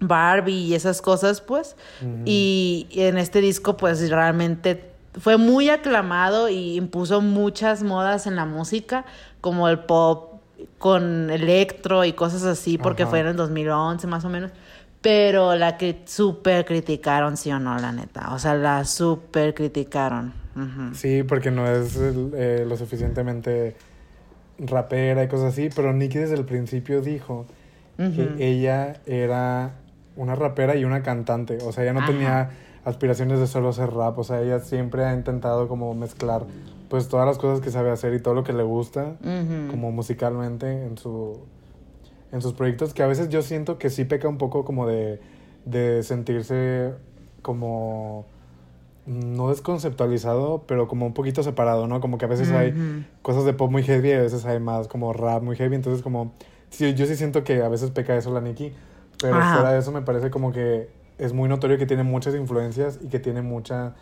Barbie 0.00 0.66
y 0.66 0.74
esas 0.74 1.02
cosas, 1.02 1.40
pues. 1.40 1.76
y, 2.24 2.86
y 2.90 3.02
en 3.02 3.18
este 3.18 3.40
disco, 3.40 3.76
pues 3.76 4.08
realmente 4.10 4.89
fue 5.18 5.36
muy 5.36 5.70
aclamado 5.70 6.48
y 6.48 6.76
impuso 6.76 7.20
muchas 7.20 7.82
modas 7.82 8.26
en 8.26 8.36
la 8.36 8.46
música, 8.46 9.04
como 9.40 9.68
el 9.68 9.80
pop 9.80 10.40
con 10.78 11.30
electro 11.30 12.04
y 12.04 12.12
cosas 12.12 12.44
así, 12.44 12.78
porque 12.78 13.04
Ajá. 13.04 13.10
fue 13.10 13.20
en 13.20 13.28
el 13.28 13.36
2011 13.36 14.06
más 14.06 14.24
o 14.24 14.28
menos. 14.28 14.52
Pero 15.00 15.56
la 15.56 15.78
que 15.78 16.02
súper 16.04 16.66
criticaron, 16.66 17.36
sí 17.38 17.50
o 17.50 17.58
no, 17.58 17.78
la 17.78 17.90
neta. 17.90 18.34
O 18.34 18.38
sea, 18.38 18.54
la 18.54 18.84
súper 18.84 19.54
criticaron. 19.54 20.34
Sí, 20.92 21.22
porque 21.22 21.50
no 21.50 21.66
es 21.66 21.96
eh, 21.96 22.64
lo 22.68 22.76
suficientemente 22.76 23.76
rapera 24.58 25.24
y 25.24 25.28
cosas 25.28 25.54
así, 25.54 25.70
pero 25.74 25.92
Nicki 25.94 26.18
desde 26.18 26.34
el 26.34 26.44
principio 26.44 27.00
dijo 27.00 27.46
que 27.96 28.34
ella 28.38 29.00
era 29.06 29.72
una 30.16 30.34
rapera 30.34 30.76
y 30.76 30.84
una 30.84 31.02
cantante, 31.02 31.58
o 31.62 31.72
sea, 31.72 31.84
ella 31.84 31.92
no 31.92 32.00
Ajá. 32.00 32.08
tenía 32.08 32.50
aspiraciones 32.90 33.38
de 33.38 33.46
solo 33.46 33.70
hacer 33.70 33.90
rap, 33.92 34.18
o 34.18 34.24
sea, 34.24 34.42
ella 34.42 34.60
siempre 34.60 35.04
ha 35.04 35.14
intentado 35.14 35.68
como 35.68 35.94
mezclar 35.94 36.44
pues 36.88 37.08
todas 37.08 37.26
las 37.26 37.38
cosas 37.38 37.60
que 37.60 37.70
sabe 37.70 37.90
hacer 37.90 38.12
y 38.14 38.20
todo 38.20 38.34
lo 38.34 38.42
que 38.44 38.52
le 38.52 38.64
gusta 38.64 39.16
como 39.70 39.92
musicalmente 39.92 40.84
en 40.84 40.98
su 40.98 41.38
en 42.32 42.42
sus 42.42 42.52
proyectos 42.52 42.94
que 42.94 43.02
a 43.02 43.06
veces 43.06 43.28
yo 43.28 43.42
siento 43.42 43.78
que 43.78 43.90
sí 43.90 44.04
peca 44.04 44.28
un 44.28 44.38
poco 44.38 44.64
como 44.64 44.86
de, 44.86 45.20
de 45.64 46.02
sentirse 46.02 46.92
como 47.42 48.26
no 49.06 49.48
desconceptualizado, 49.48 50.64
pero 50.66 50.86
como 50.86 51.06
un 51.06 51.14
poquito 51.14 51.42
separado, 51.42 51.86
¿no? 51.86 52.00
Como 52.00 52.18
que 52.18 52.26
a 52.26 52.28
veces 52.28 52.50
hay 52.52 52.74
cosas 53.22 53.44
de 53.44 53.52
pop 53.52 53.70
muy 53.70 53.82
heavy 53.82 54.10
y 54.10 54.12
a 54.12 54.20
veces 54.20 54.44
hay 54.44 54.60
más 54.60 54.88
como 54.88 55.12
rap 55.12 55.42
muy 55.42 55.56
heavy. 55.56 55.74
Entonces, 55.74 56.02
como, 56.02 56.32
sí, 56.68 56.94
yo 56.94 57.06
sí 57.06 57.16
siento 57.16 57.42
que 57.42 57.62
a 57.62 57.68
veces 57.68 57.90
peca 57.90 58.16
eso 58.16 58.32
la 58.32 58.40
Nicki, 58.40 58.72
pero 59.20 59.38
Ajá. 59.38 59.52
fuera 59.52 59.72
de 59.72 59.80
eso 59.80 59.90
me 59.90 60.02
parece 60.02 60.30
como 60.30 60.52
que 60.52 60.90
es 61.20 61.32
muy 61.32 61.48
notorio 61.48 61.78
que 61.78 61.86
tiene 61.86 62.02
muchas 62.02 62.34
influencias 62.34 62.98
y 63.02 63.08
que 63.08 63.18
tiene 63.18 63.42
mucha 63.42 63.94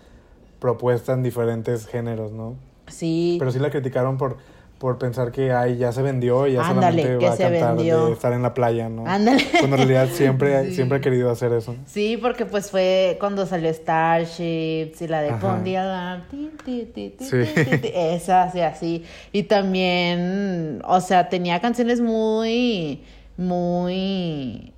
propuesta 0.61 1.13
en 1.13 1.23
diferentes 1.23 1.87
géneros, 1.87 2.33
¿no? 2.33 2.55
Sí. 2.87 3.37
Pero 3.39 3.51
sí 3.53 3.59
la 3.59 3.71
criticaron 3.71 4.17
por, 4.17 4.39
por 4.79 4.99
pensar 4.99 5.31
que 5.31 5.53
ay, 5.53 5.77
ya 5.77 5.93
se 5.93 6.03
vendió 6.03 6.47
y 6.47 6.55
ya 6.55 6.67
Ándale, 6.69 7.03
solamente 7.03 7.27
va 7.27 7.33
a 7.33 7.37
cantar 7.37 7.77
vendió. 7.77 8.07
de 8.07 8.13
estar 8.13 8.33
en 8.33 8.43
la 8.43 8.55
playa, 8.55 8.89
¿no? 8.89 9.07
Ándale. 9.07 9.45
Cuando 9.59 9.77
en 9.77 9.89
realidad 9.89 10.09
siempre, 10.13 10.65
Sí. 10.69 10.75
siempre 10.77 10.99
ha 10.99 11.01
querido 11.01 11.31
hacer 11.31 11.53
eso. 11.53 11.77
Sí, 11.87 12.17
porque 12.21 12.47
pues 12.47 12.71
fue 12.71 13.17
cuando 13.21 13.45
salió 13.47 13.73
Starships 13.73 15.03
y 15.03 15.07
la 15.09 15.21
de 15.23 15.31
Ajá. 15.31 15.41
Pon 15.41 15.65
the 15.65 15.77
Alarm, 15.77 16.23
ti, 16.31 16.51
ti, 16.65 16.91
ti, 16.95 17.11
ti, 17.19 17.25
Sí. 17.25 17.37
ti, 17.55 17.65
ti, 17.65 17.79
ti, 17.79 17.91
esa, 17.95 18.45
así, 18.45 18.61
así. 18.61 19.05
Y 19.33 19.45
también, 19.45 20.81
o 20.87 21.01
sea, 21.01 21.29
tenía 21.29 21.61
canciones 21.61 22.01
muy, 22.01 23.03
muy, 23.37 24.73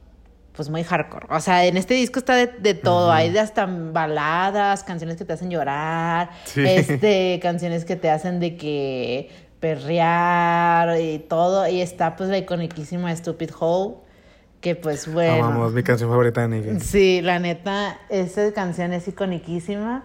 pues 0.60 0.68
muy 0.68 0.84
hardcore. 0.84 1.26
O 1.30 1.40
sea, 1.40 1.64
en 1.64 1.78
este 1.78 1.94
disco 1.94 2.18
está 2.18 2.34
de, 2.34 2.46
de 2.48 2.74
todo. 2.74 3.10
Hay 3.12 3.30
de 3.30 3.40
hasta 3.40 3.64
baladas, 3.66 4.84
canciones 4.84 5.16
que 5.16 5.24
te 5.24 5.32
hacen 5.32 5.48
llorar, 5.48 6.28
Sí. 6.44 6.62
este, 6.66 7.40
canciones 7.42 7.86
que 7.86 7.96
te 7.96 8.10
hacen 8.10 8.40
de 8.40 8.58
que 8.58 9.30
perrear 9.58 11.00
y 11.00 11.18
todo. 11.20 11.66
Y 11.66 11.80
está 11.80 12.14
pues 12.14 12.28
la 12.28 12.36
iconiquísima 12.36 13.16
Stupid 13.16 13.52
Hoe, 13.58 13.94
que 14.60 14.74
pues 14.74 15.10
bueno. 15.10 15.46
Amamos 15.46 15.72
mi 15.72 15.82
canción 15.82 16.10
favorita 16.10 16.46
de 16.46 16.48
Nicki. 16.48 16.80
Sí, 16.80 17.22
la 17.22 17.38
neta, 17.38 17.96
esta 18.10 18.52
canción 18.52 18.92
es 18.92 19.08
iconiquísima. 19.08 20.02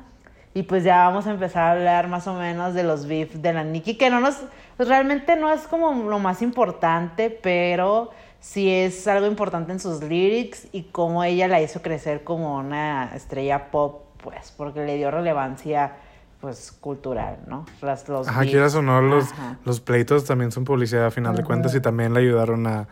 Y 0.54 0.64
pues 0.64 0.86
ya 0.86 1.00
vamos 1.00 1.28
a 1.28 1.32
empezar 1.32 1.64
a 1.64 1.72
hablar 1.74 2.08
más 2.08 2.28
o 2.28 2.34
menos 2.34 2.74
de 2.74 2.84
los 2.84 3.08
beefs 3.08 3.42
de 3.42 3.52
la 3.52 3.66
Nicki, 3.66 3.96
que 3.98 4.10
no 4.10 4.22
nos, 4.22 4.38
pues 4.78 4.88
realmente 4.88 5.36
no 5.36 5.52
es 5.52 5.64
como 5.64 6.10
lo 6.10 6.18
más 6.20 6.42
importante, 6.42 7.30
pero 7.30 8.12
sí 8.46 8.70
es 8.70 9.08
algo 9.08 9.26
importante 9.26 9.72
en 9.72 9.80
sus 9.80 10.04
lyrics 10.04 10.68
y 10.72 10.84
cómo 10.84 11.24
ella 11.24 11.48
la 11.48 11.62
hizo 11.62 11.82
crecer 11.82 12.24
como 12.24 12.58
una 12.58 13.12
estrella 13.16 13.72
pop, 13.72 14.04
pues, 14.24 14.54
porque 14.56 14.86
le 14.86 14.98
dio 14.98 15.10
relevancia, 15.10 15.94
pues, 16.42 16.72
cultural, 16.72 17.40
¿no? 17.48 17.66
Las, 17.82 18.08
los 18.08 18.28
Ajá, 18.28 18.44
quieras 18.44 18.76
o 18.76 18.84
no, 18.84 19.02
los, 19.02 19.32
Ajá. 19.32 19.58
los 19.66 19.82
pleitos 19.82 20.26
también 20.26 20.52
son 20.52 20.64
publicidad 20.64 21.08
a 21.08 21.12
final 21.12 21.36
de 21.36 21.44
cuentas 21.44 21.74
y 21.74 21.82
también 21.82 22.14
le 22.14 22.20
ayudaron 22.20 22.68
a, 22.68 22.88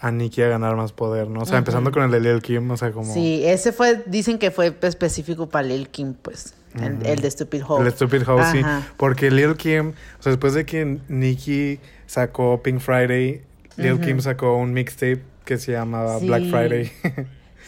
a 0.00 0.10
Nicki 0.10 0.40
a 0.42 0.48
ganar 0.48 0.76
más 0.76 0.92
poder, 0.92 1.28
¿no? 1.28 1.40
O 1.40 1.46
sea, 1.46 1.58
empezando 1.58 1.92
con 1.92 2.02
el 2.02 2.10
de 2.10 2.20
Lil 2.20 2.40
Kim, 2.40 2.70
o 2.70 2.76
sea, 2.78 2.90
como... 2.90 3.12
Sí, 3.12 3.42
ese 3.44 3.72
fue, 3.72 4.02
dicen 4.06 4.38
que 4.38 4.50
fue 4.50 4.74
específico 4.80 5.46
para 5.50 5.68
Lil 5.68 5.90
Kim, 5.90 6.14
pues, 6.14 6.54
el, 6.74 7.04
el 7.04 7.20
de 7.20 7.30
Stupid 7.30 7.62
Hope. 7.68 7.84
El 7.84 7.92
Stupid 7.92 8.22
House, 8.24 8.46
sí. 8.50 8.62
Porque 8.96 9.30
Lil 9.30 9.56
Kim, 9.56 9.90
o 10.18 10.22
sea, 10.22 10.32
después 10.32 10.54
de 10.54 10.64
que 10.64 11.00
Nicki 11.08 11.80
sacó 12.06 12.62
Pink 12.62 12.80
Friday, 12.80 13.42
Lil 13.82 14.00
Kim 14.00 14.20
sacó 14.20 14.56
un 14.56 14.72
mixtape 14.72 15.20
que 15.44 15.58
se 15.58 15.72
llamaba 15.72 16.18
Sí. 16.18 16.26
Black 16.26 16.44
Friday. 16.44 16.90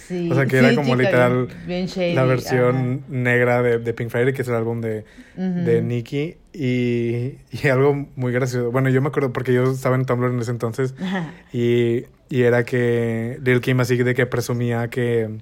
Sí, 0.08 0.28
o 0.32 0.34
sea, 0.34 0.46
que 0.46 0.58
sí, 0.58 0.64
era 0.64 0.74
como 0.74 0.88
chica, 0.96 1.02
literal 1.04 1.46
bien- 1.46 1.66
bien 1.66 1.86
shady, 1.86 2.14
la 2.14 2.24
versión 2.24 2.76
ajá. 3.04 3.14
negra 3.16 3.62
de, 3.62 3.78
de 3.78 3.94
Pink 3.94 4.10
Friday, 4.10 4.32
que 4.34 4.42
es 4.42 4.48
el 4.48 4.54
álbum 4.54 4.80
de, 4.80 5.04
de 5.36 5.80
Nicki. 5.80 6.36
Y, 6.52 7.34
y 7.52 7.68
algo 7.70 8.08
muy 8.16 8.32
gracioso. 8.32 8.72
Bueno, 8.72 8.88
yo 8.90 9.00
me 9.00 9.08
acuerdo 9.08 9.32
porque 9.32 9.52
yo 9.54 9.70
estaba 9.70 9.94
en 9.94 10.04
Tumblr 10.04 10.32
en 10.32 10.40
ese 10.40 10.50
entonces. 10.50 10.94
Ajá. 11.00 11.30
Y, 11.52 12.06
y 12.28 12.42
era 12.42 12.64
que 12.64 13.38
Lil 13.44 13.60
Kim 13.60 13.78
así 13.80 13.96
de 13.96 14.12
que 14.14 14.26
presumía 14.26 14.88
que, 14.90 15.38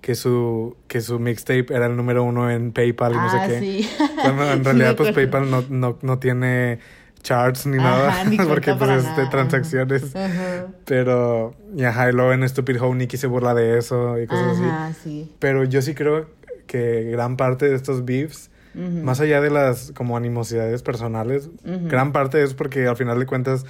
que 0.00 0.14
su, 0.14 0.76
que 0.88 1.00
su 1.02 1.18
mixtape 1.18 1.66
era 1.68 1.86
el 1.86 1.96
número 1.96 2.24
uno 2.24 2.50
en 2.50 2.72
PayPal 2.72 3.12
y 3.12 3.16
no 3.16 3.22
Ah, 3.28 3.46
sé 3.46 3.52
qué. 3.54 3.60
sí. 3.60 3.90
Cuando 4.22 4.50
en 4.52 4.64
realidad 4.64 4.96
pues. 4.96 5.12
PayPal 5.12 5.50
no, 5.50 5.64
no, 5.68 5.98
no 6.00 6.18
tiene 6.18 6.78
charts 7.24 7.66
ni 7.66 7.78
Ajá, 7.78 7.90
nada. 7.90 8.24
ni 8.24 8.36
porque 8.48 8.74
pues 8.74 8.90
es 9.04 9.16
de 9.16 9.26
transacciones. 9.26 10.14
Ajá. 10.14 10.66
Pero, 10.84 11.54
y 11.74 11.82
ajá, 11.82 12.08
y 12.10 12.12
luego 12.12 12.32
en 12.32 12.48
Stupid 12.48 12.80
How 12.80 12.94
Nicky 12.94 13.16
se 13.16 13.26
burla 13.26 13.52
de 13.54 13.76
eso 13.78 14.20
y 14.20 14.28
cosas 14.28 14.58
así. 14.60 15.00
Sí. 15.02 15.32
Pero 15.40 15.64
yo 15.64 15.82
sí 15.82 15.94
creo 15.94 16.28
que 16.68 17.02
gran 17.10 17.36
parte 17.36 17.68
de 17.68 17.74
estos 17.74 18.04
beefs, 18.04 18.50
más 18.74 19.20
allá 19.20 19.40
de 19.40 19.50
las 19.50 19.92
como 19.92 20.16
animosidades 20.16 20.82
personales, 20.82 21.48
gran 21.64 22.12
parte 22.12 22.42
es 22.42 22.54
porque 22.54 22.86
al 22.86 22.96
final 22.96 23.18
de 23.18 23.26
cuentas 23.26 23.64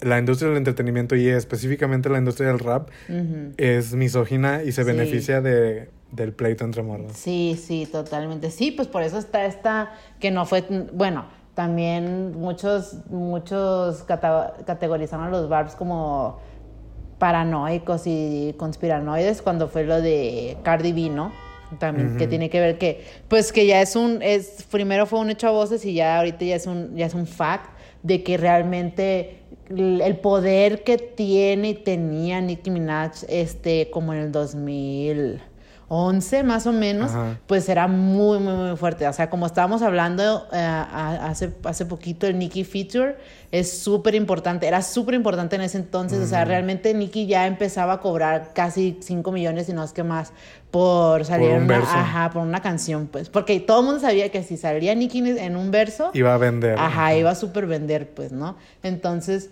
la 0.00 0.18
industria 0.18 0.48
del 0.48 0.58
entretenimiento 0.58 1.14
y 1.14 1.28
específicamente 1.28 2.08
la 2.08 2.18
industria 2.18 2.48
del 2.48 2.58
rap 2.58 2.88
Ujú. 3.08 3.52
es 3.56 3.94
misógina 3.94 4.64
y 4.64 4.72
se 4.72 4.82
Sí. 4.82 4.86
beneficia 4.90 5.40
de, 5.40 5.90
del 6.10 6.32
pleito 6.32 6.64
entre 6.64 6.82
morras. 6.82 7.12
Sí, 7.16 7.56
sí, 7.62 7.86
totalmente. 7.90 8.50
Sí, 8.50 8.72
pues 8.72 8.88
por 8.88 9.04
eso 9.04 9.16
está 9.16 9.44
esta 9.46 9.92
que 10.18 10.32
no 10.32 10.44
fue, 10.44 10.64
bueno, 10.92 11.26
también 11.54 12.38
muchos, 12.38 12.96
muchos 13.10 14.02
categorizaron 14.04 15.26
a 15.26 15.30
los 15.30 15.48
Barbs 15.48 15.74
como 15.74 16.38
paranoicos 17.18 18.02
y 18.06 18.54
conspiranoides 18.58 19.42
cuando 19.42 19.68
fue 19.68 19.84
lo 19.84 20.00
de 20.00 20.56
Cardi 20.62 20.92
B, 20.92 21.10
¿no? 21.10 21.32
También 21.78 22.18
que 22.18 22.26
tiene 22.26 22.50
que 22.50 22.60
ver 22.60 22.78
que, 22.78 23.04
pues 23.28 23.52
que 23.52 23.66
ya 23.66 23.80
es 23.80 23.96
un, 23.96 24.20
es, 24.22 24.66
primero 24.70 25.06
fue 25.06 25.20
un 25.20 25.30
hecho 25.30 25.48
a 25.48 25.52
voces 25.52 25.84
y 25.86 25.94
ya 25.94 26.18
ahorita 26.18 26.44
ya 26.44 26.56
es 26.56 26.66
un, 26.66 26.94
ya 26.96 27.06
es 27.06 27.14
un 27.14 27.26
fact 27.26 27.70
de 28.02 28.22
que 28.22 28.36
realmente 28.36 29.38
el 29.70 30.16
poder 30.18 30.84
que 30.84 30.98
tiene 30.98 31.70
y 31.70 31.74
tenía 31.74 32.40
Nicki 32.40 32.70
Minaj, 32.70 33.12
este, 33.28 33.88
como 33.90 34.12
en 34.12 34.18
el 34.20 34.32
2011 35.92 36.42
más 36.42 36.66
o 36.66 36.72
menos, 36.72 37.10
Ajá. 37.10 37.38
pues 37.46 37.68
era 37.68 37.86
muy, 37.86 38.38
muy, 38.38 38.54
muy 38.54 38.76
fuerte. 38.76 39.06
O 39.06 39.12
sea, 39.12 39.28
como 39.28 39.46
estábamos 39.46 39.82
hablando 39.82 40.46
eh, 40.52 40.56
hace, 40.58 41.52
hace 41.64 41.84
poquito, 41.86 42.26
el 42.26 42.38
Nicki 42.38 42.64
Feature 42.64 43.16
es 43.50 43.78
súper 43.80 44.14
importante, 44.14 44.66
era 44.66 44.80
súper 44.80 45.14
importante 45.14 45.56
en 45.56 45.62
ese 45.62 45.76
entonces. 45.78 46.18
O 46.20 46.26
sea, 46.26 46.44
realmente 46.46 46.94
Nicki 46.94 47.26
ya 47.26 47.46
empezaba 47.46 47.94
a 47.94 48.00
cobrar 48.00 48.52
casi 48.54 48.98
5 49.02 49.30
millones, 49.30 49.68
y 49.68 49.74
no 49.74 49.84
es 49.84 49.92
que 49.92 50.02
más, 50.02 50.32
por 50.70 51.26
salir 51.26 51.48
Por 51.48 51.56
en 51.56 51.62
un 51.62 51.68
una, 51.68 51.78
verso. 51.78 51.92
ajá, 51.94 52.30
por 52.30 52.42
una 52.42 52.62
canción, 52.62 53.08
pues. 53.08 53.28
Porque 53.28 53.60
todo 53.60 53.80
el 53.80 53.86
mundo 53.86 54.00
sabía 54.00 54.30
que 54.30 54.42
si 54.42 54.56
salía 54.56 54.94
Nicki 54.94 55.18
en 55.18 55.56
un 55.56 55.70
verso, 55.70 56.10
Iba 56.14 56.32
a 56.34 56.38
vender. 56.38 56.78
Ajá, 56.78 57.14
iba 57.14 57.30
a 57.30 57.34
super 57.34 57.66
vender, 57.66 58.08
pues, 58.14 58.32
¿no? 58.32 58.56
Entonces, 58.82 59.50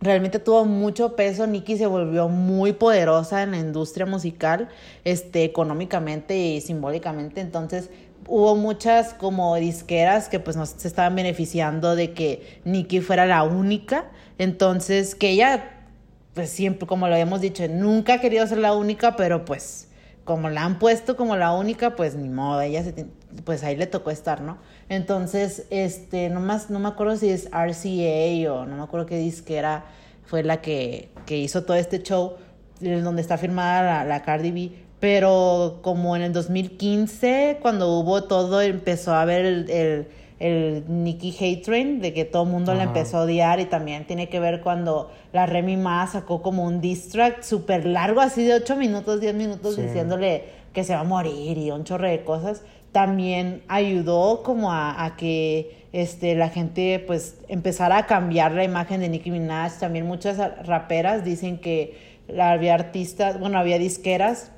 realmente 0.00 0.38
tuvo 0.38 0.64
mucho 0.64 1.16
peso. 1.16 1.46
Nicki 1.46 1.76
se 1.76 1.86
volvió 1.86 2.28
muy 2.28 2.72
poderosa 2.72 3.42
en 3.42 3.52
la 3.52 3.58
industria 3.58 4.06
musical, 4.06 4.68
este, 5.04 5.44
económicamente 5.44 6.36
y 6.36 6.60
simbólicamente. 6.60 7.40
Entonces, 7.40 7.90
hubo 8.26 8.56
muchas 8.56 9.14
como 9.14 9.56
disqueras 9.56 10.28
que 10.28 10.38
pues 10.40 10.56
se 10.76 10.88
estaban 10.88 11.14
beneficiando 11.16 11.96
de 11.96 12.12
que 12.12 12.60
Nicki 12.64 13.00
fuera 13.00 13.26
la 13.26 13.42
única. 13.42 14.10
Entonces, 14.38 15.14
que 15.14 15.30
ella, 15.30 15.70
pues 16.34 16.50
siempre, 16.50 16.86
como 16.86 17.08
lo 17.08 17.14
habíamos 17.14 17.40
dicho, 17.40 17.66
nunca 17.68 18.14
ha 18.14 18.20
querido 18.20 18.46
ser 18.46 18.58
la 18.58 18.74
única, 18.74 19.16
pero 19.16 19.44
pues 19.44 19.87
como 20.28 20.50
la 20.50 20.66
han 20.66 20.78
puesto 20.78 21.16
como 21.16 21.36
la 21.36 21.52
única, 21.52 21.96
pues 21.96 22.14
ni 22.14 22.28
modo, 22.28 22.60
ella 22.60 22.84
se 22.84 23.06
pues 23.46 23.64
ahí 23.64 23.76
le 23.76 23.86
tocó 23.86 24.10
estar, 24.10 24.42
¿no? 24.42 24.58
Entonces, 24.90 25.64
este, 25.70 26.28
nomás, 26.28 26.68
no 26.68 26.78
me 26.80 26.88
acuerdo 26.88 27.16
si 27.16 27.30
es 27.30 27.46
RCA 27.46 28.52
o 28.52 28.66
no 28.66 28.76
me 28.76 28.82
acuerdo 28.82 29.06
qué 29.06 29.16
disquera 29.16 29.86
fue 30.26 30.42
la 30.42 30.60
que, 30.60 31.08
que 31.24 31.38
hizo 31.38 31.64
todo 31.64 31.78
este 31.78 32.02
show, 32.02 32.34
donde 32.78 33.22
está 33.22 33.38
firmada 33.38 34.04
la, 34.04 34.22
Cardi 34.22 34.50
B, 34.50 34.72
pero 35.00 35.78
como 35.80 36.14
en 36.14 36.20
el 36.20 36.34
2015, 36.34 37.60
cuando 37.62 37.98
hubo 37.98 38.24
todo, 38.24 38.60
empezó 38.60 39.14
a 39.14 39.22
haber 39.22 39.46
el, 39.46 40.08
el 40.38 40.84
Nicki 40.88 41.34
Hate 41.38 41.62
Train, 41.64 42.00
de 42.00 42.12
que 42.12 42.24
todo 42.24 42.44
el 42.44 42.50
mundo 42.50 42.72
la 42.74 42.82
Ajá. 42.84 42.90
empezó 42.90 43.18
a 43.18 43.22
odiar 43.22 43.58
y 43.60 43.64
también 43.64 44.06
tiene 44.06 44.28
que 44.28 44.38
ver 44.38 44.60
cuando 44.60 45.10
la 45.32 45.46
Remy 45.46 45.76
Ma 45.76 46.06
sacó 46.06 46.42
como 46.42 46.64
un 46.64 46.80
diss 46.80 47.08
track 47.08 47.42
súper 47.42 47.84
largo, 47.86 48.20
así 48.20 48.44
de 48.44 48.54
8 48.54 48.76
minutos, 48.76 49.20
10 49.20 49.34
minutos, 49.34 49.74
Sí. 49.74 49.82
diciéndole 49.82 50.44
que 50.72 50.84
se 50.84 50.94
va 50.94 51.00
a 51.00 51.04
morir 51.04 51.58
y 51.58 51.70
un 51.72 51.82
chorro 51.84 52.06
de 52.08 52.22
cosas, 52.22 52.62
también 52.92 53.62
ayudó 53.68 54.42
como 54.42 54.72
a, 54.72 55.04
a 55.04 55.16
que 55.16 55.86
este, 55.92 56.34
la 56.34 56.48
gente 56.50 57.02
pues 57.06 57.38
empezara 57.48 57.98
a 57.98 58.06
cambiar 58.06 58.52
la 58.52 58.62
imagen 58.64 59.00
de 59.00 59.08
Nicki 59.08 59.30
Minaj. 59.30 59.78
También 59.80 60.06
muchas 60.06 60.38
raperas 60.66 61.24
dicen 61.24 61.58
que 61.58 61.96
había 62.38 62.74
artistas, 62.74 63.40
bueno, 63.40 63.58
había 63.58 63.78
disqueras, 63.78 64.52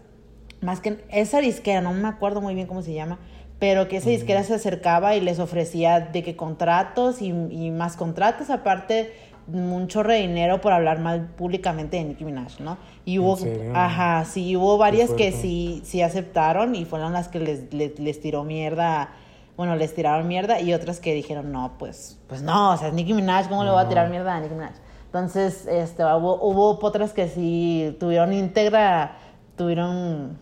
más 0.61 0.81
que 0.81 0.99
esa 1.11 1.41
disquera, 1.41 1.81
no 1.81 1.93
me 1.95 2.09
acuerdo 2.09 2.41
muy 2.41 2.55
bien 2.55 2.67
cómo 2.67 2.83
se 2.83 2.93
llama, 2.93 3.19
pero 3.61 3.89
que 3.89 3.99
esa 3.99 4.09
disquera 4.09 4.43
se 4.43 4.55
acercaba 4.55 5.15
y 5.15 5.21
les 5.21 5.39
ofrecía 5.39 6.01
de 6.01 6.25
que 6.25 6.35
contratos 6.35 7.23
y, 7.23 7.29
y 7.29 7.71
más 7.71 7.95
contratos, 7.95 8.51
aparte 8.51 9.13
un 9.53 9.87
chorro 9.89 10.13
de 10.13 10.21
dinero 10.21 10.61
por 10.61 10.73
hablar 10.73 11.01
mal 11.01 11.27
públicamente 11.37 11.97
de 11.97 12.05
Nicki 12.05 12.25
Minaj, 12.25 12.61
¿no? 12.61 12.79
Y 13.05 13.19
hubo, 13.19 13.37
serio? 13.37 13.73
ajá, 13.75 14.25
sí, 14.25 14.57
hubo 14.57 14.79
varias 14.79 15.11
que 15.11 15.33
sí, 15.33 15.83
sí 15.85 16.03
aceptaron 16.03 16.75
y 16.75 16.85
fueron 16.85 17.13
las 17.13 17.29
que 17.29 17.41
les, 17.41 17.73
les, 17.73 17.99
les 17.99 18.21
tiró 18.21 18.45
mierda, 18.45 19.11
bueno, 19.57 19.77
les 19.77 19.95
tiraron 19.95 20.27
mierda 20.27 20.61
y 20.61 20.73
otras 20.73 21.01
que 21.01 21.13
dijeron, 21.13 21.53
no, 21.53 21.73
pues, 21.79 22.19
pues 22.29 22.43
no, 22.43 22.73
o 22.73 22.77
sea, 22.77 22.89
es 22.89 22.95
Nicki 22.95 23.13
Minaj, 23.13 23.49
¿cómo 23.49 23.65
le 23.65 23.71
voy 23.71 23.83
a 23.83 23.89
tirar 23.89 24.09
mierda 24.09 24.37
a 24.37 24.41
Nicki 24.41 24.55
Minaj? 24.55 24.73
Entonces, 25.07 25.67
este, 25.67 26.05
hubo, 26.05 26.41
hubo 26.43 26.79
otras 26.81 27.13
que 27.13 27.29
sí 27.29 27.97
tuvieron 27.99 28.33
íntegra, 28.33 29.17
tuvieron 29.57 30.39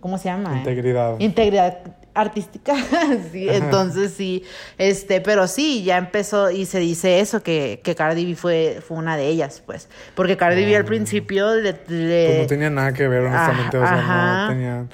¿cómo 0.00 0.18
se 0.18 0.28
llama? 0.28 0.58
Integridad. 0.58 1.18
Integridad 1.18 1.78
artística, 2.16 2.74
sí, 3.32 3.48
entonces 3.48 4.12
sí, 4.16 4.42
este, 4.78 5.20
pero 5.20 5.46
sí, 5.46 5.84
ya 5.84 5.98
empezó 5.98 6.50
y 6.50 6.66
se 6.66 6.78
dice 6.78 7.20
eso, 7.20 7.42
que, 7.42 7.80
que 7.84 7.94
Cardi 7.94 8.24
B 8.26 8.34
fue, 8.34 8.82
fue 8.86 8.96
una 8.96 9.16
de 9.16 9.28
ellas, 9.28 9.62
pues, 9.64 9.88
porque 10.14 10.36
Cardi 10.36 10.64
B 10.64 10.74
al 10.76 10.82
Ah. 10.82 10.86
principio 10.86 11.54
le... 11.54 11.72
le- 11.88 12.26
Pues 12.28 12.38
no 12.40 12.46
tenía 12.46 12.70
nada 12.70 12.92
que 12.92 13.06
ver, 13.08 13.22
honestamente. 13.22 13.78
o 13.78 13.86
sea, 13.86 14.46
no 14.46 14.48
tenía. 14.54 14.86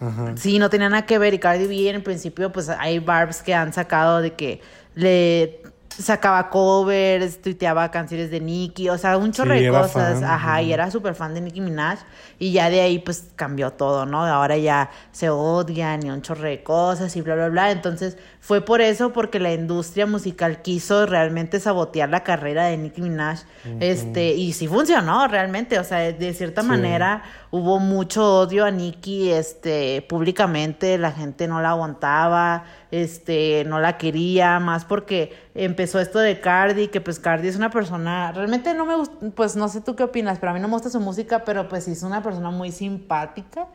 Ajá. 0.00 0.32
Sí, 0.36 0.58
no 0.58 0.70
tenía 0.70 0.88
nada 0.88 1.04
que 1.04 1.18
ver. 1.18 1.34
Y 1.34 1.38
Cardi 1.38 1.66
B 1.66 1.88
en 1.90 1.96
el 1.96 2.02
principio, 2.02 2.50
pues 2.52 2.68
hay 2.70 2.98
barbs 3.00 3.42
que 3.42 3.52
han 3.54 3.72
sacado 3.74 4.22
de 4.22 4.32
que 4.32 4.60
le 4.94 5.60
sacaba 5.88 6.48
covers, 6.48 7.42
tuiteaba 7.42 7.90
canciones 7.90 8.30
de 8.30 8.40
Nicki, 8.40 8.88
o 8.88 8.96
sea, 8.96 9.18
un 9.18 9.32
chorro 9.32 9.54
Sí, 9.54 9.64
de 9.64 9.70
cosas. 9.70 10.20
fan, 10.20 10.24
Ajá, 10.24 10.62
y 10.62 10.72
era 10.72 10.90
súper 10.90 11.14
fan 11.14 11.34
de 11.34 11.42
Nicki 11.42 11.60
Minaj. 11.60 11.98
Y 12.40 12.50
ya 12.52 12.70
de 12.70 12.80
ahí, 12.80 12.98
pues 12.98 13.28
cambió 13.36 13.70
todo, 13.74 14.04
¿no? 14.06 14.24
Ahora 14.26 14.56
ya 14.56 14.90
se 15.12 15.30
odian 15.30 16.04
y 16.04 16.10
un 16.10 16.22
chorro 16.22 16.48
de 16.48 16.64
cosas 16.64 17.14
y 17.14 17.20
bla, 17.20 17.36
bla, 17.36 17.48
bla. 17.50 17.70
Entonces 17.70 18.16
fue 18.40 18.62
por 18.64 18.80
eso, 18.80 19.12
porque 19.12 19.38
la 19.38 19.52
industria 19.52 20.06
musical 20.06 20.62
quiso 20.62 21.06
realmente 21.06 21.60
sabotear 21.60 22.08
la 22.08 22.24
carrera 22.24 22.64
de 22.64 22.78
Nicki 22.78 23.02
Minaj. 23.02 23.40
Este, 23.78 24.34
y 24.34 24.52
sí 24.54 24.66
funcionó 24.66 25.28
realmente, 25.28 25.78
o 25.78 25.84
sea, 25.84 25.98
de 25.98 26.34
cierta 26.34 26.62
Sí. 26.62 26.68
manera 26.68 27.22
hubo 27.52 27.78
mucho 27.78 28.38
odio 28.40 28.64
a 28.64 28.70
Nicki 28.70 29.30
este 29.32 30.02
públicamente 30.08 30.96
la 30.98 31.10
gente 31.10 31.48
no 31.48 31.60
la 31.60 31.70
aguantaba 31.70 32.62
este 32.92 33.64
no 33.66 33.80
la 33.80 33.98
quería 33.98 34.60
más 34.60 34.84
porque 34.84 35.36
empezó 35.56 35.98
esto 35.98 36.20
de 36.20 36.40
Cardi 36.40 36.86
que 36.88 37.00
pues 37.00 37.18
Cardi 37.18 37.48
es 37.48 37.56
una 37.56 37.70
persona 37.70 38.30
realmente 38.30 38.72
no 38.72 38.86
me 38.86 38.94
gusta 38.94 39.16
pues 39.34 39.56
no 39.56 39.68
sé 39.68 39.80
tú 39.80 39.96
qué 39.96 40.04
opinas 40.04 40.38
pero 40.38 40.50
a 40.50 40.54
mí 40.54 40.60
no 40.60 40.68
me 40.68 40.74
gusta 40.74 40.90
su 40.90 41.00
música 41.00 41.44
pero 41.44 41.68
pues 41.68 41.84
sí 41.84 41.90
es 41.92 42.04
una 42.04 42.22
persona 42.22 42.29
muy 42.38 42.70
simpática 42.72 43.66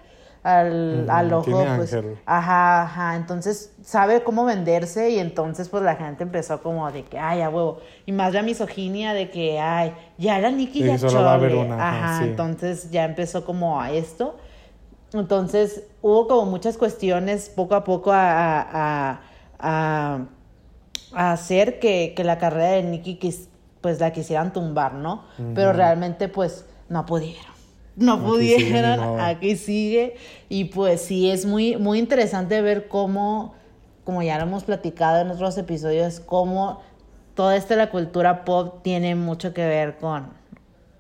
al, 0.43 1.09
al 1.09 1.33
ojo 1.33 1.49
pues 1.75 1.91
ángel. 1.93 2.17
ajá 2.27 2.83
ajá 2.83 3.15
entonces 3.15 3.73
sabe 3.83 4.21
cómo 4.23 4.45
venderse 4.45 5.09
y 5.09 5.17
entonces 5.17 5.69
pues 5.69 5.81
la 5.81 5.95
gente 5.95 6.21
empezó 6.23 6.61
como 6.61 6.91
de 6.91 7.03
que 7.03 7.17
ay 7.17 7.41
a 7.41 7.49
huevo 7.49 7.79
y 8.05 8.11
más 8.11 8.31
la 8.33 8.43
misoginia 8.43 9.13
de 9.13 9.31
que 9.31 9.59
ay 9.59 9.93
ya 10.19 10.37
la 10.37 10.51
Nicki 10.51 10.81
Sí, 10.81 10.85
ya 10.87 10.99
solo 10.99 11.23
va 11.23 11.31
a 11.31 11.33
haber 11.35 11.49
chole. 11.51 11.63
una, 11.65 11.89
ajá, 11.89 12.19
sí. 12.19 12.25
entonces 12.29 12.91
ya 12.91 13.05
empezó 13.05 13.43
como 13.43 13.81
a 13.81 13.91
esto. 13.91 14.37
Entonces 15.13 15.83
hubo 16.01 16.27
como 16.27 16.45
muchas 16.45 16.77
cuestiones 16.77 17.49
poco 17.49 17.73
a 17.75 17.83
poco 17.83 18.11
a, 18.11 18.61
a, 18.61 19.21
a- 19.59 20.19
hacer 21.13 21.79
que, 21.79 22.13
que 22.15 22.23
la 22.23 22.37
carrera 22.37 22.71
de 22.71 23.01
quis- 23.01 23.47
pues 23.81 23.99
la 23.99 24.11
quisieran 24.11 24.51
tumbar, 24.51 24.93
¿no? 24.93 25.23
Pero 25.53 25.73
realmente 25.73 26.27
pues 26.27 26.65
no 26.89 27.05
pudieron. 27.05 27.54
No 27.95 28.15
Aquí 28.15 28.25
pudieron, 28.25 29.19
aquí 29.19 29.55
sigue. 29.55 30.15
Y 30.49 30.65
pues 30.65 31.01
sí, 31.01 31.29
es 31.29 31.45
muy, 31.45 31.77
muy 31.77 31.99
interesante 31.99 32.61
ver 32.61 32.87
cómo, 32.87 33.53
como 34.03 34.21
ya 34.21 34.37
lo 34.37 34.43
hemos 34.43 34.63
platicado 34.63 35.21
en 35.21 35.31
otros 35.31 35.57
episodios, 35.57 36.19
cómo 36.19 36.81
toda 37.35 37.55
esta 37.55 37.75
la 37.75 37.89
cultura 37.89 38.45
pop 38.45 38.81
tiene 38.81 39.15
mucho 39.15 39.53
que 39.53 39.65
ver 39.65 39.97
con, 39.97 40.29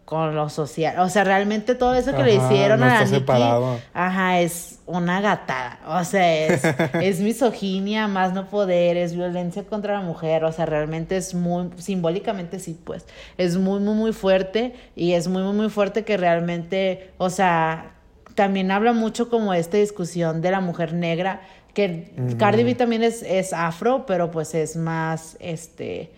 con 0.05 0.35
lo 0.35 0.49
social. 0.49 0.99
O 0.99 1.09
sea, 1.09 1.23
realmente 1.23 1.73
todo 1.73 1.95
eso 1.95 2.15
que 2.15 2.23
le 2.23 2.35
hicieron 2.35 2.79
no 2.79 2.85
a 2.85 2.89
la 2.89 3.07
separado. 3.07 3.79
ajá, 3.91 4.39
es 4.39 4.79
una 4.85 5.19
gatada. 5.19 5.79
O 5.87 6.03
sea, 6.03 6.45
es, 6.45 6.63
es 7.01 7.19
misoginia, 7.19 8.07
más 8.07 8.31
no 8.31 8.47
poder, 8.47 8.97
es 8.97 9.15
violencia 9.15 9.63
contra 9.63 9.93
la 9.93 10.01
mujer. 10.01 10.43
O 10.43 10.51
sea, 10.51 10.67
realmente 10.67 11.17
es 11.17 11.33
muy, 11.33 11.71
simbólicamente 11.77 12.59
sí, 12.59 12.79
pues, 12.83 13.05
es 13.37 13.57
muy, 13.57 13.79
muy, 13.79 13.95
muy 13.95 14.13
fuerte. 14.13 14.75
Y 14.95 15.13
es 15.13 15.27
muy, 15.27 15.41
muy, 15.41 15.53
muy 15.53 15.69
fuerte 15.69 16.05
que 16.05 16.17
realmente, 16.17 17.11
o 17.17 17.31
sea, 17.31 17.95
también 18.35 18.69
habla 18.69 18.93
mucho 18.93 19.29
como 19.29 19.55
esta 19.55 19.77
discusión 19.77 20.41
de 20.41 20.51
la 20.51 20.59
mujer 20.59 20.93
negra, 20.93 21.41
que 21.73 22.13
Cardi 22.37 22.63
B 22.63 22.75
también 22.75 23.03
es, 23.03 23.21
es 23.23 23.51
afro, 23.51 24.05
pero 24.05 24.31
pues 24.31 24.55
es 24.55 24.77
más, 24.77 25.35
este, 25.39 26.11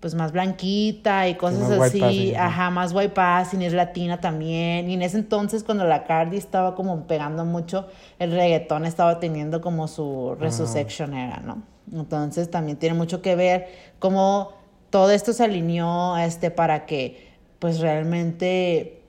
pues 0.00 0.14
más 0.14 0.32
blanquita 0.32 1.28
y 1.28 1.34
cosas 1.34 1.60
más 1.60 1.80
así, 1.80 2.34
ajá. 2.34 2.70
más 2.70 2.92
white 2.94 3.14
passing, 3.14 3.60
es 3.60 3.74
latina 3.74 4.18
también, 4.18 4.88
y 4.90 4.94
en 4.94 5.02
ese 5.02 5.18
entonces 5.18 5.62
cuando 5.62 5.84
la 5.84 6.04
Cardi 6.04 6.38
estaba 6.38 6.74
como 6.74 7.06
pegando 7.06 7.44
mucho, 7.44 7.86
el 8.18 8.32
reggaetón 8.32 8.86
estaba 8.86 9.20
teniendo 9.20 9.60
como 9.60 9.88
su 9.88 10.34
resurrection 10.38 11.12
era, 11.14 11.40
¿no? 11.40 11.62
Entonces 11.92 12.50
también 12.50 12.78
tiene 12.78 12.94
mucho 12.94 13.20
que 13.20 13.36
ver 13.36 13.68
cómo 13.98 14.52
todo 14.88 15.10
esto 15.10 15.32
se 15.34 15.44
alineó, 15.44 16.16
este, 16.16 16.50
para 16.50 16.86
que, 16.86 17.30
pues 17.58 17.80
realmente 17.80 19.02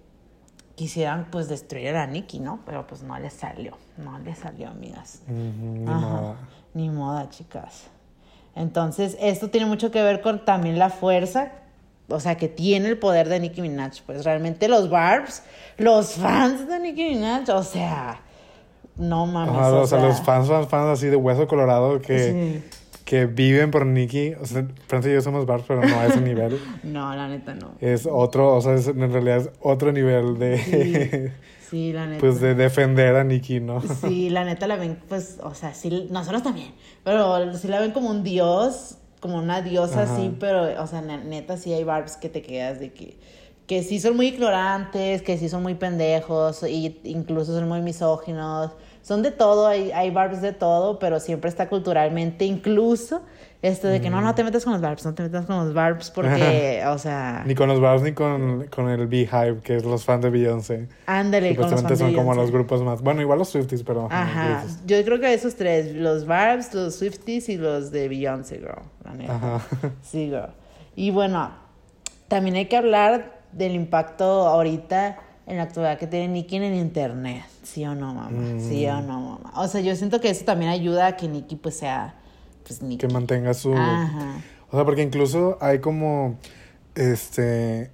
quisieran 0.76 1.28
pues 1.32 1.48
destruir 1.48 1.90
a 1.90 1.94
la 1.94 2.08
Nicki, 2.08 2.40
¿no? 2.40 2.60
Pero 2.66 2.86
pues 2.86 3.02
no 3.04 3.18
les 3.18 3.34
salió, 3.34 3.78
no 3.98 4.20
les 4.20 4.40
salió, 4.40 4.70
amigas. 4.70 5.22
Ujú, 5.28 5.34
ni 5.86 5.90
Ajá, 5.92 6.00
modo. 6.00 6.36
Ni 6.74 6.90
moda, 6.90 7.30
chicas. 7.30 7.88
Entonces, 8.56 9.18
esto 9.22 9.50
tiene 9.50 9.66
mucho 9.66 9.92
que 9.92 10.02
ver 10.04 10.22
con 10.22 10.44
también 10.46 10.78
la 10.78 10.90
fuerza, 10.90 11.52
o 12.10 12.20
sea, 12.20 12.36
que 12.36 12.48
tiene 12.50 12.90
el 12.90 12.98
poder 12.98 13.30
de 13.30 13.40
Nicki 13.40 13.62
Minaj. 13.62 14.02
Pues 14.06 14.26
realmente 14.26 14.68
los 14.68 14.90
Barbs, 14.90 15.44
los 15.78 16.14
fans 16.16 16.68
de 16.68 16.80
Nicki 16.80 17.04
Minaj, 17.16 17.50
o 17.50 17.64
sea, 17.64 18.20
no 18.98 19.26
mames. 19.26 19.56
Ajá, 19.56 19.74
o 19.74 19.88
sea, 19.88 20.00
sea, 20.00 20.08
los 20.08 20.22
fans, 20.22 20.48
fans, 20.50 20.68
fans 20.68 20.88
así 21.00 21.08
de 21.08 21.16
hueso 21.16 21.48
colorado 21.48 22.02
que, 22.02 22.62
Sí. 22.62 22.64
que 23.06 23.26
viven 23.26 23.72
por 23.72 23.86
Nicki. 23.86 24.34
O 24.34 24.46
sea, 24.46 24.66
Francia 24.88 25.10
y 25.12 25.16
yo 25.16 25.22
somos 25.22 25.46
bars, 25.46 25.64
pero 25.68 25.82
no 25.82 26.00
a 26.00 26.08
ese 26.08 26.20
nivel. 26.22 26.60
No, 26.84 27.16
la 27.16 27.28
neta 27.30 27.54
no. 27.54 27.72
Es 27.80 28.06
otro, 28.06 28.56
o 28.56 28.62
sea, 28.62 28.74
es- 28.74 28.88
en 28.88 29.12
realidad 29.12 29.38
es 29.38 29.50
otro 29.62 29.92
nivel 29.94 30.38
de, 30.38 30.58
Sí, 30.58 31.32
la 31.94 32.06
neta. 32.06 32.20
pues, 32.20 32.40
de 32.42 32.56
defender 32.56 33.16
a 33.16 33.24
Nicki, 33.24 33.60
¿no? 33.60 33.82
Sí, 33.82 34.30
la 34.30 34.44
neta 34.44 34.68
la 34.68 34.76
ven, 34.76 35.00
pues, 35.08 35.40
o 35.44 35.54
sea, 35.54 35.74
sí, 35.74 36.08
nosotros 36.12 36.44
también, 36.44 36.74
pero 37.04 37.54
sí 37.58 37.68
la 37.68 37.80
ven 37.80 37.92
como 37.92 38.10
un 38.10 38.24
dios, 38.24 38.98
como 39.20 39.38
una 39.38 39.62
diosa 39.62 40.04
Ajá. 40.04 40.14
así, 40.14 40.36
pero, 40.40 40.82
o 40.84 40.88
sea, 40.88 41.02
na- 41.02 41.24
neta 41.24 41.58
sí 41.58 41.72
hay 41.74 41.84
barbs 41.84 42.18
que 42.18 42.30
te 42.30 42.42
quedas 42.42 42.80
de 42.80 42.92
que, 42.94 43.18
que 43.68 43.84
sí 43.84 44.00
son 44.00 44.16
muy 44.18 44.28
ignorantes, 44.28 45.22
que 45.22 45.38
sí 45.38 45.48
son 45.48 45.64
muy 45.64 45.76
pendejos, 45.76 46.64
y 46.64 47.00
incluso 47.06 47.54
son 47.58 47.70
muy 47.70 47.82
misóginos, 47.82 48.72
son 49.02 49.22
de 49.22 49.32
todo, 49.32 49.68
hay, 49.68 49.92
hay 49.92 50.12
barbs 50.12 50.42
de 50.42 50.54
todo, 50.54 51.00
pero 51.00 51.20
siempre 51.20 51.50
está 51.50 51.70
culturalmente 51.70 52.46
incluso 52.46 53.22
esto 53.62 53.88
de 53.88 54.02
que 54.02 54.10
no, 54.10 54.22
no 54.22 54.34
te 54.34 54.44
metas 54.44 54.64
con 54.64 54.74
los 54.74 54.82
barbs, 54.82 55.06
no 55.06 55.14
te 55.14 55.22
metas 55.22 55.46
con 55.46 55.58
los 55.58 55.74
barbs 55.74 56.10
porque, 56.10 56.84
o 56.88 56.98
sea, 56.98 57.44
Ni 57.46 57.54
con 57.54 57.68
los 57.68 57.80
bars 57.80 58.02
ni 58.02 58.14
con, 58.14 58.66
con 58.68 58.90
el 58.90 59.06
Beehive, 59.06 59.60
que 59.64 59.76
es 59.76 59.86
los 59.86 60.04
fans 60.04 60.24
de 60.24 60.32
Beyoncé. 60.32 60.88
ándale 61.06 61.56
con 61.56 61.70
los 61.70 61.84
de 61.84 61.96
son 61.96 62.16
como 62.16 62.34
los 62.34 62.50
grupos 62.50 62.82
más. 62.82 63.04
Bueno, 63.04 63.22
igual 63.22 63.38
los 63.38 63.50
Swifties, 63.50 63.84
pero. 63.84 64.08
Ajá, 64.10 64.64
yo 64.88 65.04
creo 65.04 65.20
que 65.20 65.32
esos 65.32 65.56
tres, 65.56 65.94
los 65.94 66.26
Barbs, 66.26 66.74
los 66.74 66.96
Swifties 66.96 67.50
y 67.50 67.58
los 67.58 67.92
de 67.92 68.10
Beyoncé, 68.10 68.58
girl, 68.58 68.82
la 69.06 69.14
neta. 69.14 69.36
Ajá. 69.36 69.62
Sí, 70.02 70.26
girl. 70.30 70.54
Y 70.96 71.12
bueno, 71.12 71.52
también 72.28 72.56
hay 72.56 72.66
que 72.66 72.78
hablar 72.78 73.42
del 73.52 73.76
impacto 73.76 74.48
ahorita 74.48 75.20
en 75.52 75.58
la 75.58 75.64
actualidad 75.64 76.00
que 76.00 76.08
tiene 76.08 76.30
Nicki 76.30 76.56
en 76.56 76.64
el 76.64 76.76
internet, 76.76 77.44
¿sí 77.62 77.86
o 77.86 77.94
no, 77.94 78.14
mamá? 78.14 78.32
Sí 78.58 78.88
o 78.88 79.02
no, 79.02 79.20
mamá. 79.20 79.52
O 79.58 79.68
sea, 79.68 79.82
yo 79.82 79.94
siento 79.98 80.22
que 80.22 80.30
eso 80.30 80.46
también 80.46 80.72
ayuda 80.72 81.08
a 81.08 81.18
que 81.18 81.28
Nicki 81.28 81.58
pues 81.58 81.76
sea, 81.78 82.16
pues 82.66 82.82
Nicki. 82.82 83.06
Que 83.06 83.14
mantenga 83.14 83.54
su. 83.54 83.74
Ajá. 83.74 84.42
O 84.70 84.78
sea, 84.78 84.86
porque 84.86 85.02
incluso 85.02 85.58
hay 85.60 85.80
como. 85.80 86.38
Este. 86.96 87.92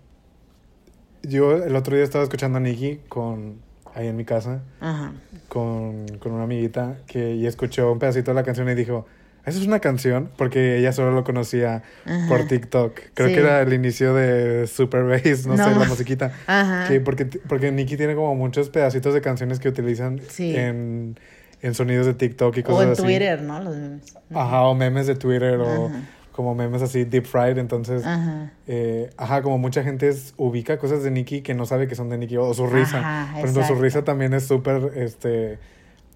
Yo 1.24 1.64
el 1.64 1.76
otro 1.76 1.96
día 1.96 2.04
estaba 2.04 2.24
escuchando 2.24 2.60
a 2.60 2.62
Nicki 2.62 3.00
con. 3.10 3.66
Ahí 3.96 4.08
en 4.08 4.16
mi 4.16 4.26
casa. 4.26 4.62
Ajá. 4.80 5.14
Con, 5.50 6.06
con 6.20 6.34
una 6.34 6.44
amiguita. 6.44 7.00
Que 7.08 7.34
y 7.34 7.48
escuchó 7.48 7.92
un 7.92 7.98
pedacito 7.98 8.30
de 8.32 8.36
la 8.36 8.44
canción 8.44 8.70
y 8.70 8.76
dijo. 8.76 9.08
¿Eso 9.48 9.60
es 9.60 9.66
una 9.66 9.80
canción? 9.80 10.30
Porque 10.38 10.78
ella 10.78 10.92
solo 10.92 11.12
lo 11.12 11.24
conocía 11.24 11.82
Ajá. 12.06 12.28
por 12.28 12.48
TikTok. 12.48 13.00
Creo 13.14 13.30
Sí. 13.30 13.34
que 13.34 13.40
era 13.40 13.62
el 13.62 13.72
inicio 13.74 14.14
de 14.14 14.68
Super 14.68 15.04
Bass, 15.06 15.48
no, 15.48 15.56
No. 15.56 15.64
sé, 15.64 15.80
la 15.80 15.86
musiquita. 15.86 16.34
Ajá. 16.46 16.88
Que 16.88 17.00
porque, 17.00 17.26
porque 17.26 17.72
Nicki 17.72 17.96
tiene 17.98 18.14
como 18.16 18.36
muchos 18.36 18.70
pedacitos 18.70 19.14
de 19.14 19.22
canciones 19.22 19.60
que 19.60 19.70
utilizan 19.70 20.20
Sí. 20.30 20.56
en, 20.56 21.18
en 21.62 21.74
sonidos 21.74 22.06
de 22.06 22.14
TikTok 22.14 22.58
y 22.58 22.60
O 22.60 22.64
cosas 22.66 22.84
en 22.86 22.92
así. 22.92 23.02
Twitter, 23.04 23.42
¿no? 23.42 23.60
Los 23.62 23.76
memes. 23.76 24.16
Ajá, 24.34 24.62
o 24.64 24.76
memes 24.76 25.08
de 25.08 25.16
Twitter 25.16 25.58
o 25.62 25.92
como 26.34 26.54
memes 26.54 26.82
así 26.84 27.04
deep 27.06 27.26
fried. 27.26 27.58
Entonces, 27.58 28.06
Ajá. 28.06 28.52
eh, 28.68 29.10
ajá, 29.18 29.42
como 29.42 29.58
mucha 29.58 29.82
gente 29.82 30.08
es- 30.10 30.34
ubica 30.38 30.78
cosas 30.78 31.02
de 31.04 31.10
Nicki 31.10 31.42
que 31.42 31.54
no 31.56 31.66
sabe 31.66 31.88
que 31.88 31.96
son 31.96 32.10
de 32.10 32.18
Nicki 32.20 32.38
o 32.38 32.54
su 32.54 32.68
risa. 32.68 33.00
Ajá, 33.00 33.32
Por 33.40 33.50
ejemplo, 33.50 33.66
su 33.66 33.76
risa 33.82 34.04
también 34.04 34.34
es 34.36 34.46
súper, 34.46 34.92
este, 34.96 35.58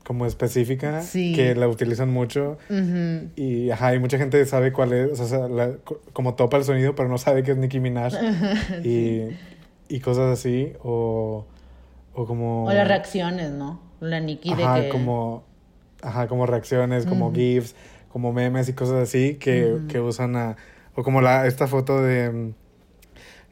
como 0.06 0.26
específica, 0.26 1.02
Sí. 1.02 1.34
que 1.34 1.56
la 1.56 1.68
utilizan 1.68 2.10
mucho. 2.10 2.58
Y 3.36 3.70
ajá, 3.70 3.94
y 3.96 4.00
mucha 4.00 4.18
gente 4.18 4.44
sabe 4.46 4.72
cuál 4.74 4.94
es, 4.94 5.20
o 5.20 5.26
sea, 5.28 5.48
la- 5.48 5.76
co- 5.84 6.02
como 6.14 6.34
topa 6.36 6.58
el 6.58 6.64
sonido, 6.64 6.96
pero 6.96 7.08
no 7.10 7.18
sabe 7.18 7.44
que 7.44 7.52
es 7.52 7.58
Nicki 7.58 7.80
Minaj. 7.80 8.14
y, 8.84 9.28
y 9.90 10.00
cosas 10.00 10.38
así, 10.40 10.74
o, 10.84 11.46
o 12.14 12.26
como... 12.26 12.66
O 12.66 12.74
las 12.74 12.88
reacciones, 12.88 13.52
¿no? 13.52 13.80
La 14.00 14.20
Nicki 14.20 14.54
de 14.56 14.64
que... 14.84 14.90
como, 14.90 15.44
ajá, 16.02 16.28
como 16.28 16.46
reacciones, 16.48 17.06
como. 17.06 17.32
GIFs, 17.34 17.76
como 18.12 18.34
memes 18.34 18.68
y 18.70 18.74
cosas 18.74 19.04
así 19.04 19.36
que, 19.36 19.78
que 19.88 20.00
usan 20.00 20.36
a... 20.36 20.58
O 20.96 21.04
como 21.04 21.22
la, 21.22 21.46
esta 21.48 21.68
foto 21.68 22.02
de... 22.02 22.52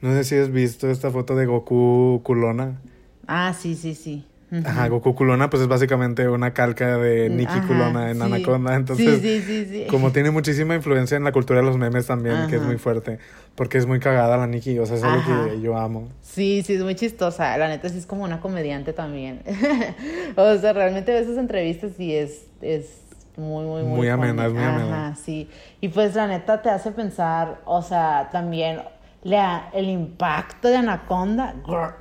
No 0.02 0.14
sé 0.14 0.24
si 0.24 0.36
has 0.36 0.50
visto 0.52 0.90
esta 0.90 1.12
foto 1.12 1.36
de 1.36 1.46
Goku 1.46 2.22
culona. 2.24 2.82
Ah, 3.28 3.54
sí, 3.58 3.76
sí, 3.76 3.94
sí. 3.96 4.26
Ajá, 4.66 4.88
Goku 4.88 5.14
Culona, 5.14 5.50
pues 5.50 5.62
es 5.62 5.68
básicamente 5.68 6.28
una 6.28 6.54
calca 6.54 6.98
de 6.98 7.30
Nikki 7.30 7.60
Ajá, 7.60 7.68
Culona 7.68 8.10
en 8.10 8.18
sí. 8.18 8.24
Anaconda. 8.24 8.76
Entonces, 8.76 9.22
Sí, 9.22 9.42
sí, 9.42 9.86
como 9.90 10.12
tiene 10.12 10.32
muchísima 10.32 10.74
influencia 10.76 11.18
en 11.18 11.24
la 11.24 11.32
cultura 11.32 11.60
de 11.60 11.66
los 11.68 11.78
memes 11.78 12.08
también, 12.08 12.48
que 12.48 12.56
es 12.56 12.62
Ajá. 12.62 12.68
muy 12.70 12.78
fuerte. 12.80 13.20
Porque 13.56 13.78
es 13.78 13.86
muy 13.86 14.00
cagada 14.00 14.38
la 14.38 14.48
Nikki, 14.48 14.80
o 14.80 14.86
sea, 14.86 14.96
es 14.98 15.04
algo 15.04 15.20
Ajá. 15.20 15.50
que 15.50 15.62
yo 15.62 15.78
amo. 15.78 16.08
Sí, 16.22 16.64
sí, 16.66 16.74
es 16.74 16.84
muy 16.84 16.96
chistosa. 16.96 17.58
La 17.58 17.68
neta 17.68 17.90
sí 17.90 17.98
es 17.98 18.06
como 18.06 18.24
una 18.24 18.40
comediante 18.40 18.92
también. 18.94 19.42
o 20.36 20.58
sea, 20.58 20.74
realmente 20.74 21.12
ves 21.12 21.28
sus 21.28 21.38
entrevistas 21.38 22.00
y 22.00 22.14
es, 22.16 22.48
es 22.62 23.02
muy, 23.38 23.66
muy, 23.66 23.84
muy... 23.84 23.98
Muy 23.98 24.08
amena, 24.10 24.48
es 24.48 24.54
muy 24.54 24.64
Ajá, 24.64 24.76
amena. 24.76 25.16
sí. 25.16 25.50
Y 25.82 25.90
pues 25.90 26.16
la 26.16 26.28
neta 26.28 26.62
te 26.62 26.70
hace 26.70 26.92
pensar, 26.92 27.62
o 27.66 27.82
sea, 27.82 28.30
también 28.32 28.82
la, 29.24 29.70
el 29.74 29.90
impacto 29.90 30.70
de 30.70 30.78
Anaconda. 30.78 31.54
Girl. 31.66 31.94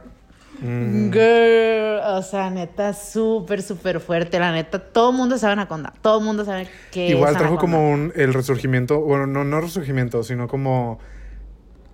Mm. 0.60 1.10
Girl, 1.12 2.00
o 2.16 2.22
sea, 2.22 2.50
neta, 2.50 2.92
súper, 2.92 3.62
súper 3.62 4.00
fuerte. 4.00 4.38
La 4.38 4.52
neta, 4.52 4.78
todo 4.78 5.10
el 5.10 5.16
mundo 5.16 5.38
sabe 5.38 5.52
Anaconda. 5.54 5.92
Todo 6.02 6.18
el 6.18 6.24
mundo 6.24 6.44
sabe 6.44 6.68
que 6.90 7.08
Igual 7.08 7.32
es 7.32 7.38
trajo 7.38 7.54
Anaconda. 7.54 7.76
como 7.78 7.90
un, 7.90 8.12
el 8.16 8.34
resurgimiento, 8.34 9.00
bueno, 9.00 9.26
no, 9.26 9.44
no 9.44 9.60
resurgimiento, 9.60 10.22
sino 10.22 10.48
como... 10.48 10.98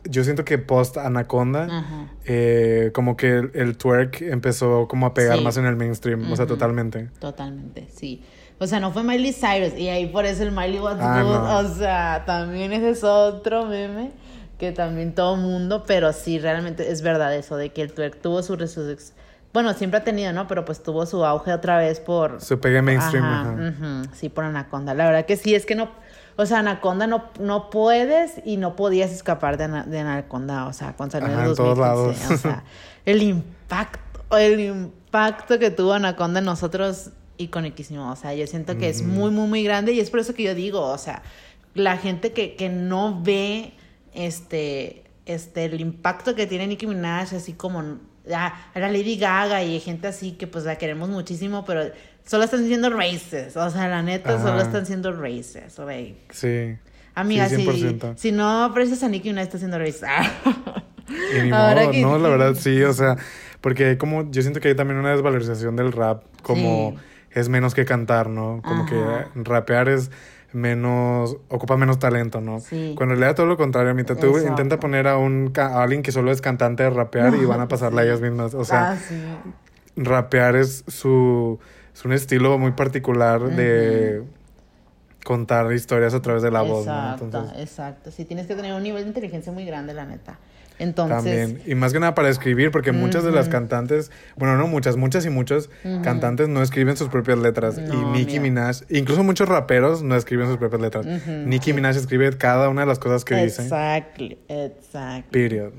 Yo 0.07 0.23
siento 0.23 0.45
que 0.45 0.59
post 0.59 0.99
Anaconda, 0.99 1.65
Ajá. 1.65 2.09
eh, 2.27 2.91
como 2.95 3.17
que 3.17 3.39
el, 3.39 3.51
el 3.55 3.77
twerk 3.79 4.21
empezó 4.21 4.87
como 4.87 5.07
a 5.07 5.15
pegar 5.15 5.39
Sí. 5.39 5.45
más 5.45 5.57
en 5.57 5.65
el 5.65 5.77
mainstream, 5.77 6.31
o 6.31 6.37
sea, 6.37 6.45
Ujú. 6.45 6.55
totalmente. 6.55 7.09
Totalmente, 7.21 7.89
sí. 7.91 8.23
O 8.59 8.67
sea, 8.67 8.81
no 8.81 8.93
fue 8.93 9.03
Miley 9.03 9.33
Cyrus. 9.33 9.73
Y 9.79 9.89
ahí 9.89 10.07
por 10.07 10.27
eso 10.27 10.43
el 10.43 10.53
Miley 10.53 10.79
What's 10.79 11.01
Ah, 11.01 11.23
Good. 11.23 11.33
no. 11.33 11.59
O 11.59 11.75
sea, 11.75 12.23
también 12.27 12.73
ese 12.75 12.91
es 12.91 13.03
otro 13.03 13.65
meme 13.65 14.13
que 14.67 14.73
también 14.73 15.15
todo 15.15 15.37
mundo. 15.37 15.85
Pero 15.87 16.13
sí, 16.13 16.39
realmente 16.39 16.91
es 16.91 17.03
verdad 17.03 17.35
eso 17.35 17.57
de 17.57 17.71
que 17.73 17.83
el 17.83 17.93
twerk 17.93 18.21
tuvo 18.21 18.43
su 18.43 18.57
resurrección. 18.57 19.17
Bueno, 19.53 19.73
siempre 19.75 20.01
ha 20.01 20.05
tenido, 20.05 20.33
¿no? 20.33 20.49
Pero 20.49 20.65
pues 20.65 20.83
tuvo 20.83 21.07
su 21.07 21.25
auge 21.25 21.53
otra 21.53 21.79
vez 21.79 22.01
por. 22.01 22.41
Se 22.41 22.57
pegue 22.57 22.83
mainstream, 22.83 23.25
Ajá, 23.25 23.41
ajá. 23.53 23.53
ujú, 24.03 24.09
sí, 24.15 24.29
por 24.29 24.45
Anaconda. 24.45 24.95
La 24.95 25.05
verdad 25.07 25.27
que 25.27 25.37
sí, 25.37 25.55
es 25.55 25.65
que 25.65 25.75
no. 25.77 25.89
O 26.37 26.47
sea, 26.47 26.59
Anaconda 26.59 27.07
no, 27.07 27.27
no 27.39 27.71
puedes 27.71 28.33
y 28.45 28.57
no 28.57 28.75
podías 28.75 29.13
escapar 29.13 29.57
de, 29.57 29.65
Ana- 29.65 29.85
de 29.85 30.01
Anaconda. 30.01 30.67
O 30.67 30.73
sea, 30.73 30.95
con 30.97 31.13
salir 31.13 31.29
en 31.31 31.35
Ajá, 31.39 31.47
en 31.49 31.55
todos 31.55 31.79
2015. 31.79 31.81
lados. 31.81 32.31
O 32.35 32.37
sea, 32.43 32.65
el 33.05 33.23
impacto, 33.23 34.37
el 34.37 34.59
impacto 34.59 35.61
que 35.61 35.71
tuvo 35.71 35.93
Anaconda 35.93 36.41
en 36.41 36.47
nosotros, 36.47 37.11
iconiquísimo. 37.39 38.11
O 38.11 38.17
sea, 38.17 38.35
yo 38.35 38.47
siento 38.49 38.77
que 38.77 38.89
es 38.89 39.03
muy, 39.03 39.31
muy, 39.31 39.47
muy 39.47 39.63
grande 39.63 39.93
y 39.93 40.01
es 40.01 40.11
por 40.11 40.19
eso 40.19 40.35
que 40.35 40.43
yo 40.43 40.55
digo, 40.57 40.81
o 40.81 40.99
sea, 40.99 41.23
la 41.75 41.97
gente 41.97 42.33
que, 42.33 42.57
que 42.57 42.69
no 42.69 43.21
ve 43.23 43.75
este, 44.15 45.05
este, 45.27 45.65
el 45.67 45.81
impacto 45.81 46.35
que 46.35 46.47
tiene 46.47 46.67
Nicki 46.67 46.87
Minaj, 46.87 47.35
así 47.35 47.53
como 47.55 47.81
a, 48.33 48.71
a 48.75 48.79
la 48.79 48.89
Lady 48.89 49.17
Gaga 49.17 49.63
y 49.63 49.81
gente 49.81 50.09
así 50.09 50.33
que 50.33 50.47
pues 50.47 50.65
la 50.65 50.77
queremos 50.77 51.09
muchísimo, 51.09 51.65
pero 51.65 51.83
solo 52.25 52.45
están 52.45 52.67
siendo 52.67 52.91
races. 52.91 53.57
O 53.57 53.71
sea, 53.71 53.89
la 53.89 54.03
neta, 54.03 54.41
solo 54.41 54.61
están 54.61 54.87
siendo 54.87 55.13
races. 55.13 55.79
güey. 55.79 56.17
Sí. 56.31 56.77
Amiga, 57.15 57.49
Sí, 57.49 57.57
si, 57.57 57.63
100%. 57.67 58.17
si 58.17 58.33
no 58.33 58.65
aprecias 58.65 59.03
a 59.03 59.09
Nicki 59.09 59.29
Minaj, 59.29 59.45
está 59.45 59.59
siendo 59.59 59.79
racist. 59.79 60.05
Y 61.07 61.43
ni 61.43 61.51
Ahora 61.51 61.83
modo, 61.83 61.91
que- 61.93 62.01
no, 62.01 62.19
la 62.19 62.29
verdad 62.31 62.55
sí, 62.55 62.83
o 62.83 62.93
sea, 62.95 63.17
porque 63.61 63.99
como, 63.99 64.31
yo 64.31 64.41
siento 64.41 64.59
que 64.61 64.69
hay 64.69 64.75
también 64.75 64.99
una 64.99 65.11
desvalorización 65.11 65.77
del 65.77 65.93
rap, 65.93 66.23
como 66.43 66.93
Sí. 66.93 67.39
es 67.41 67.49
menos 67.51 67.75
que 67.75 67.85
cantar, 67.85 68.31
¿no? 68.31 68.63
Como 68.65 68.85
Ajá. 68.85 69.29
que 69.35 69.43
rapear 69.43 69.91
es 69.91 70.11
menos, 70.55 71.37
ocupa 71.49 71.77
menos 71.77 71.99
talento, 71.99 72.41
¿no? 72.41 72.61
Sí. 72.61 72.95
Cuando 72.97 73.15
en 73.15 73.21
realidad 73.21 73.37
todo 73.37 73.47
lo 73.47 73.57
contrario, 73.57 73.95
mitad 73.95 74.17
tú 74.17 74.29
Exacto. 74.29 74.49
intenta 74.49 74.81
poner 74.81 75.07
a 75.09 75.19
un 75.19 75.53
a 75.57 75.83
alguien 75.83 76.03
que 76.03 76.13
solo 76.13 76.31
es 76.33 76.41
cantante 76.41 76.83
de 76.85 76.91
rapear 76.91 77.35
y 77.35 77.45
van 77.45 77.61
a 77.61 77.69
pasarla 77.69 78.03
Sí. 78.03 78.09
ellas 78.09 78.21
mismas, 78.21 78.55
o 78.55 78.65
sea, 78.65 78.93
Ah, 78.93 78.97
sí. 78.97 79.21
rapear 79.97 80.57
es 80.57 80.85
su, 80.87 81.59
es 81.93 82.05
un 82.05 82.13
estilo 82.13 82.57
muy 82.59 82.73
particular 82.73 83.41
de 83.43 84.23
contar 85.25 85.73
historias 85.73 86.15
a 86.15 86.21
través 86.21 86.43
de 86.43 86.51
la 86.51 86.63
voz, 86.63 86.87
¿no? 86.87 86.93
Exacto, 86.93 87.25
Entonces, 87.25 87.59
exacto. 87.59 88.11
Sí, 88.11 88.25
tienes 88.25 88.47
que 88.47 88.55
tener 88.55 88.75
un 88.75 88.83
nivel 88.83 89.03
de 89.05 89.09
inteligencia 89.09 89.53
muy 89.53 89.65
grande, 89.65 89.95
la 89.95 90.05
neta. 90.05 90.39
Entonces, 90.79 91.17
También. 91.17 91.63
Y 91.67 91.75
más 91.77 91.93
que 91.93 92.01
nada 92.01 92.15
para 92.15 92.29
escribir, 92.29 92.71
porque 92.71 92.91
muchas 92.93 93.23
de 93.23 93.31
las 93.31 93.49
cantantes, 93.49 94.11
bueno, 94.37 94.57
no 94.57 94.67
muchas, 94.67 94.97
muchas 94.97 95.25
y 95.25 95.31
muchos 95.31 95.71
cantantes 96.03 96.49
no 96.49 96.63
escriben 96.63 96.97
sus 96.97 97.09
propias 97.09 97.39
letras. 97.39 97.79
y 97.79 97.83
No, 97.83 98.13
Nicki 98.13 98.41
mira. 98.41 98.43
Minaj, 98.43 98.83
incluso 98.91 99.23
muchos 99.23 99.49
raperos 99.49 100.03
no 100.03 100.17
escriben 100.17 100.49
sus 100.49 100.57
propias 100.59 100.83
letras. 100.83 101.07
Nicki 101.27 101.73
Minaj 101.73 101.97
escribe 101.97 102.37
cada 102.37 102.69
una 102.69 102.81
de 102.83 102.87
las 102.89 102.99
cosas 102.99 103.25
que 103.25 103.37
dice. 103.37 103.63
exactly, 103.63 104.39
exactly. 104.49 105.31
Period. 105.31 105.73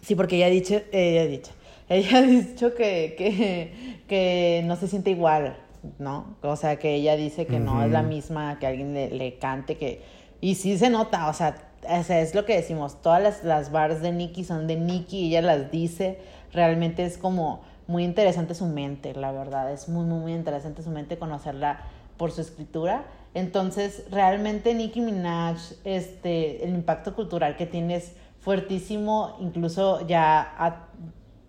Sí, 0.00 0.14
porque 0.14 0.36
ella 0.36 0.46
ha 0.46 0.50
dicho, 0.50 0.80
ella 0.92 1.22
ha 1.22 1.26
dicho, 1.26 1.52
ella 1.88 2.18
ha 2.18 2.22
dicho 2.22 2.74
que, 2.74 3.14
que, 3.18 4.00
que 4.08 4.62
no 4.64 4.76
se 4.76 4.88
siente 4.88 5.10
igual, 5.10 5.56
¿no? 5.98 6.36
O 6.40 6.56
sea, 6.56 6.76
que 6.76 6.94
ella 6.94 7.16
dice 7.16 7.46
que 7.46 7.60
no 7.60 7.84
es 7.84 7.90
la 7.90 8.02
misma, 8.02 8.58
que 8.58 8.66
alguien 8.66 8.94
le, 8.94 9.10
le 9.10 9.38
cante, 9.38 9.76
que... 9.76 10.02
Y 10.40 10.56
sí 10.56 10.76
se 10.76 10.90
nota, 10.90 11.28
o 11.28 11.32
sea, 11.34 11.54
o 11.82 12.02
sea, 12.02 12.20
es 12.20 12.34
lo 12.34 12.44
que 12.44 12.56
decimos, 12.56 13.00
todas 13.02 13.22
las, 13.22 13.44
las 13.44 13.72
bars 13.72 14.00
de 14.02 14.12
Nicki 14.12 14.44
son 14.44 14.66
de 14.66 14.76
Nicki, 14.76 15.28
ella 15.28 15.42
las 15.42 15.70
dice, 15.70 16.20
realmente 16.52 17.04
es 17.04 17.18
como 17.18 17.62
muy 17.86 18.04
interesante 18.04 18.54
su 18.54 18.66
mente, 18.66 19.14
la 19.14 19.32
verdad, 19.32 19.72
es 19.72 19.88
muy, 19.88 20.04
muy, 20.04 20.20
muy 20.20 20.32
interesante 20.32 20.82
su 20.82 20.90
mente 20.90 21.18
conocerla 21.18 21.80
por 22.16 22.30
su 22.30 22.40
escritura. 22.40 23.04
Entonces, 23.34 24.04
realmente 24.10 24.74
Nicki 24.74 25.00
Minaj, 25.00 25.56
este, 25.84 26.64
el 26.64 26.74
impacto 26.74 27.14
cultural 27.14 27.56
que 27.56 27.66
tiene 27.66 27.96
es 27.96 28.12
fuertísimo, 28.40 29.36
incluso 29.40 30.06
ya 30.06 30.88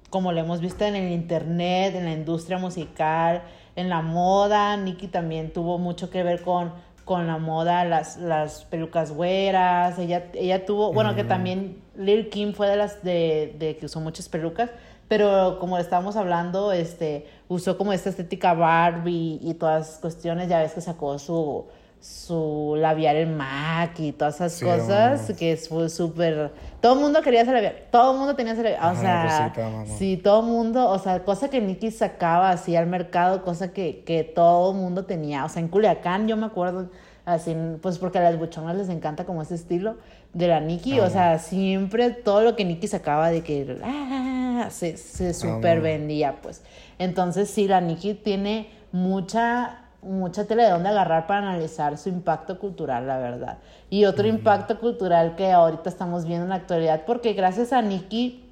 como 0.09 0.31
lo 0.31 0.39
hemos 0.39 0.61
visto 0.61 0.85
en 0.85 0.95
el 0.95 1.11
internet, 1.11 1.95
en 1.95 2.05
la 2.05 2.13
industria 2.13 2.57
musical, 2.57 3.41
en 3.75 3.89
la 3.89 4.01
moda. 4.01 4.77
Nicki 4.77 5.07
también 5.07 5.51
tuvo 5.51 5.79
mucho 5.79 6.09
que 6.09 6.23
ver 6.23 6.41
con, 6.43 6.71
con 7.05 7.27
la 7.27 7.37
moda, 7.37 7.85
las, 7.85 8.17
las 8.17 8.65
pelucas 8.65 9.11
güeras. 9.11 9.99
Ella, 9.99 10.31
ella 10.33 10.65
tuvo, 10.65 10.93
bueno, 10.93 11.15
que 11.15 11.23
también 11.23 11.81
Lil 11.95 12.29
Kim 12.29 12.53
fue 12.53 12.67
de 12.67 12.75
las 12.77 13.03
de, 13.03 13.55
de 13.59 13.77
que 13.77 13.85
usó 13.85 13.99
muchas 13.99 14.29
pelucas. 14.29 14.69
Pero 15.07 15.57
como 15.59 15.77
estábamos 15.77 16.15
hablando, 16.15 16.71
este, 16.71 17.27
usó 17.47 17.77
como 17.77 17.93
esta 17.93 18.09
estética 18.09 18.53
Barbie 18.53 19.39
y 19.41 19.53
todas 19.53 19.87
esas 19.87 19.99
cuestiones. 19.99 20.49
Ya 20.49 20.59
ves 20.59 20.73
que 20.73 20.81
sacó 20.81 21.19
su, 21.19 21.65
su 22.03 22.75
labial 22.77 23.15
en 23.15 23.37
MAC 23.37 23.97
y 24.01 24.11
todas 24.11 24.35
esas 24.35 24.53
Sí, 24.53 24.65
cosas 24.65 25.21
mamá. 25.21 25.39
que 25.39 25.55
fue 25.55 25.87
súper... 25.89 26.51
Todo 26.81 26.95
el 26.95 26.99
mundo 26.99 27.21
quería 27.21 27.43
ese 27.43 27.53
labial. 27.53 27.75
Todo 27.91 28.11
el 28.11 28.17
mundo 28.17 28.35
tenía 28.35 28.51
ese 28.51 28.63
labial. 28.63 28.93
O 28.93 28.99
sea, 28.99 29.53
sí, 29.97 30.17
todo 30.17 30.41
el 30.41 30.47
mundo, 30.47 30.89
o 30.89 30.99
sea, 30.99 31.23
cosa 31.23 31.49
que 31.49 31.61
Nicky 31.61 31.91
sacaba 31.91 32.49
así 32.51 32.75
al 32.75 32.87
mercado, 32.87 33.41
cosa 33.41 33.71
que, 33.71 34.03
que 34.03 34.25
todo 34.25 34.71
el 34.71 34.77
mundo 34.77 35.05
tenía. 35.05 35.45
O 35.45 35.49
sea, 35.49 35.61
en 35.61 35.69
Culiacán 35.69 36.27
yo 36.27 36.35
me 36.35 36.45
acuerdo, 36.45 36.89
así, 37.25 37.55
pues 37.81 37.97
porque 37.99 38.17
a 38.17 38.21
las 38.21 38.37
buchonas 38.37 38.75
les 38.75 38.89
encanta 38.89 39.23
como 39.23 39.41
ese 39.41 39.55
estilo 39.55 39.95
de 40.33 40.47
la 40.47 40.59
Nicky. 40.59 40.99
O 40.99 41.09
sea, 41.09 41.39
siempre 41.39 42.09
todo 42.09 42.41
lo 42.41 42.57
que 42.57 42.65
Nicky 42.65 42.87
sacaba 42.89 43.29
de 43.29 43.43
que 43.43 43.77
ah, 43.81 44.67
se, 44.69 44.97
se 44.97 45.33
super 45.33 45.79
vendía, 45.79 46.41
pues. 46.41 46.63
Entonces, 46.99 47.49
sí, 47.49 47.69
la 47.69 47.79
Nicky 47.79 48.13
tiene 48.13 48.69
mucha 48.91 49.82
mucha 50.03 50.45
tela 50.45 50.63
de 50.63 50.71
dónde 50.71 50.89
agarrar 50.89 51.27
para 51.27 51.49
analizar 51.49 51.97
su 51.97 52.09
impacto 52.09 52.59
cultural, 52.59 53.07
la 53.07 53.17
verdad. 53.17 53.57
Y 53.89 54.05
otro 54.05 54.27
impacto 54.27 54.79
cultural 54.79 55.35
que 55.35 55.51
ahorita 55.51 55.89
estamos 55.89 56.25
viendo 56.25 56.43
en 56.43 56.49
la 56.49 56.55
actualidad, 56.55 57.03
porque 57.05 57.33
gracias 57.33 57.73
a 57.73 57.81
Nicky 57.81 58.43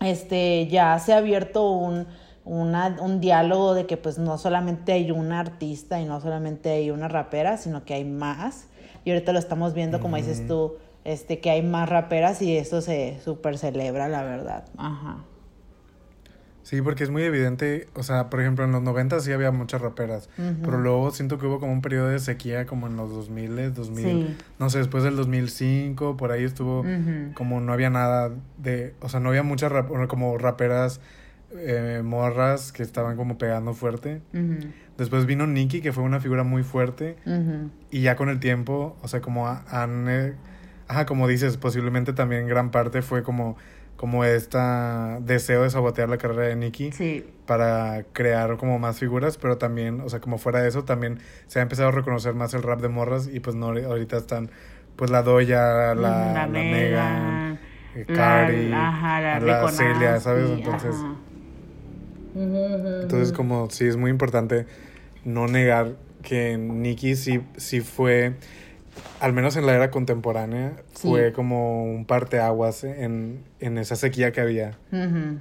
este, 0.00 0.66
ya 0.68 0.98
se 0.98 1.12
ha 1.12 1.18
abierto 1.18 1.70
un, 1.72 2.06
una- 2.44 2.96
un 3.00 3.20
diálogo 3.20 3.74
de 3.74 3.86
que 3.86 3.96
pues 3.96 4.18
no 4.18 4.38
solamente 4.38 4.92
hay 4.92 5.10
una 5.10 5.40
artista 5.40 6.00
y 6.00 6.04
no 6.06 6.20
solamente 6.20 6.70
hay 6.70 6.90
una 6.90 7.08
rapera, 7.08 7.56
sino 7.56 7.84
que 7.84 7.94
hay 7.94 8.04
más. 8.04 8.66
Y 9.04 9.10
ahorita 9.10 9.32
lo 9.32 9.38
estamos 9.38 9.74
viendo, 9.74 10.00
como 10.00 10.16
dices 10.16 10.46
tú, 10.46 10.74
este, 11.04 11.40
que 11.40 11.50
hay 11.50 11.62
más 11.62 11.88
raperas 11.88 12.42
y 12.42 12.56
eso 12.56 12.80
se 12.82 13.18
súper 13.24 13.56
celebra, 13.58 14.08
la 14.08 14.22
verdad. 14.22 14.64
Ajá. 14.76 15.24
Sí, 16.70 16.82
porque 16.82 17.02
es 17.02 17.10
muy 17.10 17.24
evidente, 17.24 17.88
o 17.94 18.04
sea, 18.04 18.30
por 18.30 18.40
ejemplo, 18.40 18.64
en 18.64 18.70
los 18.70 18.80
90 18.80 19.18
sí 19.18 19.32
había 19.32 19.50
muchas 19.50 19.80
raperas, 19.80 20.28
pero 20.62 20.78
luego 20.78 21.10
siento 21.10 21.36
que 21.36 21.46
hubo 21.46 21.58
como 21.58 21.72
un 21.72 21.82
periodo 21.82 22.06
de 22.06 22.20
sequía 22.20 22.64
como 22.64 22.86
en 22.86 22.94
los 22.96 23.10
2000, 23.10 23.74
2000, 23.74 24.04
Sí. 24.04 24.36
no 24.60 24.70
sé, 24.70 24.78
después 24.78 25.02
del 25.02 25.16
2005, 25.16 26.16
por 26.16 26.30
ahí 26.30 26.44
estuvo 26.44 26.84
como 27.34 27.60
no 27.60 27.72
había 27.72 27.90
nada 27.90 28.30
de, 28.56 28.94
o 29.00 29.08
sea, 29.08 29.18
no 29.18 29.30
había 29.30 29.42
muchas 29.42 29.72
rap- 29.72 30.06
como 30.06 30.38
raperas 30.38 31.00
eh, 31.56 32.02
morras 32.04 32.70
que 32.70 32.84
estaban 32.84 33.16
como 33.16 33.36
pegando 33.36 33.74
fuerte. 33.74 34.20
Después 34.96 35.26
vino 35.26 35.48
Nicki, 35.48 35.80
que 35.80 35.90
fue 35.92 36.04
una 36.04 36.20
figura 36.20 36.44
muy 36.44 36.62
fuerte, 36.62 37.16
y 37.90 38.02
ya 38.02 38.14
con 38.14 38.28
el 38.28 38.38
tiempo, 38.38 38.96
o 39.02 39.08
sea, 39.08 39.20
como 39.20 39.48
ha- 39.48 39.64
han, 39.68 40.06
ajá, 40.86 41.04
como 41.04 41.26
dices, 41.26 41.56
posiblemente 41.56 42.12
también 42.12 42.46
gran 42.46 42.70
parte 42.70 43.02
fue 43.02 43.24
como, 43.24 43.56
como 44.00 44.24
esta 44.24 45.18
deseo 45.20 45.62
de 45.64 45.68
sabotear 45.68 46.08
la 46.08 46.16
carrera 46.16 46.44
de 46.48 46.56
Nicki 46.56 46.90
Sí. 46.90 47.22
para 47.44 48.04
crear 48.14 48.56
como 48.56 48.78
más 48.78 48.98
figuras, 48.98 49.36
pero 49.36 49.58
también, 49.58 50.00
o 50.00 50.08
sea, 50.08 50.20
como 50.20 50.38
fuera 50.38 50.62
de 50.62 50.70
eso, 50.70 50.84
también 50.84 51.18
se 51.48 51.58
ha 51.58 51.62
empezado 51.62 51.90
a 51.90 51.92
reconocer 51.92 52.32
más 52.32 52.54
el 52.54 52.62
rap 52.62 52.80
de 52.80 52.88
morras 52.88 53.28
y 53.30 53.40
pues 53.40 53.56
no, 53.56 53.66
ahorita 53.66 54.16
están, 54.16 54.50
pues 54.96 55.10
la 55.10 55.22
Doya, 55.22 55.94
la, 55.94 55.94
La 55.94 56.32
la 56.32 56.46
Megan, 56.46 56.70
Megan, 56.70 57.58
eh, 57.94 58.04
la- 59.42 59.68
Celia, 59.68 60.18
¿sabes? 60.20 60.48
Entonces, 60.48 60.94
ajá. 60.94 61.14
Entonces, 63.02 63.32
como 63.32 63.68
sí 63.68 63.86
es 63.86 63.96
muy 63.98 64.10
importante 64.10 64.64
no 65.26 65.46
negar 65.46 65.96
que 66.22 66.56
Nicki 66.56 67.16
sí, 67.16 67.42
sí 67.58 67.80
fue, 67.82 68.34
al 69.20 69.32
menos 69.32 69.56
en 69.56 69.66
la 69.66 69.74
era 69.74 69.90
contemporánea, 69.90 70.72
Sí. 70.92 71.08
fue 71.08 71.32
como 71.32 71.84
un 71.84 72.04
parteaguas 72.04 72.84
en, 72.84 73.44
en 73.60 73.78
esa 73.78 73.96
sequía 73.96 74.32
que 74.32 74.40
había. 74.40 74.72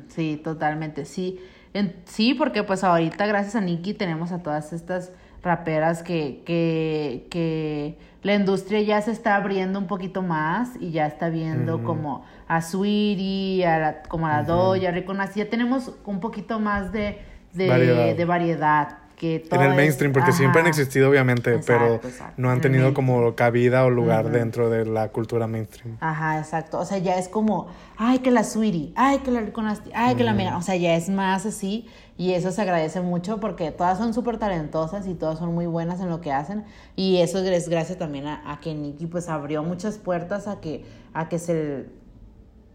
Sí, 0.10 0.40
totalmente, 0.44 1.06
sí. 1.06 1.40
En- 1.74 1.96
sí, 2.06 2.34
porque 2.34 2.64
pues 2.64 2.84
ahorita 2.84 3.26
gracias 3.28 3.56
a 3.56 3.62
Nicki 3.62 3.94
tenemos 3.94 4.32
a 4.32 4.40
todas 4.44 4.74
estas 4.74 5.12
raperas 5.44 6.04
que, 6.04 6.42
que, 6.46 7.28
que 7.30 7.98
la 8.24 8.34
industria 8.36 8.82
ya 8.82 9.02
se 9.02 9.12
está 9.12 9.36
abriendo 9.36 9.80
un 9.80 9.88
poquito 9.88 10.22
más 10.22 10.72
y 10.80 10.92
ya 10.92 11.06
está 11.08 11.30
viendo 11.30 11.84
como 11.84 12.26
a 12.48 12.62
Sweetie, 12.62 13.66
a 13.66 13.80
la- 13.80 14.02
como 14.04 14.28
a 14.28 14.42
la 14.44 14.92
Rico 14.92 15.14
Nas, 15.14 15.36
ya 15.36 15.50
tenemos 15.50 15.94
un 16.06 16.20
poquito 16.20 16.60
más 16.60 16.92
de, 16.92 17.20
de 17.54 17.68
Variedad. 17.70 18.16
de 18.16 18.26
variedad. 18.26 18.98
Que 19.20 19.46
En 19.52 19.62
el 19.62 19.72
es- 19.72 19.76
mainstream, 19.76 20.14
porque 20.14 20.32
siempre 20.32 20.62
han 20.62 20.68
existido, 20.68 21.10
obviamente, 21.10 21.54
Exacto, 21.54 21.66
pero 21.68 21.96
exacto. 22.10 22.34
no 22.38 22.50
han 22.50 22.62
tenido 22.62 22.94
como 22.94 23.36
cabida 23.36 23.84
o 23.86 23.90
lugar 23.90 24.32
dentro 24.32 24.70
de 24.70 24.86
la 24.86 25.10
cultura 25.10 25.46
mainstream. 25.46 25.98
Ajá, 26.00 26.40
exacto. 26.40 26.80
O 26.80 26.86
sea, 26.86 26.98
ya 27.00 27.18
es 27.18 27.28
como, 27.28 27.68
ay, 27.98 28.20
que 28.20 28.32
la 28.32 28.44
Sweetie, 28.46 28.94
ay, 28.96 29.20
que 29.20 29.30
la 29.32 29.42
Rico 29.42 29.62
Nasty, 29.62 29.92
ay, 29.94 30.16
que 30.16 30.24
la 30.24 30.34
Mega. 30.34 30.58
O 30.58 30.62
sea, 30.62 30.76
ya 30.78 30.96
es 30.96 31.10
más 31.10 31.46
así. 31.46 31.86
Y 32.18 32.34
eso 32.34 32.52
se 32.52 32.62
agradece 32.62 33.02
mucho 33.02 33.40
porque 33.40 33.72
todas 33.72 33.98
son 33.98 34.14
súper 34.14 34.38
talentosas 34.38 35.06
y 35.08 35.14
todas 35.14 35.38
son 35.40 35.54
muy 35.54 35.66
buenas 35.68 36.00
en 36.00 36.10
lo 36.10 36.20
que 36.22 36.32
hacen. 36.32 36.64
Y 36.96 37.18
eso 37.18 37.40
es 37.40 37.70
gracias 37.70 37.98
también 37.98 38.26
a, 38.26 38.52
a 38.52 38.60
que 38.62 38.74
Nicky 38.74 39.06
pues 39.06 39.30
abrió 39.30 39.64
muchas 39.64 39.98
puertas 39.98 40.48
a 40.48 40.60
que, 40.62 40.86
a 41.14 41.30
que 41.30 41.40
se 41.40 41.86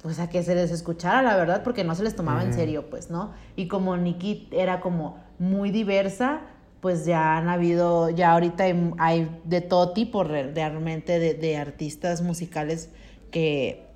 pues 0.02 0.18
a 0.20 0.28
que 0.28 0.42
se 0.42 0.54
les 0.54 0.70
escuchara, 0.70 1.22
la 1.22 1.34
verdad, 1.34 1.62
porque 1.62 1.82
no 1.82 1.94
se 1.94 2.02
les 2.02 2.14
tomaba 2.14 2.42
en 2.42 2.52
serio, 2.52 2.90
pues, 2.90 3.08
¿no? 3.08 3.32
Y 3.56 3.68
como 3.68 3.96
Nikki 3.96 4.48
era 4.52 4.80
como 4.80 5.23
muy 5.38 5.70
diversa, 5.70 6.40
pues 6.80 7.06
ya 7.06 7.36
han 7.36 7.48
habido, 7.48 8.10
ya 8.10 8.32
ahorita 8.32 8.64
hay, 8.64 8.92
hay 8.98 9.40
de 9.44 9.60
todo 9.60 9.92
tipo 9.92 10.22
re- 10.24 10.52
realmente 10.52 11.18
de, 11.18 11.34
de 11.34 11.56
artistas 11.56 12.20
musicales 12.22 12.90
que, 13.30 13.86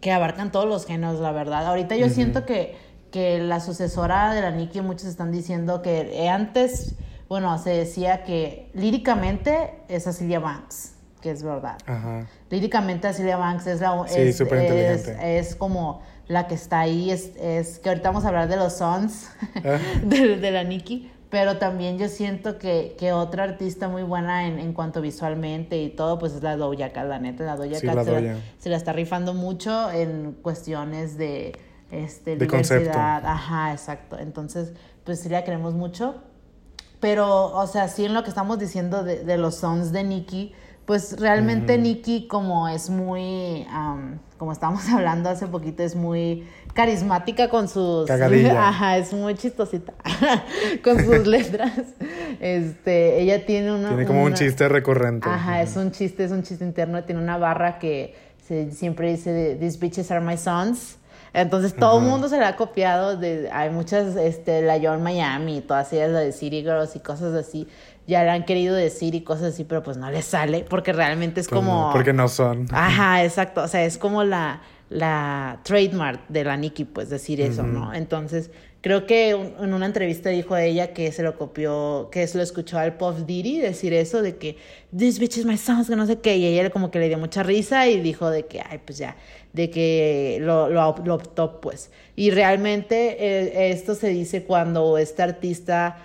que 0.00 0.10
abarcan 0.12 0.50
todos 0.52 0.66
los 0.66 0.84
géneros, 0.86 1.20
la 1.20 1.32
verdad. 1.32 1.66
Ahorita 1.66 1.94
yo 1.96 2.08
siento 2.08 2.44
que, 2.44 2.76
que 3.12 3.38
la 3.38 3.60
sucesora 3.60 4.34
de 4.34 4.42
la 4.42 4.50
Nicki, 4.50 4.80
muchos 4.80 5.04
están 5.04 5.30
diciendo 5.30 5.80
que 5.80 6.28
antes, 6.28 6.96
bueno, 7.28 7.56
se 7.58 7.70
decía 7.70 8.24
que 8.24 8.70
líricamente 8.74 9.74
es 9.88 10.04
Cecilia 10.04 10.40
Banks, 10.40 10.94
que 11.22 11.30
es 11.30 11.42
verdad. 11.42 11.78
Ajá. 11.86 12.26
Líricamente 12.50 13.08
Cecilia 13.08 13.36
Banks 13.36 13.66
es 13.66 13.80
la 13.80 14.04
Sí, 14.08 14.20
es, 14.20 15.08
es 15.22 15.54
como 15.56 16.02
la 16.28 16.46
que 16.46 16.54
está 16.54 16.80
ahí, 16.80 17.10
es, 17.10 17.32
es 17.40 17.78
que 17.78 17.88
ahorita 17.88 18.10
vamos 18.10 18.24
a 18.24 18.28
hablar 18.28 18.48
de 18.48 18.56
los 18.56 18.74
sons 18.74 19.28
Ah. 19.64 19.78
de, 20.04 20.36
de 20.36 20.50
la 20.50 20.62
Nicki, 20.62 21.10
pero 21.30 21.58
también 21.58 21.98
yo 21.98 22.08
siento 22.08 22.58
que, 22.58 22.94
que 22.98 23.12
otra 23.12 23.44
artista 23.44 23.88
muy 23.88 24.02
buena 24.02 24.46
en, 24.46 24.58
en 24.58 24.72
cuanto 24.72 25.00
visualmente 25.00 25.82
y 25.82 25.88
todo, 25.90 26.18
pues 26.18 26.32
es 26.34 26.42
la 26.42 26.56
Doja 26.56 26.90
Cat, 26.90 27.06
la 27.08 27.18
neta, 27.18 27.44
la 27.44 27.56
Doja 27.56 27.78
Sí, 27.78 27.86
Cat 27.86 27.96
la 27.96 28.04
se, 28.04 28.10
la, 28.12 28.20
Doja. 28.20 28.34
se 28.58 28.68
la 28.70 28.76
está 28.76 28.92
rifando 28.92 29.34
mucho 29.34 29.90
en 29.90 30.32
cuestiones 30.42 31.18
de, 31.18 31.58
este, 31.90 32.36
De 32.36 32.46
concepto. 32.46 32.98
Ajá, 32.98 33.72
exacto. 33.72 34.18
Entonces, 34.18 34.72
pues 35.04 35.20
sí 35.20 35.28
la 35.28 35.44
queremos 35.44 35.74
mucho. 35.74 36.14
Pero, 37.00 37.54
o 37.54 37.66
sea, 37.66 37.88
sí 37.88 38.04
en 38.04 38.12
lo 38.14 38.22
que 38.24 38.28
estamos 38.30 38.58
diciendo 38.58 39.04
de, 39.04 39.22
de 39.24 39.38
los 39.38 39.54
sons 39.56 39.92
de 39.92 40.02
Nicki, 40.04 40.52
pues 40.88 41.20
realmente 41.20 41.76
Nicki 41.76 42.28
como 42.28 42.66
es 42.66 42.88
muy, 42.88 43.66
como 44.38 44.52
estábamos 44.52 44.88
hablando 44.90 45.28
hace 45.28 45.46
poquito, 45.46 45.82
es 45.82 45.94
muy 45.94 46.48
carismática 46.72 47.50
con 47.50 47.68
sus... 47.68 48.06
Cagadilla. 48.06 48.68
Ajá, 48.68 48.96
es 48.96 49.12
muy 49.12 49.34
chistosita 49.34 49.92
con 50.82 50.98
sus 51.04 51.26
letras. 51.26 51.72
Este, 52.40 53.20
ella 53.20 53.44
tiene 53.44 53.74
una... 53.74 53.88
Tiene 53.88 54.06
como 54.06 54.24
un 54.24 54.32
chiste 54.32 54.66
recurrente. 54.66 55.28
Ajá, 55.28 55.60
es 55.60 55.76
un 55.76 55.90
chiste, 55.90 56.24
es 56.24 56.30
un 56.30 56.42
chiste 56.42 56.64
interno. 56.64 57.04
Tiene 57.04 57.20
una 57.20 57.36
barra 57.36 57.78
que 57.78 58.14
se- 58.46 58.72
siempre 58.72 59.10
dice, 59.10 59.58
these 59.60 59.78
bitches 59.78 60.10
are 60.10 60.24
my 60.24 60.38
sons. 60.38 60.96
Entonces 61.34 61.76
todo 61.76 61.98
el 61.98 62.06
mundo 62.06 62.30
se 62.30 62.38
la 62.38 62.48
ha 62.48 62.56
copiado. 62.56 63.18
De, 63.18 63.50
hay 63.52 63.68
muchas, 63.68 64.16
este, 64.16 64.62
la 64.62 64.78
John 64.82 65.02
Miami, 65.02 65.60
todas 65.60 65.92
ellas, 65.92 66.10
la 66.12 66.20
de 66.20 66.32
City 66.32 66.62
Girls 66.62 66.96
y 66.96 67.00
cosas 67.00 67.34
así. 67.34 67.68
Ya 68.08 68.24
la 68.24 68.32
han 68.32 68.44
querido 68.44 68.74
decir 68.74 69.14
y 69.14 69.20
cosas 69.20 69.52
así, 69.54 69.62
pero 69.64 69.82
pues 69.84 69.96
no 69.96 70.10
les 70.10 70.24
sale 70.24 70.64
porque 70.68 70.92
realmente 70.92 71.40
es 71.42 71.48
Pues 71.48 71.60
como... 71.60 71.90
porque 71.92 72.12
no 72.12 72.26
son. 72.28 72.66
Ajá, 72.72 73.22
exacto. 73.22 73.62
O 73.62 73.68
sea, 73.68 73.84
es 73.84 73.98
como 73.98 74.24
la, 74.24 74.62
la 74.88 75.60
trademark 75.62 76.26
de 76.28 76.42
la 76.44 76.56
Nicki, 76.56 76.84
pues 76.84 77.10
decir 77.10 77.40
eso, 77.40 77.62
¿no? 77.64 77.92
Entonces, 77.92 78.50
creo 78.80 79.04
que 79.06 79.34
un- 79.34 79.52
en 79.62 79.74
una 79.74 79.84
entrevista 79.84 80.30
dijo 80.30 80.56
ella 80.56 80.94
que 80.94 81.12
se 81.12 81.22
lo 81.22 81.36
copió, 81.36 82.08
que 82.10 82.26
se 82.26 82.38
lo 82.38 82.42
escuchó 82.42 82.78
al 82.78 82.96
Puff 82.96 83.26
Diddy 83.26 83.58
decir 83.60 83.92
eso, 83.92 84.22
de 84.22 84.36
que 84.36 84.56
this 84.96 85.18
bitch 85.18 85.36
is 85.36 85.44
my 85.44 85.58
sons, 85.58 85.88
que 85.88 85.94
no 85.96 86.06
sé 86.06 86.18
qué, 86.20 86.36
y 86.38 86.46
ella 86.46 86.70
como 86.70 86.90
que 86.90 86.98
le 87.00 87.08
dio 87.08 87.18
mucha 87.18 87.42
risa 87.42 87.88
y 87.88 88.00
dijo 88.00 88.30
de 88.30 88.46
que, 88.46 88.62
ay, 88.66 88.80
pues 88.84 88.96
ya, 88.96 89.16
de 89.52 89.68
que 89.68 90.38
lo, 90.40 90.70
lo, 90.70 90.94
lo 91.04 91.14
optó, 91.14 91.60
pues. 91.60 91.90
Y 92.16 92.30
realmente 92.30 93.16
eh, 93.20 93.70
esto 93.70 93.94
se 93.94 94.08
dice 94.08 94.44
cuando 94.44 94.96
este 94.96 95.22
artista 95.22 95.98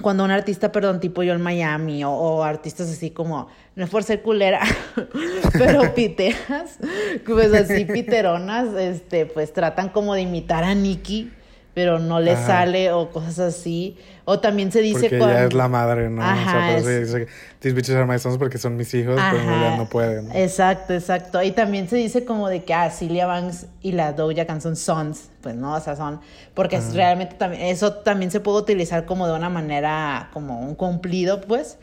cuando 0.00 0.24
un 0.24 0.30
artista, 0.30 0.72
perdón, 0.72 1.00
tipo 1.00 1.22
yo 1.22 1.32
en 1.34 1.40
Miami 1.40 2.04
o, 2.04 2.10
o 2.10 2.42
artistas 2.42 2.90
así 2.90 3.10
como, 3.10 3.48
no 3.76 3.84
es 3.84 3.90
por 3.90 4.02
ser 4.02 4.22
culera, 4.22 4.60
pero 5.52 5.94
piteras, 5.94 6.78
pues 7.24 7.52
así 7.52 7.84
piteronas, 7.84 8.74
este, 8.74 9.26
pues 9.26 9.52
tratan 9.52 9.88
como 9.88 10.14
de 10.14 10.22
imitar 10.22 10.64
a 10.64 10.74
Nicki, 10.74 11.30
pero 11.74 11.98
no 11.98 12.20
le 12.20 12.36
sale 12.36 12.92
o 12.92 13.10
cosas 13.10 13.38
así. 13.40 13.96
O 14.26 14.40
también 14.40 14.72
se 14.72 14.80
dice 14.80 15.00
Porque 15.00 15.18
cuando... 15.18 15.36
ella 15.36 15.46
es 15.46 15.52
la 15.52 15.68
madre, 15.68 16.08
¿no? 16.08 16.22
o 16.22 16.24
Ajá, 16.24 16.50
sea, 16.50 16.80
por 16.82 16.90
eso 16.90 17.16
es- 17.18 17.28
these 17.60 17.74
bitches 17.74 17.94
are 17.94 18.06
my 18.06 18.18
sons 18.18 18.38
porque 18.38 18.56
son 18.56 18.76
mis 18.76 18.92
hijos, 18.94 19.16
pero 19.16 19.38
Ajá, 19.38 19.50
realidad 19.50 19.76
no 19.76 19.86
pueden. 19.86 20.32
Exacto, 20.34 20.94
exacto. 20.94 21.42
Y 21.42 21.50
también 21.52 21.88
se 21.88 21.96
dice 21.96 22.24
como 22.24 22.48
de 22.48 22.64
que 22.64 22.72
ah, 22.72 22.90
Celia 22.90 23.26
Banks 23.26 23.66
y 23.82 23.92
la 23.92 24.12
Doja 24.14 24.46
Cat 24.46 24.60
son 24.62 24.76
sons, 24.76 25.28
pues 25.42 25.54
no, 25.54 25.74
o 25.74 25.80
sea, 25.80 25.94
son, 25.96 26.20
porque 26.54 26.76
es 26.76 26.94
realmente 26.94 27.34
también, 27.34 27.62
eso 27.64 27.92
también 27.92 28.30
se 28.30 28.40
puede 28.40 28.58
utilizar 28.58 29.04
como 29.04 29.26
de 29.26 29.34
una 29.34 29.50
manera, 29.50 30.30
como 30.32 30.58
un 30.60 30.74
cumplido, 30.74 31.42
pues, 31.42 31.76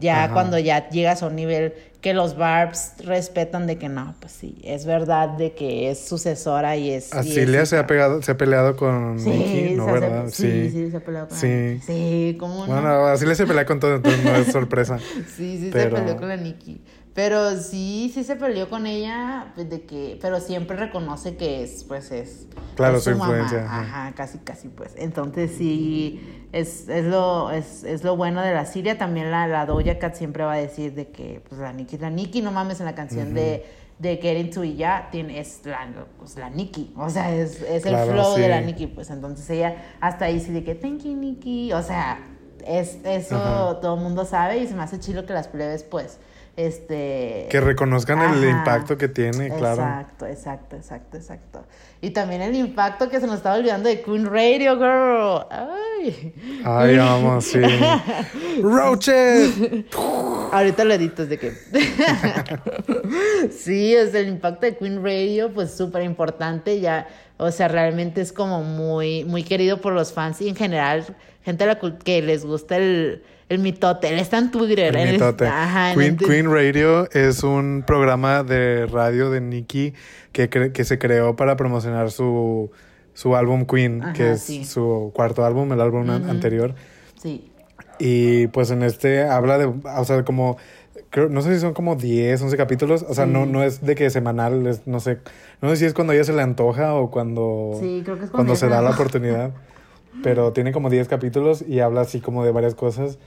ya 0.00 0.30
cuando 0.32 0.58
ya 0.58 0.88
llegas 0.88 1.22
a 1.22 1.26
un 1.26 1.36
nivel 1.36 1.74
que 2.02 2.12
los 2.14 2.36
Barbs 2.36 2.92
respetan 3.04 3.66
de 3.66 3.78
que 3.78 3.88
no, 3.88 4.14
pues 4.20 4.32
sí, 4.32 4.60
es 4.64 4.84
verdad 4.84 5.28
de 5.30 5.52
que 5.54 5.88
es 5.90 6.04
sucesora 6.04 6.76
y 6.76 6.90
es... 6.90 7.14
Asilia 7.14 7.64
se 7.64 7.78
ha 7.78 7.86
pegado, 7.86 8.20
se 8.22 8.32
ha 8.32 8.36
peleado 8.36 8.76
con 8.76 9.18
Sí, 9.20 9.30
Nicki, 9.30 9.74
¿no? 9.76 9.86
se 9.86 9.92
¿Verdad? 9.92 10.24
sí, 10.30 10.70
sí, 10.70 10.90
se 10.90 10.96
ha 10.96 11.00
peleado 11.00 11.28
con 11.28 11.36
Sí. 11.38 11.46
Nicki. 11.46 11.80
Sí, 11.86 12.36
¿cómo 12.40 12.66
no? 12.66 12.72
Bueno, 12.72 13.06
Asilia 13.06 13.34
se 13.36 13.46
pelea 13.46 13.64
con 13.64 13.78
todo, 13.80 13.94
entonces 13.94 14.22
no 14.24 14.34
es 14.34 14.48
sorpresa. 14.52 14.98
Sí, 15.36 15.58
sí 15.58 15.70
Pero- 15.72 15.96
se 15.96 16.02
peleó 16.02 16.16
con 16.18 16.28
la 16.28 16.36
Nikki. 16.36 16.82
Pero 17.14 17.58
sí, 17.60 18.10
sí 18.14 18.24
se 18.24 18.36
peleó 18.36 18.70
con 18.70 18.86
ella, 18.86 19.52
pues, 19.54 19.68
de 19.68 19.82
que, 19.82 20.18
pero 20.22 20.40
siempre 20.40 20.78
reconoce 20.78 21.36
que 21.36 21.62
es, 21.62 21.84
pues 21.84 22.10
es. 22.10 22.46
Claro, 22.74 22.96
es 22.96 23.04
su 23.04 23.10
influencia, 23.10 23.58
Mamá. 23.64 23.80
ajá. 23.82 24.12
Casi, 24.16 24.38
casi, 24.38 24.68
pues. 24.68 24.94
Entonces 24.96 25.50
sí, 25.58 26.46
es, 26.52 26.88
es 26.88 27.04
lo, 27.04 27.50
es, 27.50 27.84
es 27.84 28.02
lo 28.02 28.16
bueno 28.16 28.40
de 28.40 28.54
la 28.54 28.64
Siria. 28.64 28.96
También 28.96 29.30
la, 29.30 29.46
la 29.46 29.66
Doja 29.66 29.98
Cat 29.98 30.14
siempre 30.14 30.42
va 30.44 30.54
a 30.54 30.56
decir 30.56 30.94
de 30.94 31.08
que, 31.08 31.42
pues 31.46 31.60
la 31.60 31.74
Nikki 31.74 31.91
es 31.96 32.02
la 32.02 32.10
Nikki, 32.10 32.42
no 32.42 32.50
mames 32.50 32.80
en 32.80 32.86
la 32.86 32.94
canción 32.94 33.34
de 33.34 33.64
de 34.02 34.16
Get 34.16 34.36
Into 34.36 34.64
y 34.64 34.74
ya 34.74 35.08
tiene, 35.12 35.38
es 35.38 35.60
la, 35.64 35.86
pues, 36.18 36.36
la 36.36 36.50
Nikki, 36.50 36.92
o 36.96 37.08
sea, 37.08 37.32
es, 37.32 37.62
es 37.62 37.86
el 37.86 37.92
Claro, 37.92 38.12
flow 38.12 38.36
de 38.36 38.48
la 38.48 38.60
Nikki, 38.60 38.88
pues. 38.88 39.10
Entonces 39.10 39.48
ella 39.48 39.76
hasta 40.00 40.24
ahí 40.24 40.40
sí 40.40 40.50
de 40.52 40.64
que 40.64 40.74
thank 40.74 41.04
you 41.04 41.14
Nikki, 41.14 41.72
o 41.72 41.82
sea, 41.82 42.18
es, 42.66 42.98
eso 43.04 43.78
todo 43.80 43.94
el 43.94 44.00
mundo 44.00 44.24
sabe 44.24 44.58
y 44.58 44.66
se 44.66 44.74
me 44.74 44.82
hace 44.82 44.98
chido 44.98 45.24
que 45.24 45.32
las 45.32 45.46
plebes 45.46 45.84
pues, 45.84 46.18
este... 46.56 47.46
Que 47.50 47.60
reconozcan 47.60 48.20
el 48.20 48.48
impacto 48.48 48.98
que 48.98 49.08
tiene, 49.08 49.48
claro. 49.48 49.82
Exacto, 49.82 50.26
exacto, 50.26 50.76
exacto, 50.76 51.16
exacto. 51.16 51.64
Y 52.00 52.10
también 52.10 52.42
el 52.42 52.54
impacto 52.54 53.08
que 53.08 53.20
se 53.20 53.26
nos 53.26 53.36
estaba 53.36 53.56
olvidando 53.56 53.88
de 53.88 54.02
Queen 54.02 54.26
Radio, 54.26 54.76
girl. 54.76 55.46
Ay. 55.50 56.34
Ay, 56.64 56.96
vamos, 56.98 57.44
sí. 57.44 57.60
¡Roaches! 58.62 59.54
Ahorita 60.52 60.84
lo 60.84 60.94
editas 60.94 61.28
de 61.28 61.38
que. 61.38 61.52
sí, 63.50 63.94
es 63.94 64.14
el 64.14 64.28
impacto 64.28 64.66
de 64.66 64.76
Queen 64.76 65.02
Radio, 65.02 65.52
pues 65.54 65.72
súper 65.72 66.02
importante. 66.02 66.80
Ya, 66.80 67.06
o 67.38 67.50
sea, 67.50 67.68
realmente 67.68 68.20
es 68.20 68.32
como 68.32 68.62
muy, 68.62 69.24
muy 69.24 69.42
querido 69.42 69.80
por 69.80 69.92
los 69.92 70.12
fans 70.12 70.40
y 70.42 70.48
en 70.48 70.56
general, 70.56 71.04
gente 71.44 71.64
que 72.04 72.20
les 72.20 72.44
gusta 72.44 72.76
el, 72.76 73.22
el 73.52 73.58
mitote. 73.60 74.08
Él 74.08 74.18
está 74.18 74.38
en 74.38 74.50
Twitter. 74.50 74.96
El 74.96 75.12
mitote. 75.12 75.46
ajá, 75.46 75.94
Queen, 75.94 76.12
el 76.12 76.16
tu- 76.16 76.26
Queen 76.26 76.50
Radio 76.52 77.08
es 77.12 77.42
un 77.42 77.84
programa 77.86 78.42
de 78.42 78.86
radio 78.86 79.30
de 79.30 79.40
Nicki 79.40 79.94
que, 80.32 80.50
cre- 80.50 80.72
que 80.72 80.84
se 80.84 80.98
creó 80.98 81.36
para 81.36 81.56
promocionar 81.56 82.10
su, 82.10 82.70
su 83.14 83.36
álbum 83.36 83.66
Queen, 83.66 84.02
Ajá, 84.02 84.12
que 84.14 84.32
es 84.32 84.42
sí. 84.42 84.64
su 84.64 85.12
cuarto 85.14 85.44
álbum, 85.44 85.72
el 85.72 85.80
álbum 85.80 86.08
an- 86.10 86.28
anterior. 86.30 86.74
Sí. 87.22 87.48
Y 87.98 88.46
pues 88.48 88.70
en 88.70 88.82
este 88.82 89.22
habla 89.22 89.58
de, 89.58 89.66
o 89.66 90.04
sea, 90.04 90.24
como, 90.24 90.56
creo- 91.10 91.28
no 91.28 91.40
sé 91.42 91.54
si 91.54 91.60
son 91.60 91.72
como 91.74 91.94
10, 91.94 92.40
11 92.42 92.56
capítulos, 92.56 93.04
o 93.08 93.14
sea, 93.14 93.26
no, 93.26 93.46
no 93.46 93.62
es 93.62 93.82
de 93.84 93.94
que 93.94 94.10
semanal, 94.10 94.66
es, 94.66 94.86
no 94.86 94.98
sé, 94.98 95.18
no 95.60 95.68
sé 95.70 95.76
si 95.76 95.84
es 95.84 95.94
cuando 95.94 96.12
a 96.12 96.16
ella 96.16 96.24
se 96.24 96.32
le 96.32 96.42
antoja 96.42 96.94
o 96.94 97.10
cuando, 97.10 97.76
Sí, 97.80 98.00
creo 98.04 98.16
que 98.18 98.24
es 98.24 98.30
cuando 98.30 98.52
cuando 98.52 98.56
se 98.56 98.68
da 98.68 98.82
la 98.82 98.90
oportunidad. 98.90 99.50
pero 100.22 100.52
tiene 100.52 100.72
como 100.72 100.90
10 100.90 101.08
capítulos 101.08 101.64
y 101.66 101.80
habla 101.80 102.02
así 102.02 102.20
como 102.20 102.44
de 102.44 102.52
varias 102.52 102.74
cosas. 102.74 103.18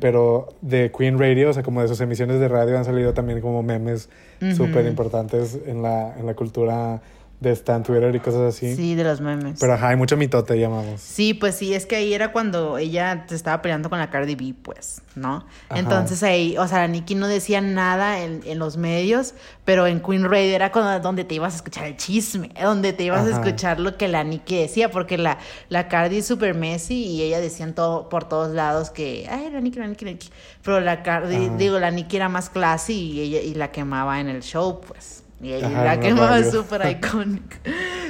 Pero 0.00 0.48
de 0.60 0.92
Queen 0.96 1.18
Radio, 1.18 1.50
o 1.50 1.52
sea, 1.52 1.62
como 1.62 1.82
de 1.82 1.88
sus 1.88 2.00
emisiones 2.00 2.38
de 2.38 2.48
radio 2.48 2.78
han 2.78 2.84
salido 2.84 3.14
también 3.14 3.40
como 3.40 3.62
memes 3.62 4.08
súper 4.54 4.86
importantes 4.86 5.58
en 5.66 5.82
la, 5.82 6.16
en 6.18 6.26
la 6.26 6.34
cultura 6.34 7.00
de 7.40 7.52
Stan 7.52 7.84
Twitter 7.84 8.12
y 8.14 8.18
cosas 8.18 8.54
así. 8.54 8.74
Sí, 8.74 8.96
de 8.96 9.04
los 9.04 9.20
memes. 9.20 9.60
Pero 9.60 9.74
ajá, 9.74 9.90
hay 9.90 9.96
mucho 9.96 10.16
mitote, 10.16 10.58
llamamos. 10.58 11.00
Sí, 11.00 11.34
pues 11.34 11.54
sí, 11.54 11.72
es 11.72 11.86
que 11.86 11.94
ahí 11.94 12.12
era 12.12 12.32
cuando 12.32 12.78
ella 12.78 13.24
se 13.28 13.36
estaba 13.36 13.62
peleando 13.62 13.88
con 13.88 14.00
la 14.00 14.10
Cardi 14.10 14.34
B, 14.34 14.54
pues, 14.60 15.02
¿no? 15.14 15.46
Ajá. 15.68 15.78
Entonces 15.78 16.22
ahí, 16.24 16.58
o 16.58 16.66
sea, 16.66 16.88
Nicki 16.88 17.14
no 17.14 17.28
decía 17.28 17.60
nada 17.60 18.22
en, 18.22 18.40
en 18.44 18.58
los 18.58 18.76
medios, 18.76 19.34
pero 19.64 19.86
en 19.86 20.00
Queen 20.00 20.24
Radio 20.24 20.52
era 20.52 20.72
cuando, 20.72 20.98
donde 20.98 21.22
te 21.22 21.36
ibas 21.36 21.52
a 21.52 21.56
escuchar 21.58 21.84
el 21.84 21.96
chisme, 21.96 22.50
donde 22.60 22.92
te 22.92 23.04
ibas 23.04 23.24
a 23.26 23.30
escuchar 23.30 23.78
lo 23.78 23.96
que 23.96 24.08
la 24.08 24.24
Nicki 24.24 24.56
decía, 24.56 24.90
porque 24.90 25.16
la, 25.16 25.38
la 25.68 25.86
Cardi 25.86 26.18
es 26.18 26.26
súper 26.26 26.56
messy 26.56 27.04
y 27.04 27.22
ella 27.22 27.38
decía 27.38 27.66
en 27.66 27.74
todo, 27.74 28.08
por 28.08 28.28
todos 28.28 28.52
lados 28.52 28.90
que, 28.90 29.28
ay, 29.30 29.48
la 29.52 29.60
Nicki, 29.60 29.78
la 29.78 29.86
Nicki, 29.86 30.04
la 30.04 30.10
Nicki. 30.10 30.30
Pero 30.64 30.80
la 30.80 31.04
Cardi, 31.04 31.46
Ajá. 31.46 31.56
digo, 31.56 31.78
la 31.78 31.92
Nicki 31.92 32.16
era 32.16 32.28
más 32.28 32.50
classy 32.50 32.94
y 32.94 33.20
ella 33.20 33.40
y 33.40 33.54
la 33.54 33.70
quemaba 33.70 34.18
en 34.18 34.28
el 34.28 34.42
show, 34.42 34.80
pues. 34.80 35.22
Y 35.40 35.52
Ajá, 35.62 35.84
la 35.84 36.00
quemaba 36.00 36.42
súper 36.42 36.90
icónica. 36.90 37.58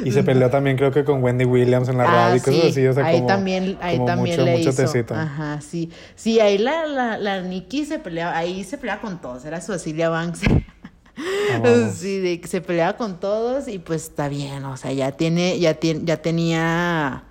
Y 0.04 0.12
se 0.12 0.22
peleó 0.22 0.48
también 0.48 0.76
creo 0.76 0.90
que 0.90 1.04
con 1.04 1.22
Wendy 1.22 1.44
Williams 1.44 1.88
en 1.88 1.98
la 1.98 2.04
Ah, 2.04 2.06
radio 2.06 2.36
y 2.36 2.40
cosas 2.40 2.60
sí, 2.62 2.68
así, 2.68 2.86
o 2.86 2.92
sea, 2.94 3.04
ahí 3.04 3.16
como, 3.16 3.26
también, 3.26 3.76
ahí 3.82 3.96
como 3.96 4.06
también 4.06 4.36
mucho, 4.36 4.44
le 4.46 4.56
mucho 4.56 4.70
hizo. 4.70 4.82
tecito. 4.82 5.14
Ajá, 5.14 5.60
sí. 5.60 5.90
Sí, 6.14 6.40
ahí 6.40 6.56
la, 6.58 6.86
la, 6.86 7.18
la 7.18 7.42
Nikki 7.42 7.84
se 7.84 7.98
peleaba, 7.98 8.36
ahí 8.36 8.64
se 8.64 8.78
peleaba 8.78 9.00
con 9.02 9.20
todos, 9.20 9.44
era 9.44 9.60
su 9.60 9.72
Cecilia 9.72 10.08
Banks. 10.08 10.40
Amamos. 11.54 11.92
sí, 11.96 12.18
de 12.20 12.40
que 12.40 12.48
se 12.48 12.60
peleaba 12.60 12.96
con 12.96 13.20
todos 13.20 13.68
y 13.68 13.78
pues 13.78 14.04
está 14.04 14.28
bien, 14.28 14.64
o 14.64 14.76
sea, 14.76 14.92
ya 14.92 15.12
tiene, 15.12 15.58
ya 15.58 15.74
tiene, 15.74 16.00
ya 16.04 16.16
tenía 16.22 17.24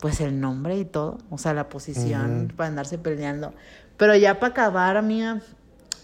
pues 0.00 0.20
el 0.20 0.40
nombre 0.40 0.78
y 0.78 0.84
todo, 0.84 1.18
o 1.30 1.38
sea, 1.38 1.54
la 1.54 1.68
posición 1.68 2.52
para 2.56 2.68
andarse 2.68 2.98
peleando. 2.98 3.54
Pero 3.96 4.14
ya 4.16 4.40
para 4.40 4.50
acabar, 4.50 4.96
amiga, 4.96 5.40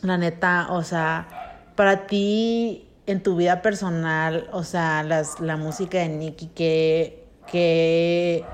la 0.02 0.18
neta, 0.18 0.68
o 0.70 0.82
sea, 0.82 1.28
para 1.76 2.06
ti 2.06 2.88
en 3.06 3.22
tu 3.22 3.36
vida 3.36 3.62
personal, 3.62 4.48
o 4.52 4.64
sea, 4.64 5.02
las, 5.02 5.40
la 5.40 5.56
música 5.56 5.98
de 5.98 6.08
Nicky, 6.08 6.50
¿qué, 6.54 7.24
qué, 7.50 8.44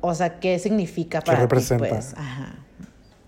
o 0.00 0.14
sea, 0.14 0.38
qué 0.40 0.58
significa 0.58 1.20
¿Qué 1.20 1.26
para 1.26 1.38
ti? 1.38 1.42
representa? 1.42 1.88
Pues, 1.88 2.14
ajá. 2.16 2.54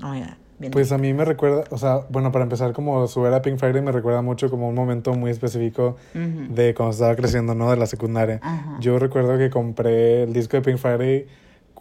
Oiga, 0.05 0.37
bien. 0.59 0.71
Pues 0.71 0.93
a 0.93 0.99
mí 0.99 1.15
me 1.15 1.25
recuerda, 1.25 1.65
o 1.71 1.79
sea, 1.79 2.01
bueno, 2.11 2.31
para 2.31 2.43
empezar, 2.43 2.73
como 2.75 3.07
su 3.07 3.25
era 3.25 3.41
Pink 3.41 3.59
Friday 3.59 3.81
me 3.81 3.93
recuerda 3.93 4.21
mucho 4.21 4.51
como 4.51 4.69
un 4.69 4.75
momento 4.75 5.15
muy 5.15 5.31
específico 5.31 5.97
de 6.13 6.75
cuando 6.75 6.93
estaba 6.93 7.17
creciendo, 7.17 7.55
¿no? 7.55 7.71
De 7.71 7.77
la 7.77 7.87
secundaria. 7.87 8.41
Yo 8.81 8.99
recuerdo 8.99 9.39
que 9.39 9.49
compré 9.49 10.25
el 10.25 10.33
disco 10.35 10.59
de 10.59 10.63
Pink 10.63 10.77
Friday 10.79 11.27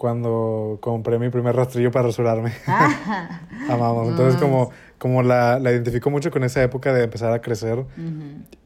cuando 0.04 0.80
compré 0.82 1.18
mi 1.18 1.30
primer 1.30 1.56
rastrillo 1.56 1.90
para 1.90 2.08
rasurarme. 2.08 2.52
Ajá. 2.68 3.48
Amamos. 3.70 4.10
Entonces, 4.10 4.36
Ah. 4.36 4.42
como, 4.42 4.70
como 4.98 5.24
la, 5.24 5.60
la 5.60 5.72
identifico 5.72 6.10
mucho 6.10 6.30
con 6.30 6.44
esa 6.44 6.62
época 6.62 6.92
de 6.92 7.06
empezar 7.06 7.32
a 7.32 7.42
crecer. 7.42 7.80
Ujú. 7.80 7.88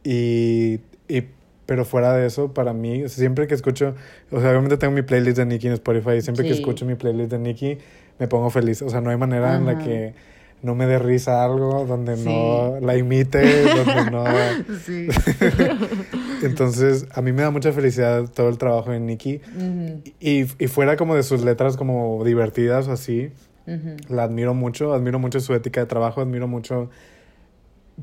Y, 0.03 0.79
y- 1.07 1.27
pero 1.67 1.85
fuera 1.85 2.11
de 2.13 2.25
eso, 2.25 2.55
para 2.55 2.73
mí, 2.73 3.03
o 3.03 3.07
sea, 3.09 3.19
siempre 3.19 3.45
que 3.45 3.53
escucho, 3.53 3.93
o 4.31 4.41
sea, 4.41 4.49
obviamente 4.49 4.77
tengo 4.77 4.93
mi 4.95 5.03
playlist 5.03 5.37
de 5.37 5.45
Nicki 5.45 5.67
en 5.67 5.73
Spotify 5.73 6.13
y 6.17 6.21
siempre 6.23 6.43
que 6.43 6.53
Sí. 6.55 6.59
escucho 6.61 6.85
mi 6.87 6.95
playlist 6.95 7.29
de 7.29 7.37
Nicki 7.37 7.77
me 8.17 8.27
pongo 8.27 8.49
feliz. 8.49 8.81
O 8.81 8.89
sea, 8.89 8.99
no 9.01 9.11
hay 9.11 9.17
manera 9.17 9.57
en 9.57 9.67
la 9.67 9.77
que 9.77 10.15
no 10.63 10.73
me 10.73 10.87
dé 10.87 10.97
risa 10.97 11.43
algo, 11.43 11.85
donde 11.85 12.17
Sí. 12.17 12.23
no 12.25 12.79
la 12.81 12.97
imite, 12.97 13.61
donde 13.63 14.09
no... 14.09 14.23
Sí. 14.87 15.07
Entonces, 16.43 17.07
a 17.13 17.21
mí 17.21 17.31
me 17.31 17.41
da 17.41 17.51
mucha 17.51 17.71
felicidad 17.71 18.27
todo 18.29 18.49
el 18.49 18.57
trabajo 18.57 18.91
de 18.91 18.99
Nicki. 18.99 19.41
Ujú. 19.55 20.01
Y, 20.19 20.41
y 20.63 20.67
fuera 20.67 20.95
como 20.97 21.15
de 21.15 21.23
sus 21.23 21.43
letras 21.43 21.77
como 21.77 22.23
divertidas 22.23 22.87
o 22.87 22.91
así, 22.91 23.31
Ujú. 23.65 23.97
la 24.09 24.23
admiro 24.23 24.53
mucho, 24.53 24.93
admiro 24.93 25.19
mucho 25.19 25.39
su 25.39 25.53
ética 25.53 25.81
de 25.81 25.85
trabajo, 25.87 26.21
admiro 26.21 26.47
mucho 26.47 26.89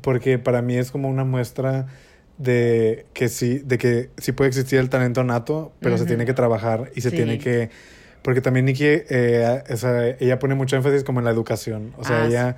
porque 0.01 0.37
para 0.39 0.61
mí 0.61 0.75
es 0.75 0.91
como 0.91 1.07
una 1.07 1.23
muestra 1.23 1.87
de 2.37 3.05
que 3.13 3.29
sí, 3.29 3.59
de 3.59 3.77
que 3.77 4.09
sí 4.17 4.33
puede 4.33 4.49
existir 4.49 4.79
el 4.79 4.89
talento 4.89 5.23
nato, 5.23 5.71
pero 5.79 5.97
se 5.97 6.05
tiene 6.05 6.25
que 6.25 6.33
trabajar 6.33 6.91
y 6.95 7.01
se 7.01 7.09
Sí. 7.11 7.15
tiene 7.15 7.37
que 7.37 7.69
porque 8.21 8.41
también 8.41 8.65
Nikki, 8.65 8.83
eh, 8.87 9.63
o 9.69 9.77
sea, 9.77 10.09
ella 10.19 10.39
pone 10.39 10.55
mucho 10.55 10.75
énfasis 10.75 11.03
como 11.03 11.19
en 11.19 11.25
la 11.25 11.31
educación, 11.31 11.93
o 11.97 12.03
sea, 12.03 12.23
Ah, 12.23 12.25
ella 12.27 12.55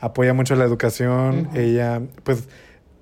apoya 0.00 0.34
mucho 0.34 0.56
la 0.56 0.64
educación, 0.64 1.48
ella, 1.54 2.02
pues, 2.24 2.48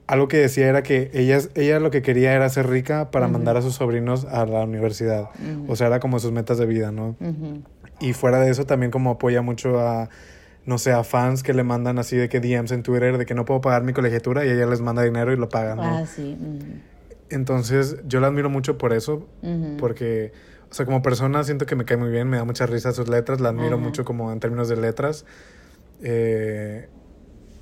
algo 0.07 0.28
que 0.28 0.36
decía 0.38 0.68
era 0.68 0.82
que 0.82 1.11
ella, 1.14 1.38
ella 1.55 1.80
lo 1.80 1.90
que 1.90 2.02
quería 2.02 2.32
era 2.34 2.48
ser 2.48 2.68
rica 2.68 3.11
para 3.11 3.26
Ujú. 3.26 3.32
mandar 3.34 3.57
a 3.57 3.62
sus 3.62 3.74
sobrinos 3.76 4.24
a 4.26 4.44
la 4.46 4.64
universidad, 4.64 5.30
Ujú. 5.40 5.72
o 5.72 5.76
sea, 5.76 5.86
era 5.86 6.00
como 6.00 6.18
sus 6.18 6.32
metas 6.32 6.59
de 6.59 6.66
vida, 6.66 6.92
¿no? 6.92 7.16
Ujú. 7.20 7.62
Y 8.00 8.12
fuera 8.12 8.40
de 8.40 8.50
eso 8.50 8.66
también 8.66 8.90
como 8.90 9.11
apoya 9.12 9.40
mucho 9.40 9.80
a, 9.80 10.11
no 10.66 10.78
sé, 10.78 10.92
a 10.92 11.05
fans 11.05 11.42
que 11.42 11.55
le 11.55 11.62
mandan 11.62 11.98
así 11.98 12.16
de 12.16 12.28
que 12.28 12.40
DMs 12.40 12.72
en 12.74 12.82
Twitter 12.82 13.16
de 13.18 13.24
que 13.24 13.34
no 13.34 13.44
puedo 13.44 13.61
pagar 13.61 13.82
mi 13.84 13.92
colegiatura 13.92 14.44
y 14.44 14.50
ella 14.50 14.66
les 14.66 14.80
manda 14.80 15.02
dinero 15.02 15.32
y 15.32 15.36
lo 15.36 15.48
pagan, 15.48 15.78
¿no? 15.78 15.84
Ah, 15.98 16.05
sí. 16.07 16.36
Entonces 17.30 17.96
yo 18.07 18.20
la 18.20 18.26
admiro 18.28 18.50
mucho 18.50 18.76
por 18.78 18.92
eso, 18.92 19.26
porque, 19.78 20.32
o 20.70 20.74
sea, 20.74 20.84
como 20.86 21.02
persona 21.02 21.42
siento 21.44 21.66
que 21.66 21.74
me 21.76 21.84
cae 21.84 21.96
muy 21.96 22.11
bien, 22.11 22.28
me 22.28 22.36
da 22.36 22.44
mucha 22.44 22.66
risa 22.66 22.92
sus 22.92 23.09
letras, 23.09 23.40
la 23.40 23.48
admiro 23.50 23.78
mucho 23.78 24.05
como 24.05 24.32
en 24.32 24.40
términos 24.40 24.68
de 24.68 24.76
letras, 24.76 25.24
eh, 26.02 26.88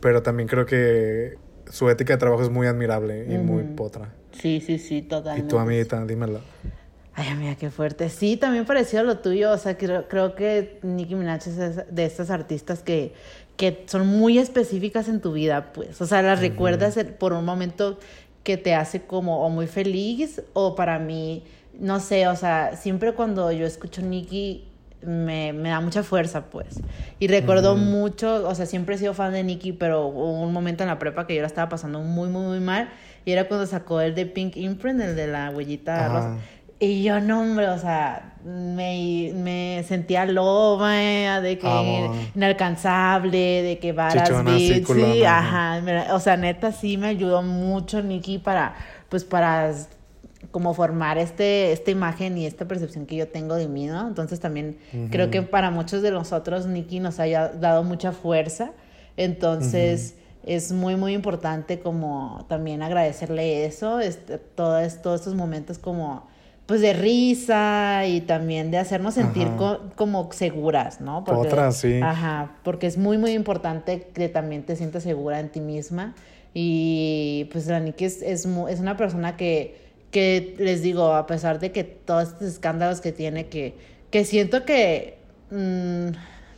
pero 0.00 0.22
también 0.22 0.48
creo 0.48 0.66
que 0.66 1.36
su 1.72 1.88
ética 1.88 2.12
de 2.12 2.18
trabajo 2.18 2.42
es 2.42 2.50
muy 2.50 2.66
admirable 2.66 3.24
y 3.32 3.38
muy 3.38 3.62
potra. 3.62 4.12
Sí, 4.32 4.60
sí, 4.60 4.78
sí, 4.78 4.98
Y 4.98 5.02
totalmente. 5.02 5.48
tu 5.48 5.58
amiguita, 5.58 6.04
dímelo. 6.04 6.40
Ay, 7.14 7.28
amiga, 7.28 7.54
qué 7.54 7.70
fuerte. 7.70 8.10
Sí, 8.10 8.36
también 8.36 8.66
parecido 8.66 9.00
a 9.00 9.04
lo 9.04 9.18
tuyo. 9.18 9.50
O 9.50 9.56
sea, 9.56 9.78
creo, 9.78 10.06
creo 10.06 10.34
que 10.34 10.78
Nicki 10.82 11.14
Minaj 11.14 11.46
es 11.48 11.56
de 11.94 12.04
estas 12.04 12.30
artistas 12.30 12.82
que, 12.82 13.14
que 13.56 13.84
son 13.86 14.06
muy 14.06 14.38
específicas 14.38 15.08
en 15.08 15.22
tu 15.22 15.32
vida, 15.32 15.72
pues. 15.72 15.98
O 16.02 16.06
sea, 16.06 16.20
las 16.20 16.40
recuerdas 16.40 16.98
por 17.18 17.32
un 17.32 17.46
momento 17.46 17.98
que 18.42 18.58
te 18.58 18.74
hace 18.74 19.02
como 19.02 19.46
o 19.46 19.48
muy 19.48 19.66
feliz 19.66 20.42
o 20.52 20.74
para 20.74 20.98
mí, 20.98 21.44
no 21.78 22.00
sé, 22.00 22.28
o 22.28 22.36
sea, 22.36 22.76
siempre 22.76 23.14
cuando 23.14 23.50
yo 23.50 23.64
escucho 23.64 24.02
Nicki 24.02 24.68
me, 25.04 25.52
me 25.52 25.68
da 25.70 25.80
mucha 25.80 26.02
fuerza, 26.02 26.46
pues. 26.46 26.80
Y 27.18 27.28
recuerdo 27.28 27.76
mucho, 27.76 28.48
o 28.48 28.54
sea, 28.54 28.66
siempre 28.66 28.94
he 28.94 28.98
sido 28.98 29.14
fan 29.14 29.32
de 29.32 29.42
Nicki, 29.44 29.72
pero 29.72 30.06
hubo 30.06 30.40
un 30.42 30.52
momento 30.52 30.82
en 30.84 30.88
la 30.88 30.98
prepa 30.98 31.26
que 31.26 31.34
yo 31.34 31.40
la 31.40 31.46
estaba 31.46 31.68
pasando 31.68 32.00
muy, 32.00 32.28
muy, 32.28 32.46
muy 32.46 32.60
mal. 32.60 32.90
Y 33.24 33.32
era 33.32 33.46
cuando 33.48 33.66
sacó 33.66 34.00
el 34.00 34.14
de 34.14 34.26
Pink 34.26 34.56
Imprint, 34.56 35.00
el 35.00 35.16
de 35.16 35.26
la 35.28 35.50
huellita 35.50 36.06
Ajá. 36.06 36.14
rosa. 36.14 36.36
Y 36.80 37.04
yo, 37.04 37.20
no, 37.20 37.42
hombre, 37.42 37.68
o 37.68 37.78
sea, 37.78 38.34
me, 38.44 39.30
me 39.36 39.84
sentía 39.86 40.24
loba, 40.24 41.00
eh, 41.00 41.40
de 41.40 41.56
que 41.56 41.68
Amo. 41.68 42.12
inalcanzable, 42.34 43.62
de 43.62 43.78
que 43.78 43.92
varas 43.92 44.28
Chichona, 44.28 44.50
beats, 44.50 44.66
sí, 44.74 44.82
culona, 44.82 45.38
ajá. 45.38 46.14
O 46.14 46.18
sea, 46.18 46.36
neta, 46.36 46.72
sí 46.72 46.96
me 46.96 47.06
ayudó 47.06 47.42
mucho 47.42 48.02
Nikki 48.02 48.38
para, 48.38 48.74
pues, 49.08 49.24
para 49.24 49.72
como 50.52 50.72
formar 50.74 51.18
este, 51.18 51.72
esta 51.72 51.90
imagen 51.90 52.38
y 52.38 52.46
esta 52.46 52.66
percepción 52.68 53.06
que 53.06 53.16
yo 53.16 53.26
tengo 53.26 53.56
de 53.56 53.66
mí, 53.66 53.86
¿no? 53.86 54.06
Entonces 54.06 54.38
también 54.38 54.76
creo 55.10 55.30
que 55.30 55.42
para 55.42 55.70
muchos 55.72 56.02
de 56.02 56.10
nosotros 56.12 56.66
Nikki 56.66 57.00
nos 57.00 57.18
haya 57.18 57.48
dado 57.48 57.82
mucha 57.82 58.12
fuerza. 58.12 58.70
Entonces 59.16 60.14
es 60.44 60.72
muy, 60.72 60.96
muy 60.96 61.14
importante 61.14 61.78
como 61.80 62.44
también 62.48 62.82
agradecerle 62.82 63.64
eso, 63.64 63.98
este, 64.00 64.38
todo 64.38 64.78
es- 64.78 65.00
todos 65.02 65.20
estos 65.20 65.34
momentos 65.34 65.78
como 65.78 66.30
pues 66.66 66.80
de 66.80 66.92
risa 66.92 68.06
y 68.06 68.20
también 68.20 68.70
de 68.70 68.78
hacernos 68.78 69.14
sentir 69.14 69.48
co- 69.56 69.80
como 69.96 70.30
seguras, 70.32 71.00
¿no? 71.00 71.24
Otras, 71.48 71.76
sí. 71.78 72.00
Ajá, 72.02 72.52
porque 72.62 72.86
es 72.86 72.96
muy, 72.98 73.18
muy 73.18 73.32
importante 73.32 74.08
que 74.14 74.28
también 74.28 74.62
te 74.64 74.76
sientas 74.76 75.02
segura 75.02 75.40
en 75.40 75.48
ti 75.50 75.60
misma. 75.60 76.14
Y 76.54 77.48
pues 77.52 77.66
la 77.66 77.80
Nikki 77.80 78.04
es, 78.04 78.22
es, 78.22 78.46
es 78.46 78.80
una 78.80 78.96
persona 78.96 79.36
que, 79.36 79.81
que, 80.12 80.54
les 80.58 80.82
digo, 80.82 81.12
a 81.14 81.26
pesar 81.26 81.58
de 81.58 81.72
que 81.72 81.82
todos 81.82 82.28
estos 82.28 82.42
escándalos 82.46 83.00
que 83.00 83.10
tiene, 83.10 83.48
que, 83.48 83.74
que 84.10 84.24
siento 84.24 84.64
que 84.64 85.18
mm, 85.50 86.08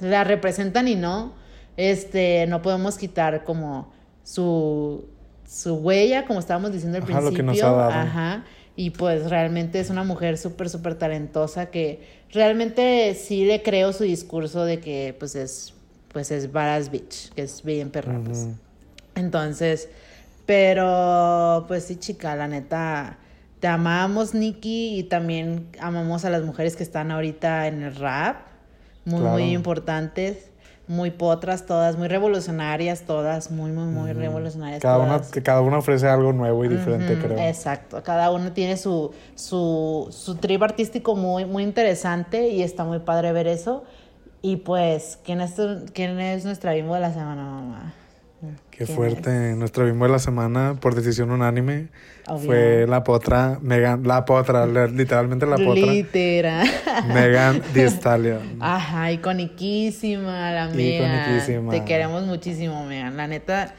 la 0.05 0.24
representan 0.24 0.88
y 0.88 0.96
no, 0.96 1.32
este, 1.78 2.46
no 2.48 2.61
podemos 2.61 2.98
quitar 2.98 3.44
como 3.44 3.92
su, 4.22 5.07
su 5.48 5.76
huella, 5.76 6.26
como 6.26 6.40
estábamos 6.40 6.72
diciendo 6.72 6.98
al 6.98 7.05
Ajá, 7.05 7.20
lo 7.22 7.30
que 7.30 7.42
principio. 7.42 7.68
nos 7.70 7.72
ha 7.72 7.76
dado. 7.76 7.90
Ajá. 7.92 8.44
Y 8.76 8.90
pues 8.90 9.30
realmente 9.30 9.78
es 9.78 9.88
una 9.88 10.02
mujer 10.02 10.36
súper, 10.36 10.68
súper 10.68 10.96
talentosa 10.96 11.66
que 11.66 12.00
realmente 12.32 13.14
sí 13.14 13.44
le 13.44 13.62
creo 13.62 13.92
su 13.92 14.02
discurso 14.02 14.64
de 14.64 14.80
que 14.80 15.14
pues 15.16 15.36
es, 15.36 15.74
pues 16.12 16.32
es 16.32 16.50
Varas 16.50 16.90
Bitch, 16.90 17.32
que 17.34 17.42
es 17.42 17.62
bien 17.62 17.90
perra. 17.90 18.18
pues. 18.24 18.48
Entonces, 19.14 19.88
pero 20.44 21.64
pues 21.68 21.84
sí, 21.84 21.96
chica, 21.96 22.34
la 22.34 22.48
neta, 22.48 23.18
te 23.61 23.66
amamos, 23.68 24.34
Nikki, 24.34 24.98
y 24.98 25.05
también 25.05 25.68
amamos 25.80 26.24
a 26.24 26.30
las 26.30 26.42
mujeres 26.42 26.76
que 26.76 26.82
están 26.82 27.11
ahorita 27.11 27.66
en 27.66 27.82
el 27.82 27.94
rap, 27.96 28.36
muy, 29.05 29.20
Claro. 29.20 29.32
muy 29.34 29.52
importantes. 29.52 30.50
muy 30.86 31.11
potras 31.11 31.64
todas, 31.64 31.96
muy 31.96 32.09
revolucionarias 32.09 33.05
todas, 33.07 33.50
muy, 33.50 33.70
muy, 33.72 33.86
muy 33.86 34.12
revolucionarias 34.12 34.82
Cada 34.82 34.98
una, 34.98 35.14
todas. 35.16 35.30
que 35.30 35.42
cada 35.42 35.62
una 35.62 35.78
ofrece 35.78 36.07
algo 36.07 36.34
nuevo 36.34 36.62
y 36.62 36.68
diferente, 36.68 37.18
creo. 37.18 37.38
Exacto, 37.38 38.02
cada 38.02 38.30
uno 38.30 38.52
tiene 38.52 38.76
su, 38.76 39.11
su, 39.34 40.09
su 40.11 40.34
trip 40.34 40.62
artístico 40.62 41.16
muy, 41.16 41.46
muy 41.46 41.62
interesante 41.62 42.48
y 42.48 42.62
está 42.62 42.84
muy 42.84 42.98
padre 42.98 43.32
ver 43.32 43.46
eso. 43.46 43.84
Y 44.42 44.57
pues, 44.57 45.18
¿quién 45.24 45.40
es, 45.40 45.55
tu- 45.55 45.86
quién 45.94 46.20
es 46.20 46.44
nuestra 46.44 46.74
bimbo 46.74 46.92
de 46.96 47.00
la 47.00 47.14
semana, 47.14 47.42
mamá? 47.44 47.94
Qué 48.77 48.87
¿Quién 48.87 48.97
fuerte. 48.97 49.55
Nuestro 49.55 49.85
bimbo 49.87 50.05
de 50.07 50.12
la 50.12 50.18
semana, 50.18 50.77
por 50.81 50.95
decisión 50.97 51.31
unánime, 51.31 51.89
Obvio. 52.27 52.47
fue 52.47 52.87
la 52.89 53.05
potra, 53.05 53.59
Megan, 53.62 54.03
la 54.05 54.25
potra, 54.25 54.66
literalmente 54.66 55.47
la 55.47 55.57
potra, 55.57 55.93
Literal. 55.93 56.66
Megan 57.07 57.62
Thee 57.72 57.89
Stallion. 57.89 58.57
Ajá, 58.61 59.12
iconiquísima 59.12 60.51
la 60.51 60.68
Megan. 60.68 61.25
Iconiquísima. 61.27 61.70
Te 61.70 61.85
queremos 61.85 62.25
muchísimo, 62.25 62.85
Megan. 62.87 63.16
La 63.16 63.29
neta, 63.29 63.75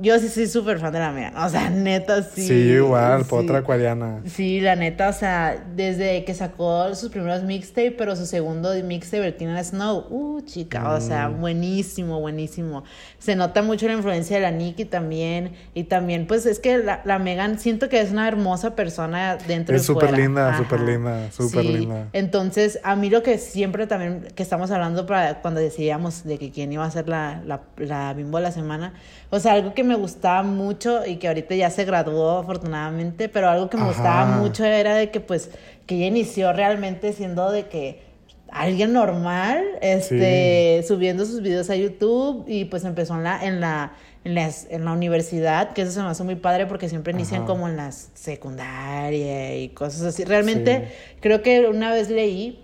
yo 0.00 0.18
sí 0.18 0.28
soy 0.28 0.46
súper 0.46 0.78
fan 0.78 0.92
de 0.92 0.98
la 0.98 1.12
Megan. 1.12 1.36
O 1.36 1.48
sea, 1.48 1.70
neta, 1.70 2.22
sí. 2.22 2.46
Sí, 2.46 2.52
igual, 2.54 3.22
sí. 3.24 3.30
potra 3.30 3.58
acuariana. 3.58 4.20
Sí, 4.26 4.60
la 4.60 4.76
neta, 4.76 5.08
o 5.08 5.12
sea, 5.12 5.64
desde 5.74 6.24
que 6.24 6.34
sacó 6.34 6.94
sus 6.94 7.10
primeros 7.10 7.42
mixtape, 7.42 7.92
pero 7.92 8.14
su 8.16 8.26
segundo 8.26 8.70
mixtape, 8.84 9.32
Tina 9.32 9.62
Snow, 9.62 10.06
uh, 10.10 10.40
chica, 10.42 10.90
o 10.94 11.00
sea, 11.00 11.28
Mm. 11.28 11.40
buenísimo, 11.40 12.20
buenísimo. 12.20 12.84
Se 13.18 13.36
nota 13.36 13.62
mucho 13.62 13.86
la 13.86 13.94
influencia 13.94 14.36
de 14.36 14.42
la 14.42 14.50
Nicki 14.50 14.84
también, 14.84 15.52
y 15.74 15.84
también, 15.84 16.26
pues, 16.26 16.46
es 16.46 16.58
que 16.58 16.78
la, 16.78 17.02
la 17.04 17.18
Megan, 17.18 17.58
siento 17.58 17.88
que 17.88 18.00
es 18.00 18.10
una 18.12 18.28
hermosa 18.28 18.74
persona 18.76 19.36
dentro 19.46 19.74
Es 19.76 19.82
y 19.82 19.86
súper 19.86 20.08
fuera. 20.10 20.22
linda, 20.22 20.48
Ajá. 20.50 20.58
súper 20.58 20.80
linda, 20.80 21.30
súper 21.32 21.62
Sí, 21.62 21.72
linda. 21.72 22.08
Entonces, 22.12 22.78
a 22.82 22.96
mí 22.96 23.10
lo 23.10 23.22
que 23.22 23.38
siempre 23.38 23.86
también, 23.86 24.28
que 24.34 24.42
estamos 24.42 24.70
hablando 24.70 25.06
para 25.06 25.40
cuando 25.40 25.60
decidíamos 25.60 26.24
de 26.24 26.38
que 26.38 26.50
quién 26.50 26.72
iba 26.72 26.84
a 26.84 26.90
ser 26.90 27.08
la, 27.08 27.42
la, 27.46 27.62
la 27.78 28.12
bimbo 28.14 28.38
de 28.38 28.44
la 28.44 28.52
semana, 28.52 28.94
o 29.30 29.40
sea, 29.40 29.52
algo 29.52 29.74
que 29.74 29.84
me 29.86 29.94
gustaba 29.94 30.42
mucho 30.42 31.06
y 31.06 31.16
que 31.16 31.28
ahorita 31.28 31.54
ya 31.54 31.70
se 31.70 31.84
graduó 31.86 32.38
afortunadamente, 32.38 33.28
pero 33.30 33.48
algo 33.48 33.70
que 33.70 33.76
me 33.78 33.84
Ajá. 33.84 33.92
gustaba 33.92 34.26
mucho 34.38 34.64
era 34.64 34.94
de 34.96 35.10
que 35.10 35.20
pues 35.20 35.50
que 35.86 35.94
ella 35.96 36.06
inició 36.06 36.52
realmente 36.52 37.12
siendo 37.12 37.50
de 37.50 37.66
que 37.68 38.02
alguien 38.50 38.92
normal, 38.92 39.64
este, 39.82 40.84
subiendo 40.86 41.24
sus 41.24 41.42
videos 41.42 41.68
a 41.70 41.76
YouTube 41.76 42.44
y 42.46 42.64
pues 42.66 42.84
empezó 42.84 43.14
en 43.14 43.24
la, 43.24 43.44
en 43.44 43.60
la, 43.60 43.92
en 44.24 44.34
las- 44.34 44.66
en 44.70 44.84
la 44.84 44.92
universidad, 44.92 45.72
que 45.72 45.82
eso 45.82 45.90
se 45.92 46.02
me 46.02 46.08
hace 46.08 46.22
muy 46.24 46.36
padre 46.36 46.66
porque 46.66 46.88
siempre 46.88 47.12
inician 47.12 47.42
Ajá. 47.42 47.46
como 47.48 47.68
en 47.68 47.76
la 47.76 47.90
secundaria 47.92 49.56
y 49.56 49.68
cosas 49.70 50.02
así. 50.02 50.24
Realmente 50.24 50.88
creo 51.20 51.42
que 51.42 51.66
una 51.68 51.90
vez 51.92 52.08
leí 52.10 52.60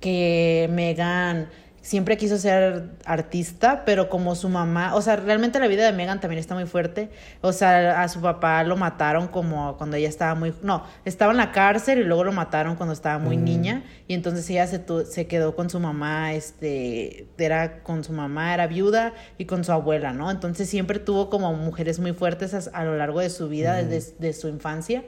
que 0.00 0.68
Megan 0.70 1.48
siempre 1.84 2.16
quiso 2.16 2.38
ser 2.38 2.92
artista, 3.04 3.84
pero 3.84 4.08
como 4.08 4.34
su 4.34 4.48
mamá, 4.48 4.94
o 4.94 5.02
sea, 5.02 5.16
realmente 5.16 5.60
la 5.60 5.66
vida 5.68 5.84
de 5.84 5.92
Megan 5.92 6.18
también 6.18 6.40
está 6.40 6.54
muy 6.54 6.64
fuerte. 6.64 7.10
O 7.42 7.52
sea, 7.52 8.00
a 8.02 8.08
su 8.08 8.22
papá 8.22 8.62
lo 8.64 8.74
mataron 8.76 9.28
como 9.28 9.76
cuando 9.76 9.96
ella 9.96 10.08
estaba 10.08 10.34
muy, 10.34 10.54
no, 10.62 10.82
estaba 11.04 11.32
en 11.32 11.36
la 11.36 11.52
cárcel 11.52 11.98
y 11.98 12.04
luego 12.04 12.24
lo 12.24 12.32
mataron 12.32 12.76
cuando 12.76 12.94
estaba 12.94 13.18
muy 13.18 13.36
Mm. 13.36 13.44
niña 13.44 13.82
y 14.08 14.14
entonces 14.14 14.48
ella 14.48 14.66
se, 14.66 14.78
tu- 14.78 15.04
se 15.04 15.26
quedó 15.26 15.54
con 15.54 15.68
su 15.68 15.78
mamá, 15.78 16.32
este, 16.32 17.28
era 17.36 17.82
con 17.82 18.02
su 18.02 18.14
mamá, 18.14 18.54
era 18.54 18.66
viuda 18.66 19.12
y 19.36 19.44
con 19.44 19.62
su 19.62 19.70
abuela, 19.72 20.14
¿no? 20.14 20.30
Entonces 20.30 20.70
siempre 20.70 20.98
tuvo 21.00 21.28
como 21.28 21.52
mujeres 21.52 21.98
muy 22.00 22.14
fuertes 22.14 22.54
a, 22.54 22.78
a 22.80 22.84
lo 22.84 22.96
largo 22.96 23.20
de 23.20 23.28
su 23.28 23.50
vida, 23.50 23.82
desde 23.82 24.14
de 24.18 24.32
su 24.32 24.48
infancia. 24.48 25.04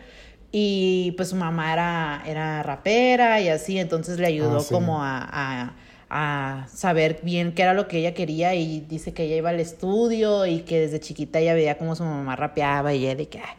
Y 0.53 1.13
pues 1.17 1.31
su 1.31 1.37
mamá 1.37 1.73
era, 1.73 2.23
era 2.27 2.63
rapera 2.63 3.41
y 3.41 3.49
así, 3.49 3.79
entonces 3.79 4.19
le 4.19 4.27
ayudó 4.27 4.59
Ah, 4.59 4.61
sí. 4.61 4.73
como 4.75 5.03
a, 5.03 5.19
a- 5.31 5.75
a 6.09 6.67
saber 6.73 7.21
bien 7.23 7.53
qué 7.53 7.63
era 7.63 7.75
lo 7.75 7.89
que 7.89 7.99
ella 7.99 8.15
quería 8.15 8.55
y 8.55 8.81
dice 8.81 9.13
que 9.13 9.25
ella 9.25 9.37
iba 9.37 9.51
al 9.51 9.61
estudio 9.61 10.47
y 10.47 10.61
que 10.61 10.81
desde 10.81 11.01
chiquita 11.01 11.41
ella 11.41 11.55
veía 11.55 11.79
como 11.79 11.97
su 11.97 12.05
mamá 12.05 12.37
rapeaba 12.37 12.95
y 12.95 13.05
ella 13.05 13.17
de 13.17 13.29
que, 13.29 13.39
"Ay, 13.39 13.55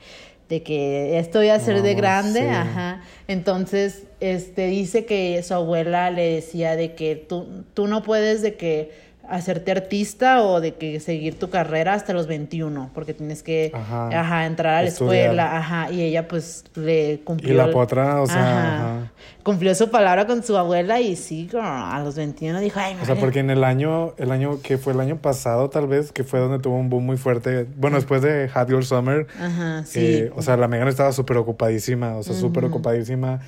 de 0.49 0.63
que 0.63 1.19
esto 1.19 1.43
iba 1.43 1.53
a 1.55 1.59
ser 1.59 1.81
de 1.81 1.93
grande, 1.93 2.39
sí. 2.39 2.45
ajá. 2.47 3.01
Entonces, 3.27 4.03
este, 4.21 4.67
dice 4.67 5.05
que 5.05 5.43
su 5.43 5.53
abuela 5.53 6.09
le 6.09 6.35
decía 6.35 6.75
de 6.75 6.95
que 6.95 7.15
tú, 7.17 7.65
tú 7.73 7.87
no 7.87 8.01
puedes 8.01 8.41
de 8.41 8.55
que 8.55 8.91
hacerte 9.29 9.71
artista 9.71 10.41
o 10.43 10.61
de 10.61 10.75
que 10.75 10.99
seguir 10.99 11.37
tu 11.37 11.49
carrera 11.49 11.93
hasta 11.93 12.13
los 12.13 12.27
21, 12.27 12.91
porque 12.93 13.13
tienes 13.13 13.43
que 13.43 13.71
Ajá. 13.73 14.07
ajá, 14.07 14.45
entrar 14.45 14.73
a 14.75 14.81
la 14.81 14.87
Estudiar. 14.87 15.15
escuela, 15.25 15.57
ajá, 15.57 15.91
y 15.91 16.01
ella 16.01 16.27
pues 16.27 16.63
le 16.75 17.19
cumplió. 17.23 17.53
Y 17.53 17.57
la 17.57 17.69
potra, 17.71 18.21
o 18.21 18.27
sea, 18.27 18.41
ajá, 18.41 18.75
ajá. 18.99 19.11
cumplió 19.43 19.73
su 19.75 19.89
palabra 19.89 20.25
con 20.27 20.43
su 20.43 20.55
abuela 20.57 20.99
y 21.01 21.15
sí, 21.15 21.47
como 21.51 21.63
a 21.63 21.99
los 22.03 22.15
21 22.15 22.59
dijo, 22.59 22.79
ay, 22.79 22.93
O 22.93 22.97
sea, 22.99 23.09
madre". 23.15 23.19
porque 23.21 23.39
en 23.39 23.49
el 23.49 23.63
año, 23.63 24.13
el 24.17 24.31
año 24.31 24.61
que 24.61 24.77
fue 24.77 24.93
el 24.93 24.99
año 24.99 25.17
pasado, 25.17 25.69
tal 25.69 25.87
vez, 25.87 26.11
que 26.11 26.23
fue 26.23 26.39
donde 26.39 26.59
tuvo 26.59 26.75
un 26.77 26.89
boom 26.89 27.05
muy 27.05 27.17
fuerte. 27.17 27.65
Bueno, 27.75 27.97
después 27.97 28.21
de 28.21 28.49
Hot 28.53 28.67
Girl 28.67 28.83
Summer, 28.85 29.27
Ajá, 29.41 29.83
sí. 29.85 29.99
eh, 29.99 30.31
o 30.35 30.41
sea, 30.41 30.57
la 30.57 30.67
Megan 30.67 30.87
estaba 30.87 31.11
súper 31.11 31.37
ocupadísima, 31.37 32.15
o 32.17 32.23
sea, 32.23 32.33
súper 32.35 32.63
ocupadísima, 32.65 33.39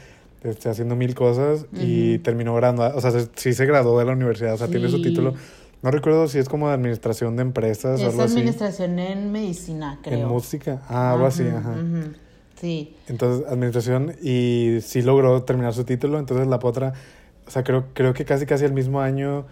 este, 0.44 0.70
haciendo 0.70 0.96
mil 0.96 1.16
cosas 1.16 1.66
y 1.74 2.18
terminó 2.20 2.56
graduando, 2.56 2.98
o 2.98 3.02
sea, 3.02 3.12
se- 3.12 3.28
sí 3.36 3.54
se 3.54 3.66
graduó 3.66 4.00
de 4.00 4.06
la 4.06 4.14
universidad, 4.14 4.54
o 4.54 4.58
sea, 4.58 4.68
tiene 4.68 4.88
su 4.90 4.98
Sí. 4.98 5.04
título. 5.04 5.34
No 5.82 5.92
recuerdo 5.92 6.28
si 6.28 6.40
es 6.40 6.50
como 6.50 6.68
de 6.68 6.74
administración 6.74 7.36
de 7.38 7.42
empresas 7.44 8.00
o 8.02 8.04
es 8.04 8.10
algo 8.10 8.24
así. 8.24 8.34
administración 8.36 9.00
en 9.00 9.32
medicina, 9.32 10.00
creo. 10.04 10.20
En 10.20 10.28
música, 10.28 10.82
ah, 10.90 11.14
algo 11.14 11.26
así, 11.26 11.48
ajá. 11.48 11.72
ujú, 11.72 12.14
Sí. 12.60 12.96
Entonces, 13.08 13.48
administración 13.48 14.16
y 14.22 14.80
sí 14.82 15.02
logró 15.02 15.44
terminar 15.44 15.74
su 15.74 15.86
título. 15.86 16.20
Entonces, 16.20 16.46
la 16.48 16.60
potra, 16.60 16.92
o 17.48 17.50
sea, 17.50 17.64
creo, 17.64 17.86
creo 17.94 18.14
que 18.14 18.26
casi 18.26 18.46
casi 18.46 18.66
el 18.66 18.74
mismo 18.74 19.00
año 19.00 19.46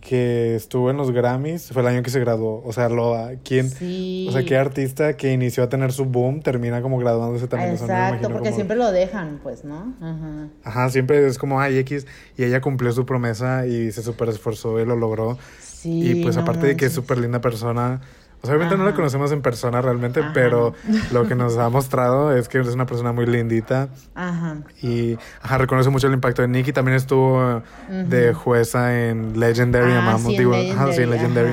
que 0.00 0.54
estuvo 0.54 0.90
en 0.90 0.96
los 0.96 1.10
Grammys 1.10 1.70
fue 1.72 1.82
el 1.82 1.88
año 1.88 2.02
que 2.02 2.10
se 2.10 2.20
graduó. 2.20 2.62
O 2.64 2.72
sea, 2.72 2.88
lo, 2.88 3.16
¿quién, 3.44 3.68
Sí. 3.68 4.26
o 4.28 4.32
sea, 4.32 4.44
qué 4.44 4.56
artista 4.56 5.16
que 5.16 5.32
inició 5.32 5.64
a 5.64 5.68
tener 5.68 5.92
su 5.92 6.04
boom 6.04 6.40
termina 6.40 6.80
como 6.82 6.98
graduándose 6.98 7.48
también. 7.48 7.74
O 7.74 7.76
sea, 7.76 7.86
Exacto, 7.86 8.08
imagino 8.14 8.34
porque 8.34 8.52
siempre 8.52 8.76
lo 8.76 8.90
dejan, 8.92 9.40
pues, 9.42 9.64
¿no? 9.64 9.94
Ajá. 10.00 10.48
Ajá, 10.64 10.90
siempre 10.90 11.26
es 11.26 11.38
como, 11.38 11.60
ay, 11.60 11.78
X. 11.78 12.06
Y 12.36 12.44
ella 12.44 12.60
cumplió 12.60 12.92
su 12.92 13.04
promesa 13.06 13.66
y 13.66 13.90
se 13.92 14.02
súper 14.02 14.28
esforzó 14.28 14.80
y 14.80 14.86
lo 14.86 14.96
logró. 14.96 15.38
Sí. 15.60 16.10
y 16.10 16.22
pues 16.24 16.34
no 16.34 16.42
aparte 16.42 16.66
de 16.66 16.76
que 16.76 16.86
es 16.86 16.92
súper 16.92 17.18
linda 17.18 17.40
persona, 17.40 18.00
o 18.42 18.46
sea, 18.46 18.54
obviamente 18.54 18.76
no 18.76 18.84
la 18.84 18.94
conocemos 18.94 19.32
en 19.32 19.42
persona 19.42 19.80
realmente, 19.82 20.20
Ajá. 20.20 20.30
pero 20.32 20.74
lo 21.12 21.26
que 21.26 21.34
nos 21.34 21.56
ha 21.58 21.68
mostrado 21.68 22.36
es 22.36 22.48
que 22.48 22.60
es 22.60 22.68
una 22.68 22.86
persona 22.86 23.12
muy 23.12 23.26
lindita. 23.26 23.88
Ajá. 24.14 24.58
Y 24.82 25.16
ajá, 25.42 25.58
reconoce 25.58 25.90
mucho 25.90 26.06
el 26.06 26.14
impacto 26.14 26.42
de 26.42 26.48
Nicky. 26.48 26.72
También 26.72 26.96
estuvo 26.96 27.62
de 27.88 28.32
jueza 28.34 29.08
en 29.08 29.38
Legendary, 29.40 29.92
Ah, 29.92 29.98
amamos. 29.98 30.22
sí, 30.22 30.32
en 30.34 30.38
digo, 30.38 30.54
ajá, 30.54 30.92
sí, 30.92 31.02
en 31.02 31.10
Legendary. 31.10 31.52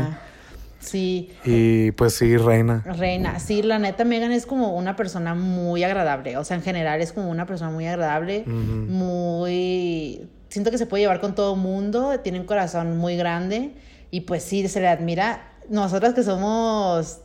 Sí, 0.80 1.32
Y 1.44 1.92
pues 1.94 2.14
sí, 2.14 2.38
reina. 2.38 2.84
Reina, 2.86 3.40
sí, 3.40 3.64
la 3.64 3.80
neta, 3.80 4.06
Megan 4.06 4.32
es 4.32 4.46
como 4.46 4.76
una 4.78 4.96
persona 4.96 5.34
muy 5.34 5.84
agradable. 5.84 6.38
O 6.38 6.44
sea, 6.44 6.56
en 6.58 6.62
general 6.64 7.02
es 7.02 7.12
como 7.12 7.32
una 7.32 7.48
persona 7.48 7.72
muy 7.72 7.88
agradable, 7.88 8.44
muy. 8.46 10.30
Siento 10.50 10.72
que 10.72 10.78
se 10.78 10.86
puede 10.86 11.02
llevar 11.04 11.20
con 11.20 11.36
todo 11.36 11.56
mundo, 11.56 12.20
tiene 12.24 12.40
un 12.40 12.46
corazón 12.46 12.98
muy 12.98 13.18
grande 13.18 13.74
y 14.12 14.22
pues 14.22 14.44
sí, 14.44 14.68
se 14.68 14.80
le 14.80 14.88
admira. 14.88 15.52
Nosotras 15.70 16.14
que 16.14 16.24
somos, 16.24 17.20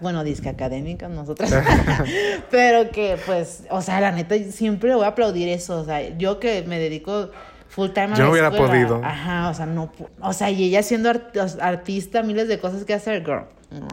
bueno, 0.00 0.24
disque 0.24 0.48
académicas, 0.48 1.10
nosotras, 1.10 1.52
pero 2.50 2.90
que 2.90 3.18
pues, 3.26 3.64
o 3.70 3.82
sea, 3.82 4.00
la 4.00 4.12
neta, 4.12 4.34
siempre 4.50 4.94
voy 4.94 5.04
a 5.04 5.08
aplaudir 5.08 5.48
eso. 5.48 5.80
O 5.80 5.84
sea, 5.84 6.16
yo 6.16 6.40
que 6.40 6.62
me 6.62 6.78
dedico 6.78 7.30
full 7.68 7.90
time 7.90 8.12
a 8.12 8.14
Yo 8.14 8.24
no 8.24 8.30
hubiera 8.30 8.48
escuela, 8.48 8.68
podido. 8.72 9.00
Ajá, 9.04 9.50
o 9.50 9.54
sea, 9.54 9.66
no, 9.66 9.92
o 10.20 10.32
sea, 10.32 10.50
y 10.50 10.64
ella 10.64 10.82
siendo 10.82 11.10
art- 11.10 11.36
artista, 11.60 12.22
miles 12.22 12.48
de 12.48 12.58
cosas 12.58 12.84
que 12.84 12.94
hacer, 12.94 13.24
girl. 13.24 13.44
no. 13.70 13.88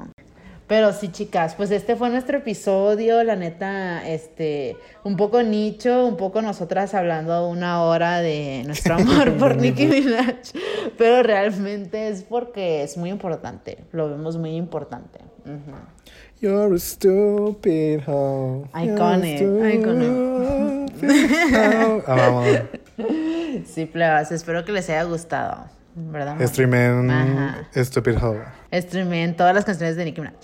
Pero 0.67 0.93
sí, 0.93 1.09
chicas, 1.09 1.55
pues 1.55 1.71
este 1.71 1.95
fue 1.95 2.09
nuestro 2.09 2.37
episodio, 2.37 3.23
la 3.23 3.35
neta, 3.35 4.07
este, 4.07 4.77
un 5.03 5.17
poco 5.17 5.43
nicho, 5.43 6.05
un 6.07 6.15
poco 6.15 6.41
nosotras 6.41 6.93
hablando 6.93 7.47
una 7.49 7.83
hora 7.83 8.21
de 8.21 8.63
nuestro 8.65 8.95
amor 8.99 9.33
por 9.33 9.57
Nicki 9.57 9.87
Minaj, 9.87 10.53
pero 10.97 11.21
realmente 11.21 12.07
es 12.07 12.23
porque 12.23 12.83
es 12.83 12.97
muy 12.97 13.09
importante, 13.09 13.79
lo 13.91 14.09
vemos 14.09 14.37
muy 14.37 14.55
importante. 14.55 15.19
Ujú. 15.45 15.75
You're 16.39 16.75
a 16.75 16.79
stupid 16.79 18.01
hoe. 18.05 18.65
Iconic, 18.73 19.41
iconic. 19.41 20.33
Ah, 21.53 22.01
vamos. 22.07 22.47
Sí, 23.65 23.85
plebas, 23.85 24.31
espero 24.31 24.63
que 24.63 24.71
les 24.71 24.89
haya 24.89 25.03
gustado, 25.03 25.65
¿verdad? 25.95 26.35
Stupid 27.75 28.17
Hoe. 28.21 28.41
Streamen 28.73 29.35
todas 29.35 29.53
las 29.55 29.65
canciones 29.65 29.95
de 29.95 30.05
Nicki 30.05 30.21
Minaj. 30.21 30.35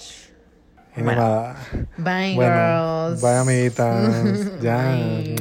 Y 0.98 1.02
Bueno. 1.02 1.22
nada. 1.22 1.56
Bye, 1.98 2.36
Bueno, 2.36 3.10
girls. 3.10 3.22
bye 3.22 3.38
amiguitas. 3.38 4.60
ya. 4.62 4.78
Bye. 4.78 5.36